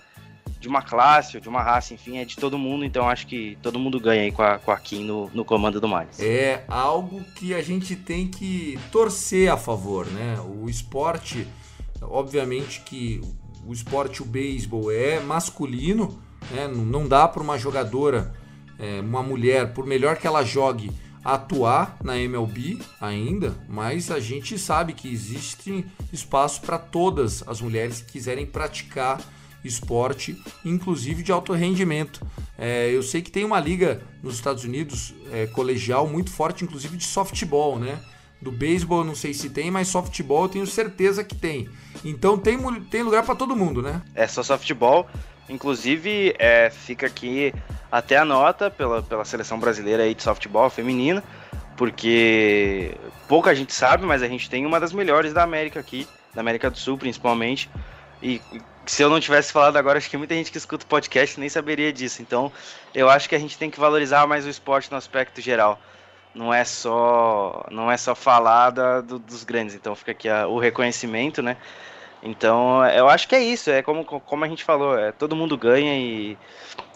de 0.62 0.68
uma 0.68 0.84
classe 0.84 1.36
ou 1.36 1.42
de 1.42 1.50
uma 1.50 1.62
raça, 1.62 1.96
enfim, 1.96 2.20
é 2.20 2.24
de 2.24 2.36
todo 2.38 2.56
mundo, 2.56 2.86
então 2.86 3.10
acho 3.10 3.26
que 3.26 3.58
todo 3.64 3.80
mundo 3.80 4.00
ganha 4.00 4.22
aí 4.22 4.32
com 4.32 4.44
a, 4.44 4.60
com 4.60 4.70
a 4.70 4.78
Kim 4.78 5.04
no, 5.04 5.30
no 5.34 5.44
comando 5.44 5.82
do 5.82 5.88
Mares. 5.88 6.20
É 6.20 6.64
algo 6.68 7.24
que 7.36 7.56
a 7.56 7.64
gente 7.64 7.96
tem 7.96 8.28
que 8.28 8.80
torcer 8.92 9.52
a 9.52 9.58
favor, 9.58 10.06
né? 10.06 10.40
O 10.40 10.70
esporte, 10.70 11.48
obviamente 12.00 12.82
que 12.82 13.20
o 13.66 13.74
esporte, 13.74 14.22
o 14.22 14.26
beisebol 14.26 14.92
é 14.92 15.20
masculino, 15.20 16.22
né? 16.52 16.68
Não 16.68 17.08
dá 17.08 17.28
para 17.28 17.42
uma 17.42 17.58
jogadora, 17.58 18.32
é, 18.78 19.02
uma 19.02 19.24
mulher, 19.24 19.74
por 19.74 19.88
melhor 19.88 20.18
que 20.18 20.28
ela 20.28 20.44
jogue, 20.44 20.92
atuar 21.24 21.98
na 22.04 22.20
MLB 22.20 22.80
ainda, 23.00 23.56
mas 23.68 24.12
a 24.12 24.20
gente 24.20 24.60
sabe 24.60 24.94
que 24.94 25.12
existe 25.12 25.86
espaço 26.14 26.62
para 26.62 26.78
todas 26.78 27.44
as 27.48 27.60
mulheres 27.62 28.02
que 28.02 28.12
quiserem 28.12 28.46
praticar 28.46 29.20
esporte, 29.64 30.42
inclusive 30.66 31.24
de 31.24 31.32
alto 31.32 31.54
rendimento. 31.54 32.26
É, 32.58 32.90
eu 32.92 33.04
sei 33.04 33.22
que 33.22 33.32
tem 33.32 33.46
uma 33.46 33.60
liga 33.60 34.02
nos 34.22 34.36
Estados 34.36 34.64
Unidos 34.64 35.14
é, 35.32 35.48
colegial 35.48 36.08
muito 36.08 36.32
forte, 36.32 36.64
inclusive 36.64 36.98
de 36.98 37.06
softball, 37.06 37.78
né? 37.78 38.00
Do 38.42 38.52
beisebol 38.52 39.04
não 39.04 39.14
sei 39.14 39.34
se 39.34 39.50
tem, 39.50 39.70
mas 39.70 39.88
softball 39.88 40.44
eu 40.44 40.50
tenho 40.50 40.68
certeza 40.68 41.24
que 41.24 41.36
tem. 41.36 41.70
Então 42.04 42.38
tem, 42.38 42.58
tem 42.86 43.04
lugar 43.04 43.24
para 43.24 43.36
todo 43.36 43.56
mundo, 43.56 43.82
né? 43.82 44.02
É 44.16 44.26
só 44.28 44.42
softball. 44.42 45.08
Inclusive, 45.48 46.34
é, 46.40 46.70
fica 46.70 47.08
aqui 47.08 47.54
até 47.92 48.18
a 48.18 48.26
nota 48.26 48.72
pela, 48.72 49.04
pela 49.04 49.26
seleção 49.26 49.60
brasileira 49.60 50.04
aí 50.04 50.16
de 50.16 50.24
softball 50.24 50.70
feminina, 50.70 51.24
porque 51.76 52.96
pouca 53.28 53.54
gente 53.54 53.74
sabe, 53.74 54.06
mas 54.06 54.24
a 54.24 54.28
gente 54.28 54.50
tem 54.50 54.66
uma 54.66 54.80
das 54.80 54.94
melhores 54.94 55.34
da 55.34 55.44
América 55.44 55.80
aqui, 55.80 56.08
da 56.34 56.42
América 56.42 56.70
do 56.70 56.78
Sul 56.78 56.98
principalmente. 56.98 57.70
E 58.24 58.40
se 58.86 59.04
eu 59.04 59.10
não 59.10 59.20
tivesse 59.20 59.52
falado 59.52 59.78
agora, 59.78 59.98
acho 59.98 60.10
que 60.10 60.18
muita 60.18 60.34
gente 60.34 60.52
que 60.52 60.58
escuta 60.58 60.86
o 60.86 60.88
podcast 60.88 61.40
nem 61.40 61.50
saberia 61.50 61.92
disso. 61.94 62.22
Então, 62.22 62.52
eu 62.94 63.10
acho 63.10 63.30
que 63.30 63.36
a 63.36 63.40
gente 63.40 63.58
tem 63.58 63.70
que 63.70 63.80
valorizar 63.80 64.26
mais 64.28 64.46
o 64.46 64.50
esporte 64.50 64.92
no 64.92 64.98
aspecto 64.98 65.42
geral. 65.42 65.80
Não 66.34 66.54
é 66.54 66.64
só, 66.64 67.66
não 67.70 67.92
é 67.92 67.98
só 67.98 68.16
falar 68.16 68.70
da, 68.72 69.02
do, 69.02 69.20
dos 69.20 69.44
grandes. 69.44 69.76
Então, 69.76 69.96
fica 69.96 70.12
aqui 70.12 70.30
a, 70.30 70.48
o 70.48 70.60
reconhecimento, 70.60 71.42
né? 71.42 71.58
Então, 72.24 72.86
eu 72.90 73.10
acho 73.10 73.28
que 73.28 73.36
é 73.36 73.42
isso, 73.42 73.72
é 73.72 73.82
como, 73.82 74.06
como 74.06 74.46
a 74.46 74.48
gente 74.48 74.64
falou, 74.64 74.98
é, 74.98 75.12
todo 75.12 75.36
mundo 75.36 75.58
ganha 75.58 75.98
e, 75.98 76.38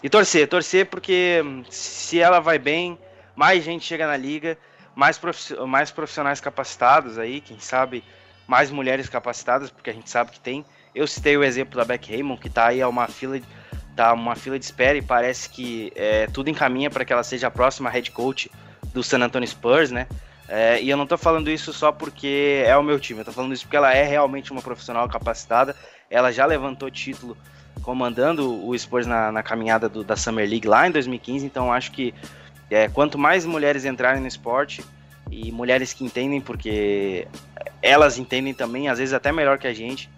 e 0.00 0.08
torcer, 0.08 0.46
torcer 0.48 0.86
porque 0.86 1.42
se 1.68 2.20
ela 2.20 2.38
vai 2.38 2.60
bem, 2.60 2.96
mais 3.34 3.64
gente 3.64 3.84
chega 3.84 4.06
na 4.06 4.16
liga, 4.16 4.56
mais, 4.94 5.20
mais 5.66 5.90
profissionais 5.90 6.40
capacitados 6.40 7.18
aí, 7.18 7.40
quem 7.40 7.58
sabe 7.58 8.04
mais 8.46 8.70
mulheres 8.70 9.08
capacitadas, 9.08 9.68
porque 9.68 9.90
a 9.90 9.92
gente 9.92 10.08
sabe 10.08 10.30
que 10.30 10.38
tem. 10.38 10.64
Eu 10.96 11.06
citei 11.06 11.36
o 11.36 11.44
exemplo 11.44 11.76
da 11.76 11.84
Beck 11.84 12.10
Raymond, 12.10 12.40
que 12.40 12.48
está 12.48 12.68
aí 12.68 12.80
a 12.80 12.88
uma 12.88 13.06
fila, 13.06 13.38
tá 13.94 14.14
uma 14.14 14.34
fila 14.34 14.58
de 14.58 14.64
espera 14.64 14.96
e 14.96 15.02
parece 15.02 15.46
que 15.50 15.92
é, 15.94 16.26
tudo 16.28 16.48
encaminha 16.48 16.88
para 16.88 17.04
que 17.04 17.12
ela 17.12 17.22
seja 17.22 17.48
a 17.48 17.50
próxima 17.50 17.90
head 17.90 18.10
coach 18.10 18.50
do 18.94 19.02
San 19.02 19.18
Antonio 19.18 19.46
Spurs, 19.46 19.90
né? 19.90 20.06
É, 20.48 20.80
e 20.80 20.88
eu 20.88 20.96
não 20.96 21.06
tô 21.06 21.18
falando 21.18 21.50
isso 21.50 21.70
só 21.70 21.92
porque 21.92 22.62
é 22.64 22.74
o 22.78 22.82
meu 22.82 22.98
time, 22.98 23.20
eu 23.20 23.26
tô 23.26 23.32
falando 23.32 23.52
isso 23.52 23.64
porque 23.64 23.76
ela 23.76 23.92
é 23.92 24.04
realmente 24.04 24.50
uma 24.50 24.62
profissional 24.62 25.06
capacitada. 25.06 25.76
Ela 26.08 26.32
já 26.32 26.46
levantou 26.46 26.90
título 26.90 27.36
comandando 27.82 28.66
o 28.66 28.76
Spurs 28.78 29.06
na, 29.06 29.30
na 29.30 29.42
caminhada 29.42 29.90
do, 29.90 30.02
da 30.02 30.16
Summer 30.16 30.48
League 30.48 30.66
lá 30.66 30.88
em 30.88 30.92
2015, 30.92 31.44
então 31.44 31.70
acho 31.70 31.92
que 31.92 32.14
é, 32.70 32.88
quanto 32.88 33.18
mais 33.18 33.44
mulheres 33.44 33.84
entrarem 33.84 34.22
no 34.22 34.26
esporte 34.26 34.82
e 35.30 35.52
mulheres 35.52 35.92
que 35.92 36.04
entendem, 36.04 36.40
porque 36.40 37.28
elas 37.82 38.16
entendem 38.16 38.54
também, 38.54 38.88
às 38.88 38.98
vezes 38.98 39.12
até 39.12 39.30
melhor 39.30 39.58
que 39.58 39.66
a 39.66 39.74
gente, 39.74 40.08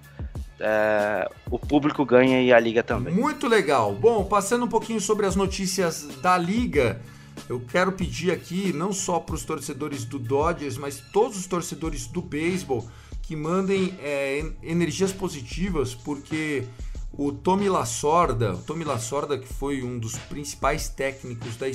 é, 0.61 1.31
o 1.51 1.59
público 1.59 2.05
ganha 2.05 2.43
e 2.43 2.53
a 2.53 2.59
liga 2.59 2.83
também. 2.83 3.15
Muito 3.15 3.47
legal. 3.47 3.95
Bom, 3.95 4.25
passando 4.25 4.65
um 4.65 4.69
pouquinho 4.69 5.01
sobre 5.01 5.27
as 5.27 5.37
notícias 5.37 6.07
da 6.21 6.37
liga. 6.37 7.01
Eu 7.49 7.61
quero 7.61 7.93
pedir 7.93 8.33
aqui, 8.33 8.73
não 8.73 8.93
só 8.93 9.21
para 9.21 9.35
os 9.35 9.45
torcedores 9.45 10.05
do 10.05 10.19
Dodgers, 10.19 10.77
mas 10.77 11.01
todos 11.13 11.39
os 11.39 11.47
torcedores 11.47 12.07
do 12.07 12.21
beisebol 12.21 12.89
que 13.23 13.37
mandem 13.37 13.95
é, 14.01 14.45
energias 14.63 15.13
positivas, 15.13 15.95
porque 15.95 16.65
o 17.13 17.31
Tommy 17.31 17.69
Lasorda, 17.69 18.55
o 18.55 18.59
Tommy 18.59 18.85
Lasorda 18.85 19.39
que 19.39 19.47
foi 19.47 19.83
um 19.83 19.99
dos 19.99 20.17
principais 20.17 20.89
técnicos 20.89 21.57
da 21.57 21.69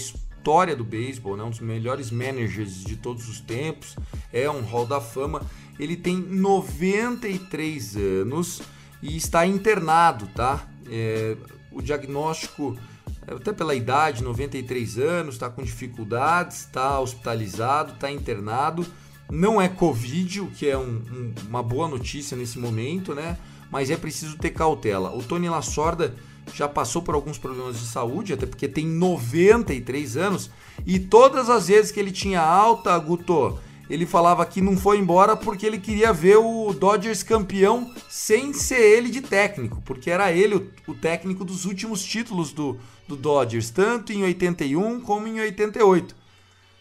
história 0.43 0.75
do 0.75 0.83
beisebol, 0.83 1.37
né, 1.37 1.43
um 1.43 1.49
dos 1.49 1.61
melhores 1.61 2.11
managers 2.11 2.83
de 2.83 2.97
todos 2.97 3.29
os 3.29 3.39
tempos, 3.39 3.95
é 4.31 4.49
um 4.49 4.61
Hall 4.61 4.85
da 4.85 4.99
Fama. 4.99 5.41
Ele 5.79 5.95
tem 5.95 6.17
93 6.17 7.95
anos 7.95 8.61
e 9.01 9.15
está 9.15 9.47
internado, 9.47 10.27
tá? 10.35 10.67
É, 10.89 11.37
o 11.71 11.81
diagnóstico 11.81 12.77
até 13.25 13.53
pela 13.53 13.73
idade, 13.73 14.21
93 14.21 14.97
anos, 14.97 15.35
está 15.35 15.49
com 15.49 15.63
dificuldades, 15.63 16.59
está 16.59 16.99
hospitalizado, 16.99 17.93
está 17.93 18.11
internado. 18.11 18.85
Não 19.31 19.61
é 19.61 19.69
Covid, 19.69 20.41
o 20.41 20.47
que 20.47 20.67
é 20.67 20.77
um, 20.77 21.01
um, 21.09 21.33
uma 21.47 21.63
boa 21.63 21.87
notícia 21.87 22.35
nesse 22.35 22.59
momento, 22.59 23.15
né? 23.15 23.37
Mas 23.71 23.89
é 23.89 23.95
preciso 23.95 24.37
ter 24.37 24.49
cautela. 24.49 25.15
O 25.15 25.23
Tony 25.23 25.47
Lasorda 25.47 26.13
já 26.53 26.67
passou 26.67 27.01
por 27.01 27.15
alguns 27.15 27.37
problemas 27.37 27.79
de 27.79 27.85
saúde, 27.85 28.33
até 28.33 28.45
porque 28.45 28.67
tem 28.67 28.85
93 28.85 30.17
anos, 30.17 30.49
e 30.85 30.99
todas 30.99 31.49
as 31.49 31.67
vezes 31.67 31.91
que 31.91 31.99
ele 31.99 32.11
tinha 32.11 32.41
alta, 32.41 32.97
Guto, 32.97 33.59
ele 33.89 34.05
falava 34.05 34.45
que 34.45 34.61
não 34.61 34.77
foi 34.77 34.97
embora 34.97 35.35
porque 35.35 35.65
ele 35.65 35.77
queria 35.77 36.13
ver 36.13 36.37
o 36.37 36.73
Dodgers 36.73 37.21
campeão 37.21 37.91
sem 38.09 38.53
ser 38.53 38.79
ele 38.79 39.09
de 39.09 39.21
técnico, 39.21 39.81
porque 39.85 40.09
era 40.09 40.31
ele 40.31 40.55
o, 40.55 40.71
o 40.87 40.93
técnico 40.93 41.43
dos 41.43 41.65
últimos 41.65 42.03
títulos 42.03 42.51
do, 42.53 42.77
do 43.07 43.15
Dodgers, 43.15 43.69
tanto 43.69 44.11
em 44.13 44.23
81 44.23 45.01
como 45.01 45.27
em 45.27 45.39
88. 45.39 46.15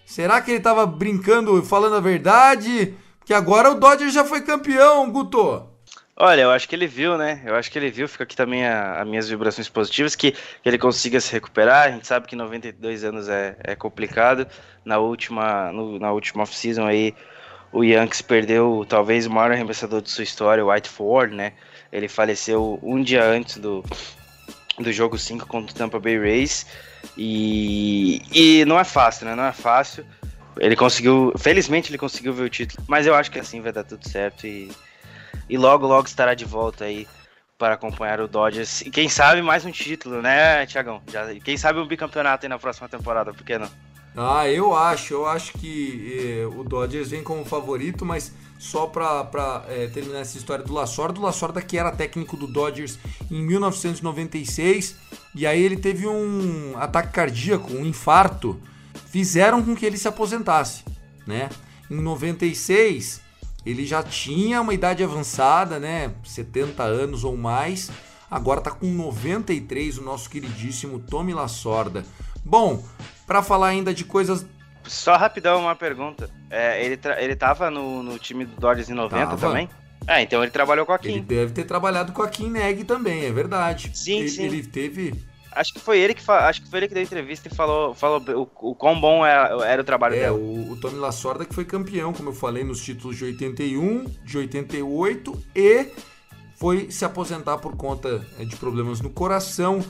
Será 0.06 0.40
que 0.40 0.50
ele 0.50 0.58
estava 0.58 0.86
brincando, 0.86 1.62
falando 1.62 1.96
a 1.96 2.00
verdade? 2.00 2.94
Que 3.24 3.34
agora 3.34 3.70
o 3.70 3.78
Dodgers 3.78 4.12
já 4.12 4.24
foi 4.24 4.42
campeão, 4.42 5.10
Guto. 5.10 5.71
Olha, 6.24 6.42
eu 6.42 6.52
acho 6.52 6.68
que 6.68 6.76
ele 6.76 6.86
viu, 6.86 7.18
né? 7.18 7.42
Eu 7.44 7.56
acho 7.56 7.68
que 7.68 7.76
ele 7.76 7.90
viu, 7.90 8.06
fica 8.06 8.22
aqui 8.22 8.36
também 8.36 8.64
as 8.64 9.04
minhas 9.08 9.28
vibrações 9.28 9.68
positivas, 9.68 10.14
que, 10.14 10.30
que, 10.30 10.38
ele 10.64 10.78
consiga 10.78 11.20
se 11.20 11.32
recuperar. 11.32 11.88
A 11.88 11.90
gente 11.90 12.06
sabe 12.06 12.28
que 12.28 12.36
92 12.36 13.02
anos 13.02 13.28
é, 13.28 13.56
é 13.58 13.74
complicado. 13.74 14.46
Na 14.84 14.98
última, 14.98 15.72
no, 15.72 15.98
na 15.98 16.12
última 16.12 16.44
off-season 16.44 16.86
aí, 16.86 17.12
o 17.72 17.82
Yankees 17.82 18.22
perdeu 18.22 18.86
talvez 18.88 19.26
o 19.26 19.32
maior 19.32 19.50
arremessador 19.50 20.00
de 20.00 20.10
sua 20.12 20.22
história, 20.22 20.64
o 20.64 20.72
White 20.72 20.88
Ford, 20.88 21.32
né? 21.32 21.54
Ele 21.92 22.06
faleceu 22.06 22.78
um 22.84 23.02
dia 23.02 23.24
antes 23.24 23.56
do, 23.56 23.84
do 24.78 24.92
jogo 24.92 25.18
5 25.18 25.44
contra 25.48 25.74
o 25.74 25.76
Tampa 25.76 25.98
Bay 25.98 26.20
Rays. 26.20 26.66
E, 27.18 28.22
e 28.30 28.64
não 28.64 28.78
é 28.78 28.84
fácil, 28.84 29.26
né? 29.26 29.34
Não 29.34 29.46
é 29.46 29.52
fácil. 29.52 30.06
Ele 30.56 30.76
conseguiu, 30.76 31.32
felizmente 31.36 31.90
ele 31.90 31.98
conseguiu 31.98 32.32
ver 32.32 32.44
o 32.44 32.48
título, 32.48 32.84
mas 32.86 33.08
eu 33.08 33.14
acho 33.16 33.28
que 33.28 33.40
assim 33.40 33.60
vai 33.60 33.72
dar 33.72 33.82
tudo 33.82 34.08
certo 34.08 34.46
e 34.46 34.70
e 35.49 35.57
logo, 35.57 35.86
logo 35.86 36.07
estará 36.07 36.34
de 36.34 36.45
volta 36.45 36.84
aí 36.84 37.07
para 37.59 37.74
acompanhar 37.74 38.20
o 38.20 38.26
Dodgers. 38.26 38.80
E 38.80 38.90
quem 38.90 39.09
sabe 39.09 39.40
mais 39.40 39.64
um 39.64 39.70
título, 39.70 40.20
né, 40.20 40.66
Tiagão? 40.66 41.01
Quem 41.45 41.57
sabe 41.57 41.78
um 41.78 41.86
bicampeonato 41.86 42.45
aí 42.45 42.49
na 42.49 42.59
próxima 42.59 42.88
temporada, 42.88 43.32
por 43.32 43.45
que 43.45 43.57
não? 43.57 43.70
Ah, 44.16 44.49
eu 44.49 44.76
acho, 44.76 45.14
eu 45.14 45.26
acho 45.26 45.53
que 45.55 46.43
eh, 46.43 46.47
o 46.47 46.64
Dodgers 46.64 47.11
vem 47.11 47.22
como 47.22 47.45
favorito, 47.47 48.05
mas 48.05 48.32
só 48.59 48.86
para 48.86 49.64
é, 49.68 49.86
terminar 49.86 50.20
essa 50.20 50.36
história 50.36 50.64
do 50.64 50.72
Lasorda, 50.72 51.18
o 51.18 51.22
Lasorda 51.22 51.62
que 51.62 51.78
era 51.78 51.90
técnico 51.90 52.36
do 52.36 52.47
Dodgers 52.47 52.99
em 53.30 53.43
1996, 53.43 54.97
e 55.34 55.47
aí 55.47 55.62
ele 55.62 55.76
teve 55.76 56.07
um 56.07 56.74
ataque 56.76 57.12
cardíaco, 57.12 57.72
um 57.72 57.86
infarto, 57.86 58.61
fizeram 59.07 59.62
com 59.62 59.74
que 59.74 59.86
ele 59.86 59.97
se 59.97 60.07
aposentasse, 60.07 60.84
né? 61.26 61.49
Em 61.90 62.01
96, 62.01 63.21
ele 63.64 63.86
já 63.86 64.02
tinha 64.02 64.60
uma 64.60 64.74
idade 64.74 65.02
avançada, 65.02 65.78
né? 65.78 66.12
70 66.24 66.82
anos 66.82 67.24
ou 67.24 67.36
mais. 67.36 67.90
Agora 68.30 68.60
tá 68.60 68.70
com 68.70 68.86
93 68.86 69.98
o 69.98 70.02
nosso 70.02 70.28
queridíssimo 70.28 70.98
Tommy 70.98 71.34
Lasorda. 71.34 72.04
Bom, 72.44 72.84
para 73.26 73.42
falar 73.42 73.68
ainda 73.68 73.94
de 73.94 74.04
coisas 74.04 74.46
só 74.84 75.16
rapidão 75.16 75.60
uma 75.60 75.76
pergunta. 75.76 76.28
É, 76.50 76.84
ele, 76.84 76.98
ele 77.18 77.36
tava 77.36 77.70
no, 77.70 78.02
no 78.02 78.18
time 78.18 78.44
do 78.44 78.60
Dodgers 78.60 78.90
em 78.90 78.94
90 78.94 79.26
tava. 79.26 79.36
também? 79.36 79.68
É, 80.06 80.20
então 80.20 80.42
ele 80.42 80.50
trabalhou 80.50 80.84
com 80.84 80.92
a 80.92 80.98
Kim. 80.98 81.10
Ele 81.10 81.20
deve 81.20 81.52
ter 81.52 81.64
trabalhado 81.64 82.12
com 82.12 82.22
a 82.22 82.28
Kim 82.28 82.50
Neg 82.50 82.84
também, 82.84 83.24
é 83.24 83.32
verdade. 83.32 83.90
Sim, 83.94 84.18
ele, 84.18 84.28
sim. 84.28 84.42
Ele 84.44 84.62
teve 84.62 85.14
Acho 85.55 85.72
que 85.74 85.80
foi 85.80 85.98
ele 86.00 86.14
que 86.14 86.30
acho 86.30 86.62
que 86.62 86.68
foi 86.68 86.80
ele 86.80 86.88
que 86.88 86.94
deu 86.94 87.03
entrevista 87.03 87.48
e 87.48 87.55
falou, 87.55 87.94
falou 87.94 88.22
o, 88.34 88.70
o 88.70 88.74
quão 88.74 89.00
bom 89.00 89.24
era, 89.24 89.66
era 89.66 89.82
o 89.82 89.84
trabalho 89.84 90.14
é, 90.14 90.20
dela. 90.20 90.36
O, 90.36 90.72
o 90.72 90.76
Tommy 90.76 90.98
Lasorda 90.98 91.44
que 91.44 91.55
foi 91.55 91.64
campeão, 91.64 92.12
como 92.12 92.30
eu 92.30 92.34
falei, 92.34 92.64
nos 92.64 92.82
títulos 92.82 93.16
de 93.16 93.24
81, 93.24 94.05
de 94.24 94.38
88 94.38 95.42
e 95.55 95.88
foi 96.57 96.90
se 96.90 97.05
aposentar 97.05 97.59
por 97.59 97.76
conta 97.76 98.26
é, 98.38 98.44
de 98.44 98.57
problemas 98.57 99.00
no 99.00 99.11
coração 99.11 99.84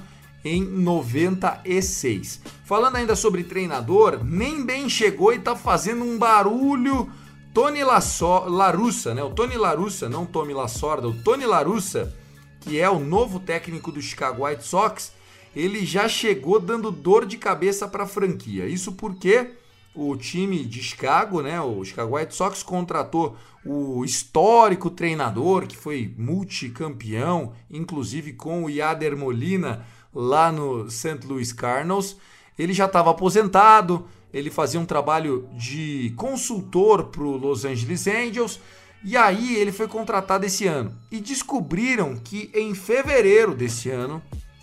em 0.44 0.64
96. 0.64 2.40
Falando 2.64 2.96
ainda 2.96 3.14
sobre 3.14 3.44
treinador, 3.44 4.24
nem 4.24 4.64
bem 4.64 4.88
chegou 4.88 5.32
e 5.32 5.38
tá 5.38 5.54
fazendo 5.54 6.04
um 6.04 6.18
barulho. 6.18 7.10
Tony 7.52 7.84
Lasso, 7.84 8.44
Larussa, 8.48 9.14
né? 9.14 9.22
O 9.22 9.30
Tony 9.30 9.56
Larussa, 9.56 10.08
não 10.08 10.24
Tommy 10.24 10.54
Lasorda, 10.54 11.06
o 11.06 11.12
Tony 11.22 11.44
Larussa, 11.44 12.14
que 12.60 12.80
é 12.80 12.88
o 12.88 12.98
novo 12.98 13.38
técnico 13.38 13.92
do 13.92 14.00
Chicago 14.00 14.46
White 14.46 14.64
Sox, 14.64 15.12
ele 15.54 15.84
já 15.84 16.08
chegou 16.08 16.58
dando 16.58 16.90
dor 16.90 17.26
de 17.26 17.36
cabeça 17.36 17.86
para 17.86 18.04
a 18.04 18.06
franquia. 18.06 18.66
Isso 18.66 18.92
porque 18.92 19.50
o 19.94 20.16
time 20.16 20.64
de 20.64 20.82
Chicago, 20.82 21.42
né, 21.42 21.60
o 21.60 21.84
Chicago 21.84 22.16
White 22.16 22.34
Sox 22.34 22.62
contratou 22.62 23.36
o 23.64 24.04
histórico 24.04 24.90
treinador 24.90 25.66
que 25.66 25.76
foi 25.76 26.12
multicampeão, 26.16 27.52
inclusive 27.70 28.32
com 28.32 28.64
o 28.64 28.70
Yader 28.70 29.16
Molina 29.16 29.84
lá 30.14 30.50
no 30.50 30.90
St. 30.90 31.20
Louis 31.26 31.52
Cardinals. 31.52 32.16
Ele 32.58 32.72
já 32.72 32.86
estava 32.86 33.10
aposentado, 33.10 34.06
ele 34.32 34.50
fazia 34.50 34.80
um 34.80 34.86
trabalho 34.86 35.48
de 35.52 36.12
consultor 36.16 37.04
para 37.04 37.22
o 37.22 37.36
Los 37.36 37.64
Angeles 37.64 38.06
Angels. 38.06 38.58
E 39.04 39.16
aí 39.16 39.56
ele 39.56 39.72
foi 39.72 39.88
contratado 39.88 40.46
esse 40.46 40.66
ano. 40.66 40.96
E 41.10 41.20
descobriram 41.20 42.16
que 42.16 42.50
em 42.54 42.74
fevereiro 42.74 43.54
desse 43.54 43.90
ano 43.90 44.22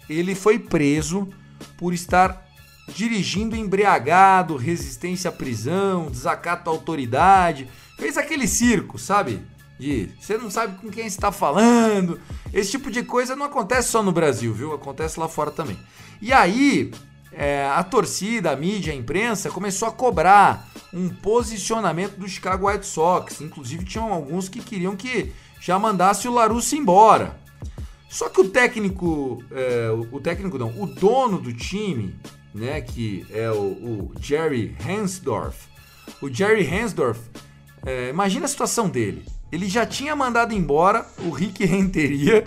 ele 0.10 0.36
foi 0.36 0.58
preso 0.58 1.30
por 1.78 1.94
estar 1.94 2.46
dirigindo 2.94 3.56
embriagado, 3.56 4.58
resistência 4.58 5.30
à 5.30 5.32
prisão, 5.32 6.10
desacato 6.10 6.70
à 6.70 6.74
autoridade. 6.74 7.68
Fez 7.98 8.18
aquele 8.18 8.48
circo, 8.48 8.98
sabe? 8.98 9.42
De 9.80 10.10
você 10.20 10.38
não 10.38 10.50
sabe 10.50 10.78
com 10.80 10.90
quem 10.90 11.06
está 11.06 11.32
falando. 11.32 12.20
Esse 12.54 12.72
tipo 12.72 12.92
de 12.92 13.04
coisa 13.04 13.36
não 13.36 13.46
acontece 13.46 13.90
só 13.90 14.04
no 14.04 14.12
Brasil, 14.12 14.54
viu? 14.54 14.74
Acontece 14.74 15.20
lá 15.20 15.28
fora 15.28 15.52
também. 15.52 15.78
E 16.22 16.34
aí, 16.34 16.92
é, 17.32 17.66
a 17.68 17.84
torcida, 17.84 18.52
a 18.52 18.56
mídia, 18.56 18.92
a 18.92 18.96
imprensa 18.96 19.50
começou 19.50 19.88
a 19.88 19.92
cobrar 19.92 20.68
um 20.94 21.10
posicionamento 21.10 22.18
do 22.18 22.28
Chicago 22.28 22.68
White 22.68 22.86
Sox. 22.86 23.40
Inclusive, 23.40 23.86
tinham 23.86 24.12
alguns 24.12 24.50
que 24.50 24.60
queriam 24.60 24.96
que 24.96 25.32
já 25.62 25.78
mandasse 25.78 26.28
o 26.28 26.34
Larusso 26.34 26.76
embora. 26.76 27.39
Só 28.10 28.28
que 28.28 28.42
o 28.42 28.50
técnico, 28.50 29.44
é, 29.52 29.90
o 30.12 30.20
técnico 30.20 30.58
não, 30.58 30.82
o 30.82 30.88
dono 30.88 31.40
do 31.40 31.54
time, 31.54 32.16
né, 32.54 32.82
que 32.82 33.24
é 33.30 33.52
o, 33.52 33.56
o 33.56 34.12
Jerry 34.20 34.76
Hansdorf, 34.84 35.68
o 36.20 36.28
Jerry 36.28 36.68
Hansdorf, 36.68 37.20
é, 37.86 38.10
imagina 38.10 38.46
a 38.46 38.50
situação 38.50 38.90
dele. 38.90 39.24
Ele 39.52 39.68
já 39.68 39.86
tinha 39.86 40.16
mandado 40.16 40.54
embora 40.54 41.06
o 41.20 41.30
Rick 41.30 41.64
Renteria, 41.66 42.44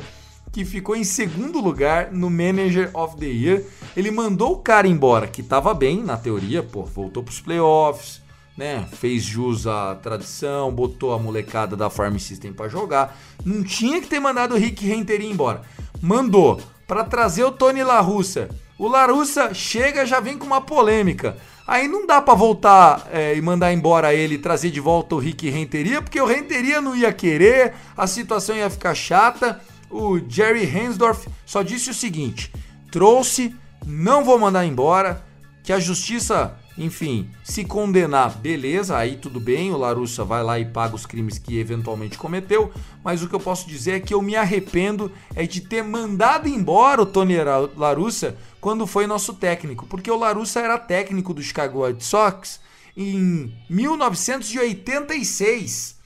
que 0.52 0.64
ficou 0.64 0.94
em 0.94 1.04
segundo 1.04 1.60
lugar 1.60 2.12
no 2.12 2.28
Manager 2.28 2.90
of 2.92 3.16
the 3.16 3.26
Year. 3.26 3.64
Ele 3.96 4.10
mandou 4.10 4.52
o 4.52 4.58
cara 4.58 4.86
embora, 4.86 5.26
que 5.26 5.40
estava 5.40 5.72
bem 5.72 6.02
na 6.02 6.16
teoria, 6.16 6.62
pô, 6.62 6.82
voltou 6.84 7.22
para 7.22 7.32
os 7.32 7.40
playoffs, 7.40 8.21
né? 8.56 8.86
Fez 8.92 9.22
jus 9.22 9.66
à 9.66 9.94
tradição, 9.94 10.70
botou 10.72 11.12
a 11.12 11.18
molecada 11.18 11.76
da 11.76 11.90
Farm 11.90 12.16
System 12.18 12.52
para 12.52 12.68
jogar. 12.68 13.16
Não 13.44 13.62
tinha 13.62 14.00
que 14.00 14.06
ter 14.06 14.20
mandado 14.20 14.54
o 14.54 14.58
Rick 14.58 14.86
Renteria 14.86 15.28
embora. 15.28 15.62
Mandou 16.00 16.60
para 16.86 17.04
trazer 17.04 17.44
o 17.44 17.52
Tony 17.52 17.82
La 17.82 18.00
Russa. 18.00 18.48
O 18.78 18.88
La 18.88 19.06
Russa 19.06 19.54
chega 19.54 20.04
já 20.04 20.20
vem 20.20 20.36
com 20.36 20.44
uma 20.44 20.60
polêmica. 20.60 21.36
Aí 21.66 21.86
não 21.86 22.06
dá 22.06 22.20
para 22.20 22.34
voltar 22.34 23.08
é, 23.12 23.36
e 23.36 23.40
mandar 23.40 23.72
embora 23.72 24.12
ele 24.12 24.34
e 24.34 24.38
trazer 24.38 24.70
de 24.70 24.80
volta 24.80 25.14
o 25.14 25.18
Rick 25.18 25.48
Renteria, 25.48 26.02
porque 26.02 26.20
o 26.20 26.26
Renteria 26.26 26.80
não 26.80 26.94
ia 26.94 27.12
querer, 27.12 27.74
a 27.96 28.06
situação 28.06 28.56
ia 28.56 28.68
ficar 28.68 28.94
chata. 28.94 29.60
O 29.88 30.18
Jerry 30.28 30.64
Hansdorf 30.66 31.28
só 31.46 31.62
disse 31.62 31.90
o 31.90 31.94
seguinte: 31.94 32.52
trouxe, 32.90 33.54
não 33.86 34.24
vou 34.24 34.38
mandar 34.38 34.66
embora, 34.66 35.24
que 35.62 35.72
a 35.72 35.78
justiça 35.78 36.58
enfim, 36.76 37.30
se 37.44 37.64
condenar, 37.64 38.38
beleza, 38.38 38.96
aí 38.96 39.16
tudo 39.16 39.38
bem, 39.38 39.72
o 39.72 39.76
Larussa 39.76 40.24
vai 40.24 40.42
lá 40.42 40.58
e 40.58 40.64
paga 40.64 40.94
os 40.94 41.04
crimes 41.04 41.38
que 41.38 41.58
eventualmente 41.58 42.16
cometeu, 42.16 42.72
mas 43.04 43.22
o 43.22 43.28
que 43.28 43.34
eu 43.34 43.40
posso 43.40 43.68
dizer 43.68 43.92
é 43.92 44.00
que 44.00 44.14
eu 44.14 44.22
me 44.22 44.36
arrependo 44.36 45.12
é 45.34 45.46
de 45.46 45.60
ter 45.60 45.82
mandado 45.82 46.48
embora 46.48 47.02
o 47.02 47.06
Tony 47.06 47.36
Larussa 47.76 48.38
quando 48.60 48.86
foi 48.86 49.06
nosso 49.06 49.34
técnico, 49.34 49.86
porque 49.86 50.10
o 50.10 50.16
Larussa 50.16 50.60
era 50.60 50.78
técnico 50.78 51.34
do 51.34 51.42
Chicago 51.42 51.84
White 51.84 52.04
Sox 52.04 52.58
em 52.96 53.54
1986. 53.68 56.00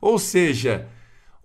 Ou 0.00 0.18
seja, 0.18 0.88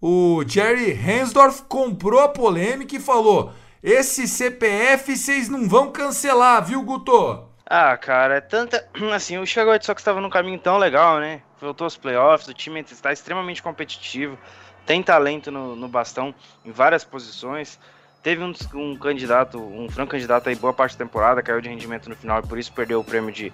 o 0.02 0.44
Jerry 0.48 0.94
Hansdorf 0.94 1.64
comprou 1.64 2.20
a 2.20 2.30
polêmica 2.30 2.96
e 2.96 3.00
falou: 3.00 3.54
"Esse 3.82 4.28
CPF 4.28 5.16
vocês 5.16 5.50
não 5.50 5.68
vão 5.68 5.92
cancelar, 5.92 6.64
viu, 6.66 6.84
Guto?" 6.84 7.47
Ah, 7.70 7.98
cara, 7.98 8.38
é 8.38 8.42
tanta. 8.42 8.88
Assim, 9.14 9.38
o 9.38 9.46
Chicago 9.46 9.72
White 9.72 9.86
Sox 9.86 10.02
estava 10.02 10.22
num 10.22 10.30
caminho 10.30 10.58
tão 10.58 10.78
legal, 10.78 11.20
né? 11.20 11.42
Voltou 11.60 11.86
aos 11.86 11.98
playoffs, 11.98 12.48
o 12.48 12.54
time 12.54 12.80
está 12.80 13.12
extremamente 13.12 13.62
competitivo, 13.62 14.38
tem 14.86 15.04
talento 15.04 15.52
no, 15.52 15.76
no 15.76 15.88
bastão 15.88 16.34
em 16.64 16.72
várias 16.72 17.04
posições. 17.04 17.78
Teve 18.24 18.44
um, 18.44 18.54
um, 18.74 18.98
candidato, 18.98 19.60
um 19.60 19.90
franco 19.90 20.12
candidato 20.12 20.50
aí 20.50 20.56
boa 20.56 20.74
parte 20.74 20.98
da 20.98 21.06
temporada, 21.06 21.42
caiu 21.42 21.62
de 21.62 21.70
rendimento 21.70 22.10
no 22.10 22.16
final 22.16 22.40
e 22.40 22.48
por 22.48 22.58
isso 22.58 22.72
perdeu 22.74 23.00
o 23.00 23.04
prêmio 23.04 23.32
de 23.32 23.48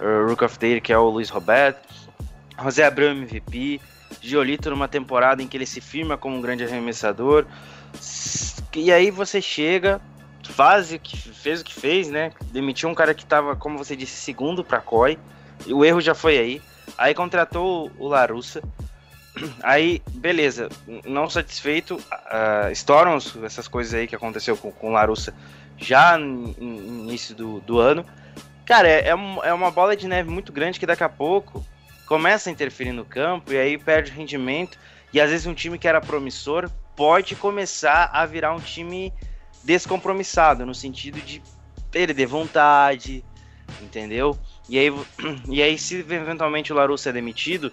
uh, 0.00 0.26
Rook 0.28 0.44
of 0.44 0.58
the 0.58 0.66
Year, 0.66 0.82
que 0.82 0.92
é 0.92 0.98
o 0.98 1.08
Luiz 1.08 1.28
Roberto. 1.28 1.88
José 2.62 2.84
Abreu 2.84 3.10
MVP, 3.10 3.80
Giolito 4.20 4.70
numa 4.70 4.88
temporada 4.88 5.42
em 5.42 5.46
que 5.46 5.56
ele 5.56 5.66
se 5.66 5.80
firma 5.80 6.16
como 6.16 6.36
um 6.36 6.40
grande 6.40 6.64
arremessador. 6.64 7.46
E 8.74 8.92
aí 8.92 9.10
você 9.10 9.40
chega, 9.40 10.00
faz 10.50 10.92
o 10.92 10.98
que 10.98 11.16
fez 11.16 11.60
o 11.60 11.64
que 11.64 11.74
fez, 11.74 12.08
né? 12.08 12.32
Demitiu 12.52 12.88
um 12.88 12.94
cara 12.94 13.14
que 13.14 13.24
tava, 13.24 13.56
como 13.56 13.78
você 13.78 13.96
disse, 13.96 14.16
segundo 14.16 14.64
para 14.64 14.80
COI. 14.80 15.18
E 15.66 15.72
o 15.72 15.84
erro 15.84 16.00
já 16.00 16.14
foi 16.14 16.38
aí. 16.38 16.62
Aí 16.98 17.14
contratou 17.14 17.90
o 17.98 18.08
Larussa. 18.08 18.62
Aí, 19.62 20.02
beleza, 20.10 20.68
não 21.04 21.30
satisfeito, 21.30 21.94
uh, 21.94 22.70
estouram 22.72 23.16
essas 23.44 23.68
coisas 23.68 23.94
aí 23.94 24.08
que 24.08 24.16
aconteceu 24.16 24.56
com, 24.56 24.72
com 24.72 24.88
o 24.88 24.92
Larussa 24.92 25.32
já 25.78 26.18
no, 26.18 26.52
início 26.58 27.32
do, 27.34 27.60
do 27.60 27.78
ano. 27.78 28.04
Cara, 28.66 28.88
é, 28.88 29.08
é, 29.08 29.10
é 29.10 29.54
uma 29.54 29.70
bola 29.70 29.96
de 29.96 30.08
neve 30.08 30.28
muito 30.28 30.52
grande 30.52 30.80
que 30.80 30.86
daqui 30.86 31.04
a 31.04 31.08
pouco 31.08 31.64
começa 32.06 32.50
a 32.50 32.52
interferir 32.52 32.92
no 32.92 33.04
campo 33.04 33.52
e 33.52 33.56
aí 33.56 33.78
perde 33.78 34.10
rendimento. 34.10 34.76
E 35.12 35.20
às 35.20 35.30
vezes 35.30 35.46
um 35.46 35.54
time 35.54 35.78
que 35.78 35.86
era 35.86 36.00
promissor 36.00 36.68
pode 36.96 37.34
começar 37.36 38.10
a 38.12 38.26
virar 38.26 38.52
um 38.52 38.60
time 38.60 39.12
descompromissado, 39.64 40.64
no 40.64 40.74
sentido 40.74 41.20
de 41.20 41.42
perder 41.90 42.26
vontade, 42.26 43.24
entendeu? 43.82 44.38
E 44.68 44.78
aí, 44.78 44.92
e 45.48 45.62
aí 45.62 45.78
se 45.78 45.96
eventualmente 45.96 46.72
o 46.72 46.76
Larusso 46.76 47.08
é 47.08 47.12
demitido, 47.12 47.72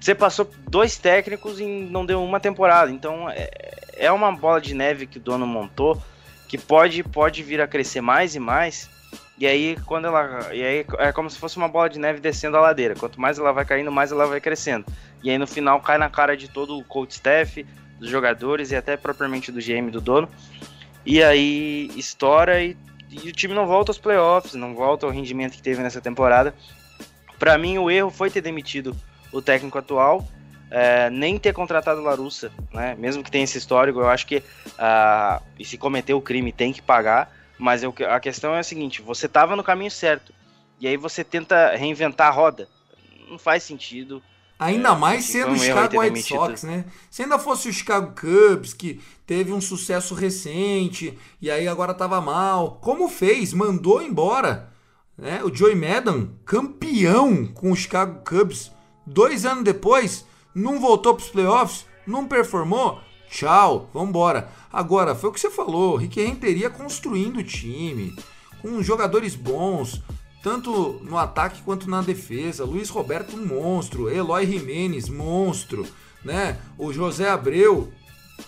você 0.00 0.14
passou 0.14 0.50
dois 0.68 0.96
técnicos 0.96 1.60
e 1.60 1.66
não 1.66 2.06
deu 2.06 2.22
uma 2.22 2.40
temporada. 2.40 2.90
Então 2.90 3.28
é, 3.28 3.50
é 3.96 4.12
uma 4.12 4.32
bola 4.32 4.60
de 4.60 4.74
neve 4.74 5.06
que 5.06 5.18
o 5.18 5.20
dono 5.20 5.46
montou 5.46 6.00
que 6.50 6.58
pode, 6.58 7.04
pode 7.04 7.44
vir 7.44 7.60
a 7.60 7.68
crescer 7.68 8.00
mais 8.00 8.34
e 8.34 8.40
mais. 8.40 8.90
E 9.38 9.46
aí, 9.46 9.76
quando 9.86 10.06
ela. 10.06 10.52
E 10.52 10.64
aí 10.64 10.86
é 10.98 11.12
como 11.12 11.30
se 11.30 11.38
fosse 11.38 11.56
uma 11.56 11.68
bola 11.68 11.88
de 11.88 11.96
neve 11.96 12.18
descendo 12.18 12.56
a 12.56 12.60
ladeira. 12.60 12.96
Quanto 12.96 13.20
mais 13.20 13.38
ela 13.38 13.52
vai 13.52 13.64
caindo, 13.64 13.92
mais 13.92 14.10
ela 14.10 14.26
vai 14.26 14.40
crescendo. 14.40 14.84
E 15.22 15.30
aí 15.30 15.38
no 15.38 15.46
final 15.46 15.80
cai 15.80 15.96
na 15.96 16.10
cara 16.10 16.36
de 16.36 16.48
todo 16.48 16.76
o 16.76 16.82
coach 16.82 17.12
staff, 17.12 17.64
dos 18.00 18.10
jogadores 18.10 18.72
e 18.72 18.76
até 18.76 18.96
propriamente 18.96 19.52
do 19.52 19.60
GM 19.60 19.92
do 19.92 20.00
dono. 20.00 20.28
E 21.04 21.22
aí 21.22 21.90
estoura 21.96 22.62
e, 22.62 22.76
e 23.10 23.28
o 23.28 23.32
time 23.32 23.54
não 23.54 23.66
volta 23.66 23.90
aos 23.90 23.98
playoffs, 23.98 24.54
não 24.54 24.74
volta 24.74 25.06
ao 25.06 25.12
rendimento 25.12 25.52
que 25.52 25.62
teve 25.62 25.82
nessa 25.82 26.00
temporada. 26.00 26.54
Para 27.38 27.56
mim, 27.56 27.78
o 27.78 27.90
erro 27.90 28.10
foi 28.10 28.30
ter 28.30 28.40
demitido 28.42 28.94
o 29.32 29.40
técnico 29.40 29.78
atual, 29.78 30.26
é, 30.70 31.08
nem 31.10 31.38
ter 31.38 31.52
contratado 31.52 32.02
Larussa, 32.02 32.52
né? 32.72 32.94
Mesmo 32.98 33.24
que 33.24 33.30
tenha 33.30 33.44
esse 33.44 33.58
histórico, 33.58 34.00
eu 34.00 34.08
acho 34.08 34.26
que 34.26 34.38
uh, 34.38 35.42
e 35.58 35.64
se 35.64 35.76
cometeu 35.76 36.18
o 36.18 36.22
crime 36.22 36.52
tem 36.52 36.72
que 36.72 36.82
pagar. 36.82 37.34
Mas 37.58 37.82
eu, 37.82 37.94
a 38.08 38.20
questão 38.20 38.54
é 38.54 38.60
a 38.60 38.62
seguinte: 38.62 39.02
você 39.02 39.26
estava 39.26 39.56
no 39.56 39.64
caminho 39.64 39.90
certo 39.90 40.32
e 40.78 40.86
aí 40.86 40.96
você 40.96 41.24
tenta 41.24 41.74
reinventar 41.76 42.28
a 42.28 42.30
roda. 42.30 42.68
Não 43.28 43.38
faz 43.38 43.62
sentido. 43.62 44.22
Ainda 44.60 44.90
é, 44.90 44.94
mais 44.94 45.24
sendo 45.24 45.52
o 45.52 45.58
Chicago 45.58 45.98
White 45.98 46.22
Sox, 46.22 46.64
né? 46.64 46.84
Se 47.10 47.22
ainda 47.22 47.38
fosse 47.38 47.70
o 47.70 47.72
Chicago 47.72 48.14
Cubs, 48.14 48.74
que 48.74 49.00
teve 49.26 49.54
um 49.54 49.60
sucesso 49.60 50.14
recente 50.14 51.18
e 51.40 51.50
aí 51.50 51.66
agora 51.66 51.94
tava 51.94 52.20
mal. 52.20 52.78
Como 52.82 53.08
fez? 53.08 53.54
Mandou 53.54 54.02
embora. 54.02 54.70
Né? 55.16 55.42
O 55.42 55.54
Joey 55.54 55.74
Madden, 55.74 56.30
campeão 56.44 57.46
com 57.46 57.72
o 57.72 57.76
Chicago 57.76 58.22
Cubs. 58.22 58.70
Dois 59.06 59.46
anos 59.46 59.64
depois, 59.64 60.26
não 60.54 60.78
voltou 60.78 61.14
para 61.14 61.24
os 61.24 61.30
playoffs, 61.30 61.86
não 62.06 62.26
performou. 62.26 63.00
Tchau, 63.30 63.88
vambora. 63.94 64.50
Agora, 64.70 65.14
foi 65.14 65.30
o 65.30 65.32
que 65.32 65.40
você 65.40 65.50
falou, 65.50 65.96
Rick 65.96 66.20
Renteria 66.20 66.68
construindo 66.68 67.38
o 67.38 67.44
time, 67.44 68.14
com 68.60 68.82
jogadores 68.82 69.34
bons, 69.34 70.02
tanto 70.42 71.00
no 71.02 71.18
ataque 71.18 71.62
quanto 71.62 71.88
na 71.88 72.02
defesa. 72.02 72.64
Luiz 72.64 72.88
Roberto, 72.88 73.36
um 73.36 73.46
monstro. 73.46 74.08
Eloy 74.08 74.46
Jimenez, 74.46 75.08
monstro. 75.08 75.86
Né? 76.24 76.58
O 76.78 76.92
José 76.92 77.28
Abreu, 77.28 77.92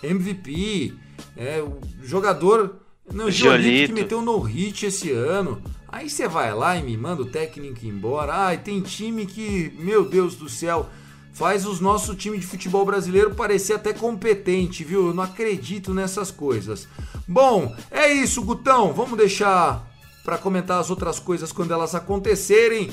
MVP. 0.03 0.95
É, 1.37 1.63
o 1.63 1.79
jogador. 2.03 2.77
Não, 3.13 3.27
o 3.27 3.31
Jolito 3.31 3.93
que 3.93 4.01
meteu 4.01 4.23
no 4.23 4.39
hit 4.41 4.87
esse 4.87 5.11
ano. 5.11 5.63
Aí 5.89 6.09
você 6.09 6.27
vai 6.27 6.55
lá 6.55 6.77
e 6.77 6.83
me 6.83 6.97
manda 6.97 7.23
o 7.23 7.27
técnico 7.27 7.85
embora. 7.85 8.33
Ai, 8.33 8.59
tem 8.59 8.81
time 8.81 9.27
que, 9.27 9.75
meu 9.79 10.07
Deus 10.07 10.35
do 10.35 10.49
céu, 10.49 10.89
faz 11.35 11.67
os 11.67 11.81
nosso 11.81 12.15
time 12.15 12.39
de 12.39 12.47
futebol 12.47 12.87
brasileiro 12.87 13.35
parecer 13.35 13.75
até 13.75 13.93
competente, 13.93 14.85
viu? 14.85 15.09
Eu 15.09 15.15
não 15.15 15.23
acredito 15.23 15.93
nessas 15.93 16.31
coisas. 16.31 16.89
Bom, 17.29 17.77
é 17.91 18.11
isso, 18.11 18.43
Gutão. 18.43 18.95
Vamos 18.95 19.19
deixar 19.19 19.92
para 20.25 20.39
comentar 20.39 20.81
as 20.81 20.91
outras 20.91 21.19
coisas 21.19 21.53
quando 21.53 21.73
elas 21.73 21.95
acontecerem. 21.95 22.91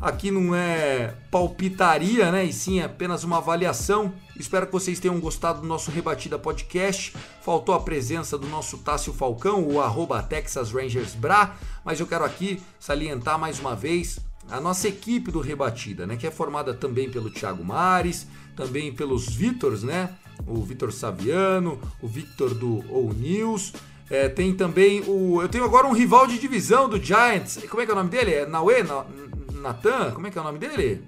Aqui 0.00 0.30
não 0.30 0.54
é 0.54 1.14
palpitaria, 1.30 2.32
né? 2.32 2.44
E 2.44 2.52
sim 2.52 2.80
é 2.80 2.84
apenas 2.84 3.24
uma 3.24 3.38
avaliação. 3.38 4.12
Espero 4.36 4.66
que 4.66 4.72
vocês 4.72 4.98
tenham 4.98 5.20
gostado 5.20 5.60
do 5.60 5.66
nosso 5.66 5.90
Rebatida 5.90 6.38
Podcast. 6.38 7.14
Faltou 7.42 7.74
a 7.74 7.80
presença 7.80 8.36
do 8.38 8.48
nosso 8.48 8.78
Tássio 8.78 9.12
Falcão, 9.12 9.62
o 9.64 9.80
arroba 9.80 10.22
Texas 10.22 10.72
Rangers 10.72 11.14
Bra, 11.14 11.56
mas 11.84 12.00
eu 12.00 12.06
quero 12.06 12.24
aqui 12.24 12.60
salientar 12.80 13.38
mais 13.38 13.60
uma 13.60 13.76
vez 13.76 14.18
a 14.50 14.60
nossa 14.60 14.88
equipe 14.88 15.30
do 15.30 15.40
Rebatida, 15.40 16.06
né? 16.06 16.16
Que 16.16 16.26
é 16.26 16.30
formada 16.30 16.74
também 16.74 17.08
pelo 17.08 17.30
Thiago 17.30 17.62
Mares, 17.62 18.26
também 18.56 18.92
pelos 18.92 19.28
Vitors, 19.28 19.82
né? 19.82 20.16
O 20.46 20.62
Vitor 20.62 20.92
Saviano, 20.92 21.80
o 22.00 22.08
Victor 22.08 22.54
do 22.54 22.78
O 22.92 23.12
News 23.12 23.72
é, 24.12 24.28
tem 24.28 24.52
também 24.52 25.02
o. 25.06 25.40
Eu 25.40 25.48
tenho 25.48 25.64
agora 25.64 25.86
um 25.86 25.92
rival 25.94 26.26
de 26.26 26.38
divisão 26.38 26.86
do 26.86 27.02
Giants. 27.02 27.58
Como 27.66 27.80
é 27.80 27.86
que 27.86 27.90
é 27.90 27.94
o 27.94 27.96
nome 27.96 28.10
dele? 28.10 28.34
É 28.34 28.46
Naue? 28.46 28.84
Natan? 29.54 30.10
Como 30.10 30.26
é 30.26 30.30
que 30.30 30.36
é 30.36 30.40
o 30.42 30.44
nome 30.44 30.58
dele? 30.58 31.02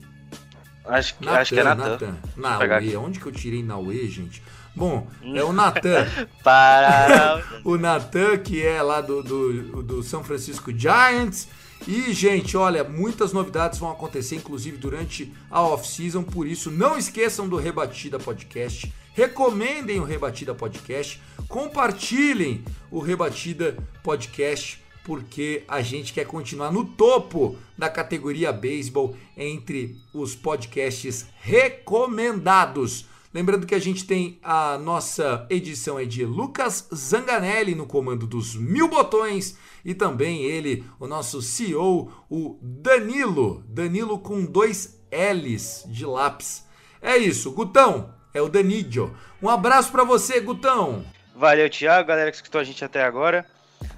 Acho, 0.86 1.14
Nathan, 1.20 1.38
acho 1.38 1.54
que 1.54 1.60
é 1.60 1.64
Natan. 1.64 2.16
Natan. 2.34 2.66
Naue. 2.66 2.96
Onde 2.96 3.20
que 3.20 3.26
eu 3.26 3.32
tirei 3.32 3.62
Naue, 3.62 4.08
gente? 4.08 4.42
Bom, 4.74 5.06
é 5.22 5.44
o 5.44 5.52
Natan. 5.52 6.06
o 7.62 7.76
Natan, 7.76 8.38
que 8.38 8.64
é 8.64 8.80
lá 8.80 9.02
do, 9.02 9.22
do, 9.22 9.82
do 9.82 10.02
São 10.02 10.24
Francisco 10.24 10.72
Giants. 10.72 11.46
E, 11.86 12.10
gente, 12.14 12.56
olha, 12.56 12.82
muitas 12.84 13.34
novidades 13.34 13.78
vão 13.78 13.92
acontecer, 13.92 14.36
inclusive 14.36 14.78
durante 14.78 15.30
a 15.50 15.60
off-season, 15.60 16.22
por 16.22 16.46
isso 16.46 16.70
não 16.70 16.96
esqueçam 16.96 17.46
do 17.46 17.56
Rebatida 17.56 18.18
Podcast 18.18 18.90
recomendem 19.14 20.00
o 20.00 20.04
Rebatida 20.04 20.54
Podcast, 20.54 21.22
compartilhem 21.48 22.64
o 22.90 22.98
Rebatida 22.98 23.76
Podcast, 24.02 24.82
porque 25.04 25.62
a 25.68 25.80
gente 25.80 26.12
quer 26.12 26.26
continuar 26.26 26.72
no 26.72 26.84
topo 26.84 27.56
da 27.78 27.88
categoria 27.88 28.52
beisebol 28.52 29.16
entre 29.36 29.96
os 30.12 30.34
podcasts 30.34 31.26
recomendados. 31.40 33.06
Lembrando 33.32 33.66
que 33.66 33.74
a 33.74 33.80
gente 33.80 34.04
tem 34.04 34.38
a 34.42 34.78
nossa 34.78 35.46
edição 35.48 35.98
é 35.98 36.04
de 36.04 36.24
Lucas 36.24 36.88
Zanganelli 36.92 37.74
no 37.74 37.86
comando 37.86 38.26
dos 38.26 38.56
mil 38.56 38.88
botões 38.88 39.56
e 39.84 39.94
também 39.94 40.42
ele, 40.42 40.84
o 40.98 41.06
nosso 41.06 41.40
CEO, 41.40 42.10
o 42.28 42.58
Danilo. 42.62 43.64
Danilo 43.68 44.18
com 44.18 44.44
dois 44.44 45.00
L's 45.12 45.84
de 45.86 46.04
lápis. 46.04 46.64
É 47.02 47.16
isso, 47.16 47.52
Gutão 47.52 48.14
é 48.34 48.42
o 48.42 48.48
Danidio. 48.48 49.16
Um 49.40 49.48
abraço 49.48 49.92
para 49.92 50.02
você, 50.02 50.40
Gutão. 50.40 51.04
Valeu, 51.36 51.70
Thiago, 51.70 52.08
galera 52.08 52.30
que 52.32 52.36
escutou 52.36 52.60
a 52.60 52.64
gente 52.64 52.84
até 52.84 53.04
agora. 53.04 53.46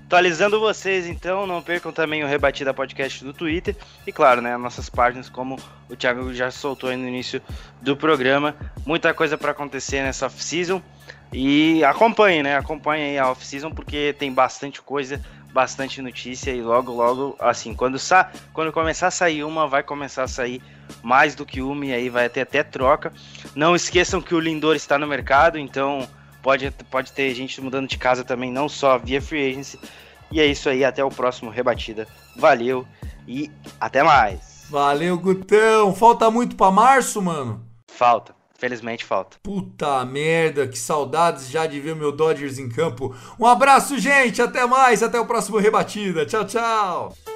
Atualizando 0.05 0.61
vocês, 0.61 1.07
então, 1.07 1.47
não 1.47 1.62
percam 1.62 1.91
também 1.91 2.22
o 2.22 2.26
Rebatida 2.26 2.74
Podcast 2.74 3.24
no 3.24 3.32
Twitter 3.32 3.74
e, 4.07 4.12
claro, 4.12 4.43
né, 4.43 4.57
nossas 4.57 4.91
páginas, 4.91 5.30
como 5.30 5.57
o 5.89 5.97
Thiago 5.97 6.34
já 6.34 6.51
soltou 6.51 6.91
aí 6.91 6.97
no 6.97 7.09
início 7.09 7.41
do 7.80 7.97
programa. 7.97 8.55
Muita 8.84 9.14
coisa 9.14 9.39
para 9.39 9.53
acontecer 9.53 10.03
nessa 10.03 10.26
off-season 10.26 10.82
e 11.32 11.82
acompanhe, 11.82 12.43
né? 12.43 12.57
Acompanhe 12.57 13.18
a 13.18 13.30
off-season 13.30 13.70
porque 13.70 14.14
tem 14.18 14.32
bastante 14.32 14.82
coisa, 14.82 15.20
bastante 15.57 16.02
notícia 16.02 16.50
e 16.50 16.61
logo, 16.61 16.92
logo, 16.92 17.34
assim, 17.40 17.74
quando, 17.74 17.98
sa 17.98 18.30
quando 18.52 18.70
começar 18.70 19.07
a 19.07 19.11
sair 19.11 19.42
uma, 19.42 19.66
vai 19.66 19.82
começar 19.82 20.24
a 20.24 20.28
sair 20.28 20.61
mais 21.02 21.34
do 21.34 21.46
que 21.46 21.62
uma 21.62 21.86
e 21.86 21.94
aí 21.94 22.11
vai 22.11 22.28
ter 22.28 22.42
até 22.42 22.62
troca. 22.62 23.11
Não 23.54 23.74
esqueçam 23.74 24.20
que 24.20 24.34
o 24.34 24.38
Lindor 24.38 24.76
está 24.76 24.98
no 24.98 25.07
mercado, 25.07 25.59
então 25.59 26.07
pode, 26.42 26.70
pode 26.90 27.11
ter 27.11 27.34
gente 27.34 27.59
mudando 27.62 27.88
de 27.88 27.96
casa 27.96 28.22
também, 28.22 28.52
não 28.52 28.68
só 28.68 28.98
via 28.98 29.22
free 29.22 29.50
agency. 29.50 29.80
E 30.30 30.42
é 30.42 30.44
isso 30.44 30.68
aí, 30.68 30.84
até 30.84 31.02
o 31.02 31.09
próximo 31.09 31.50
Rebatida. 31.50 32.07
Valeu 32.36 32.86
e 33.26 33.50
até 33.80 34.02
mais. 34.02 34.66
Valeu, 34.68 35.18
Gutão. 35.18 35.94
Falta 35.94 36.30
muito 36.30 36.54
para 36.54 36.70
março, 36.70 37.22
mano? 37.22 37.64
Falta. 37.86 38.34
Felizmente 38.66 39.04
falta. 39.04 39.36
Puta 39.44 40.04
merda, 40.04 40.66
que 40.66 40.76
saudades 40.76 41.48
já 41.48 41.66
de 41.66 41.78
ver 41.78 41.94
meu 41.94 42.10
Dodgers 42.10 42.58
em 42.58 42.68
campo. 42.68 43.14
Um 43.38 43.46
abraço, 43.46 43.96
gente. 43.96 44.42
Até 44.42 44.66
mais. 44.66 45.04
Até 45.04 45.20
o 45.20 45.24
próximo 45.24 45.58
Rebatida. 45.58 46.26
Tchau, 46.26 46.44
tchau. 46.44 47.36